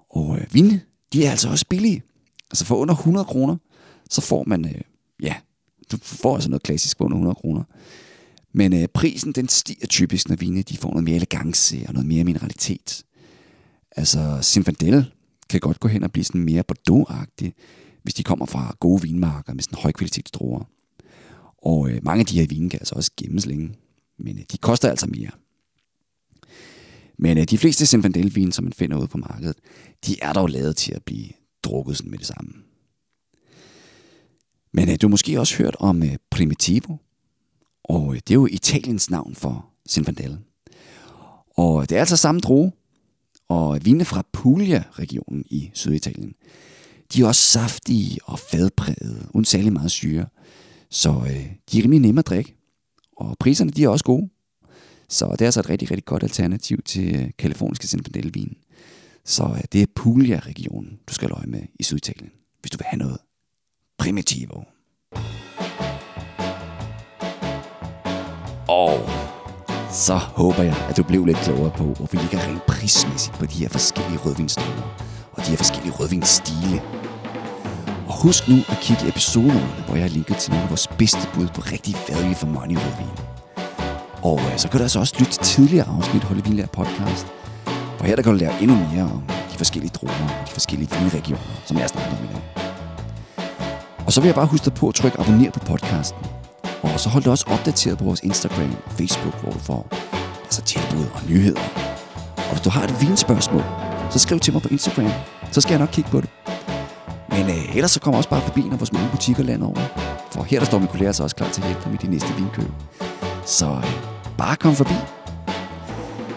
Og 0.10 0.38
øh, 0.38 0.54
vine, 0.54 0.82
de 1.14 1.26
er 1.26 1.32
altså 1.32 1.50
også 1.50 1.66
billige. 1.70 2.04
Altså 2.52 2.66
for 2.66 2.76
under 2.76 2.94
100 2.94 3.26
kroner, 3.26 3.58
så 4.10 4.22
får 4.22 4.44
man, 4.48 4.66
øh, 4.66 4.82
ja, 5.24 5.36
du 5.92 5.98
får 6.02 6.36
altså 6.36 6.50
noget 6.50 6.64
klassisk 6.64 6.98
for 6.98 7.06
under 7.06 7.18
100 7.18 7.36
kroner. 7.36 7.64
Men 8.54 8.74
øh, 8.74 8.88
prisen, 8.88 9.32
den 9.32 9.48
stiger 9.48 9.88
typisk, 9.88 10.30
når 10.30 10.36
vine 10.36 10.62
de 10.62 10.78
får 10.78 10.90
noget 10.90 11.04
mere 11.04 11.16
elegance 11.16 11.86
og 11.88 11.94
noget 11.94 12.08
mere 12.08 12.24
mineralitet. 12.24 13.04
Altså, 13.92 14.40
Zinfandel 14.42 15.12
kan 15.50 15.60
godt 15.60 15.80
gå 15.80 15.88
hen 15.88 16.04
og 16.04 16.12
blive 16.12 16.24
sådan 16.24 16.44
mere 16.44 16.64
Bordeaux-agtig, 16.72 17.52
hvis 18.04 18.14
de 18.14 18.24
kommer 18.24 18.46
fra 18.46 18.76
gode 18.80 19.02
vinmarker 19.02 19.54
med 19.54 19.64
sådan 19.64 19.80
højkvalitetsdruer. 19.82 20.64
Og 21.58 21.90
øh, 21.90 22.00
mange 22.04 22.20
af 22.20 22.26
de 22.26 22.40
her 22.40 22.48
vine 22.48 22.70
kan 22.70 22.80
altså 22.80 22.96
også 22.96 23.12
gemmes 23.18 23.46
længe, 23.46 23.76
men 24.20 24.38
øh, 24.38 24.44
de 24.52 24.58
koster 24.58 24.90
altså 24.90 25.08
mere. 25.08 25.32
Men 27.20 27.38
øh, 27.38 27.44
de 27.44 27.58
fleste 27.58 27.86
Zinfandel-vine, 27.86 28.54
som 28.54 28.64
man 28.64 28.74
finder 28.74 28.98
ude 28.98 29.08
på 29.08 29.18
markedet, 29.18 29.58
de 30.06 30.16
er 30.22 30.34
dog 30.34 30.50
lavet 30.50 30.78
til 30.78 30.94
at 30.94 31.04
blive 31.04 31.28
drukket 31.64 31.98
sådan 31.98 32.12
med 32.12 32.18
det 32.18 32.28
samme. 32.28 32.52
Men 34.74 34.90
øh, 34.90 34.98
du 35.02 35.08
har 35.08 35.10
måske 35.10 35.40
også 35.40 35.58
hørt 35.58 35.76
om 35.80 36.04
øh, 36.04 36.16
Primitivo, 36.32 36.98
og 37.90 38.16
øh, 38.16 38.16
det 38.16 38.32
er 38.32 38.36
jo 38.36 38.46
Italiens 38.46 39.10
navn 39.10 39.36
for 39.36 39.66
Zinfandel. 39.90 40.38
Og 41.58 41.82
øh, 41.82 41.90
det 41.90 41.96
er 41.96 42.00
altså 42.00 42.18
samme 42.18 42.42
druge, 42.42 42.72
og 43.50 43.80
vine 43.86 44.06
fra 44.06 44.24
Puglia-regionen 44.34 45.44
i 45.50 45.72
Syditalien. 45.74 46.34
De 47.14 47.22
er 47.22 47.28
også 47.28 47.42
saftige 47.42 48.20
og 48.24 48.40
fadprægede, 48.40 49.28
uden 49.34 49.46
særlig 49.46 49.74
meget 49.74 49.92
syre. 49.92 50.26
Så 50.90 51.10
øh, 51.10 51.46
de 51.72 51.80
er 51.80 51.84
rimelig 51.84 52.00
nemme 52.00 52.20
at 52.20 52.28
drikke. 52.28 52.56
Og 53.18 53.36
priserne 53.40 53.72
de 53.72 53.84
er 53.84 53.90
også 53.90 54.06
gode. 54.06 54.30
Så 55.10 55.32
det 55.32 55.42
er 55.42 55.46
altså 55.46 55.60
et 55.60 55.70
rigtig, 55.70 55.92
rigtig 55.92 56.06
godt 56.06 56.24
alternativ 56.24 56.82
til 56.82 57.16
øh, 57.16 57.30
kaliforniske 57.38 57.88
Zinfandel-vin. 57.88 58.58
Så 59.26 59.44
øh, 59.44 59.64
det 59.72 59.82
er 59.82 59.86
Puglia-regionen, 59.96 61.00
du 61.08 61.14
skal 61.14 61.30
løje 61.30 61.48
med 61.48 61.62
i 61.80 61.84
Syditalien, 61.84 62.32
hvis 62.62 62.72
du 62.72 62.78
vil 62.78 62.86
have 62.86 63.00
noget 63.00 63.18
primitivo. 63.98 64.64
Og 68.86 69.00
så 69.92 70.16
håber 70.16 70.64
jeg, 70.64 70.76
at 70.90 70.98
du 70.98 71.04
blev 71.04 71.26
lidt 71.26 71.38
klogere 71.38 71.72
på, 71.78 71.84
hvor 71.84 72.08
vi 72.12 72.18
ligger 72.18 72.40
rent 72.48 72.66
prismæssigt 72.66 73.36
på 73.40 73.46
de 73.46 73.58
her 73.62 73.70
forskellige 73.70 74.20
rødvinstruer 74.26 74.84
og 75.34 75.46
de 75.46 75.50
her 75.50 75.58
forskellige 75.58 75.94
rødvinstile. 76.00 76.82
Og 78.08 78.14
husk 78.24 78.48
nu 78.48 78.56
at 78.70 78.78
kigge 78.82 79.06
i 79.06 79.10
episoderne, 79.10 79.84
hvor 79.86 79.96
jeg 79.96 80.04
har 80.04 80.10
linket 80.10 80.38
til 80.38 80.52
nogle 80.52 80.64
af 80.64 80.70
vores 80.70 80.88
bedste 80.88 81.24
bud 81.34 81.48
på 81.48 81.62
rigtig 81.62 81.96
value 82.10 82.36
for 82.36 82.48
money 82.48 82.78
rødvin. 82.84 83.16
Og 84.24 84.40
øh, 84.40 84.58
så 84.58 84.70
kan 84.70 84.78
du 84.78 84.84
altså 84.84 85.00
også 85.00 85.16
lytte 85.20 85.32
til 85.32 85.44
tidligere 85.44 85.88
afsnit 85.98 86.24
Holde 86.24 86.44
Vinlærer 86.44 86.68
podcast, 86.68 87.28
for 87.98 88.06
her 88.06 88.16
der 88.16 88.24
kan 88.24 88.32
du 88.32 88.38
lære 88.38 88.62
endnu 88.62 88.76
mere 88.76 89.04
om 89.04 89.22
de 89.52 89.58
forskellige 89.58 89.92
druer 89.98 90.14
og 90.42 90.48
de 90.48 90.52
forskellige 90.52 90.90
vinregioner, 91.00 91.56
som 91.66 91.78
jeg 91.78 91.90
snakker 91.90 92.12
om 92.18 92.24
i 92.24 92.28
dag. 92.34 92.44
Og 94.06 94.14
så 94.14 94.22
vil 94.22 94.28
jeg 94.28 94.36
bare 94.36 94.46
huske 94.46 94.66
dig 94.66 94.74
på 94.74 94.88
at 94.88 94.96
trykke 94.96 95.20
abonner 95.20 95.52
på 95.52 95.60
podcasten. 95.60 96.37
Og 96.82 97.00
så 97.00 97.10
hold 97.10 97.24
dig 97.24 97.32
også 97.32 97.46
opdateret 97.48 97.98
på 97.98 98.04
vores 98.04 98.20
Instagram 98.24 98.76
og 98.86 98.92
Facebook, 98.92 99.42
hvor 99.42 99.52
du 99.52 99.60
får 99.60 99.88
altså 100.44 100.62
tilbud 100.62 101.06
og 101.14 101.22
nyheder. 101.30 101.62
Og 102.38 102.52
hvis 102.52 102.62
du 102.62 102.70
har 102.70 102.84
et 102.84 103.02
vinspørgsmål, 103.02 103.64
så 104.10 104.20
skriv 104.20 104.40
til 104.40 104.54
mig 104.54 104.62
på 104.62 104.70
Instagram. 104.72 105.12
Så 105.52 105.62
skal 105.62 105.72
jeg 105.72 105.80
nok 105.80 105.90
kigge 105.92 106.10
på 106.10 106.22
det. 106.22 106.30
Men 107.30 107.50
øh, 107.50 107.76
ellers 107.76 107.92
så 107.92 108.00
kommer 108.00 108.18
også 108.18 108.30
bare 108.30 108.42
forbi, 108.42 108.62
når 108.62 108.78
vores 108.78 108.94
mange 108.94 109.10
butikker 109.12 109.44
lander 109.44 109.68
over. 109.68 109.82
For 110.32 110.44
her 110.44 110.60
der 110.60 110.66
står 110.66 110.80
min 110.80 110.88
kollega 110.88 111.12
så 111.12 111.24
også 111.24 111.36
klar 111.36 111.50
til 111.50 111.62
at 111.62 111.68
hjælpe 111.68 111.84
dig 111.84 111.92
med 111.92 112.00
de 112.00 112.08
næste 112.08 112.34
vinkøb. 112.38 112.72
Så 113.46 113.66
øh, 113.66 113.84
bare 114.38 114.56
kom 114.56 114.76
forbi. 114.76 114.96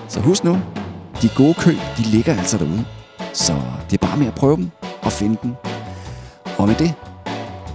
Så 0.09 0.21
husk 0.21 0.45
nu, 0.45 0.59
de 1.23 1.29
gode 1.37 1.55
køb, 1.55 1.79
de 1.97 2.03
ligger 2.03 2.35
altså 2.39 2.59
derude. 2.59 2.85
Så 3.33 3.63
det 3.91 4.03
er 4.03 4.07
bare 4.07 4.17
med 4.17 4.27
at 4.27 4.35
prøve 4.35 4.57
dem 4.57 4.71
og 5.03 5.13
finde 5.13 5.37
dem. 5.43 5.55
Og 6.59 6.69
med 6.69 6.75
det, 6.75 6.95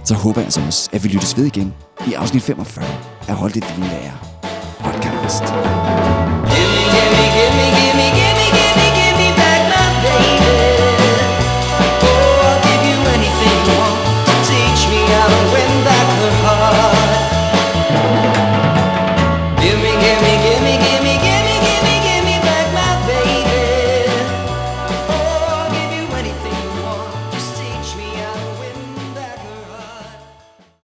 så 0.04 0.14
håber 0.14 0.40
jeg 0.40 0.46
altså 0.46 0.60
også, 0.66 0.90
at 0.92 1.04
vi 1.04 1.08
lyttes 1.08 1.36
ved 1.36 1.44
igen 1.44 1.74
i 2.06 2.12
afsnit 2.14 2.42
45 2.42 2.84
af 3.28 3.34
Hold 3.34 3.52
dit 3.52 3.76
vinlærer 3.76 4.16
podcast. 4.80 5.44
Gimme, 5.44 6.82
gimme, 6.92 7.24
gimme, 7.36 7.66
gimme, 7.76 8.06
gimme. 8.16 8.25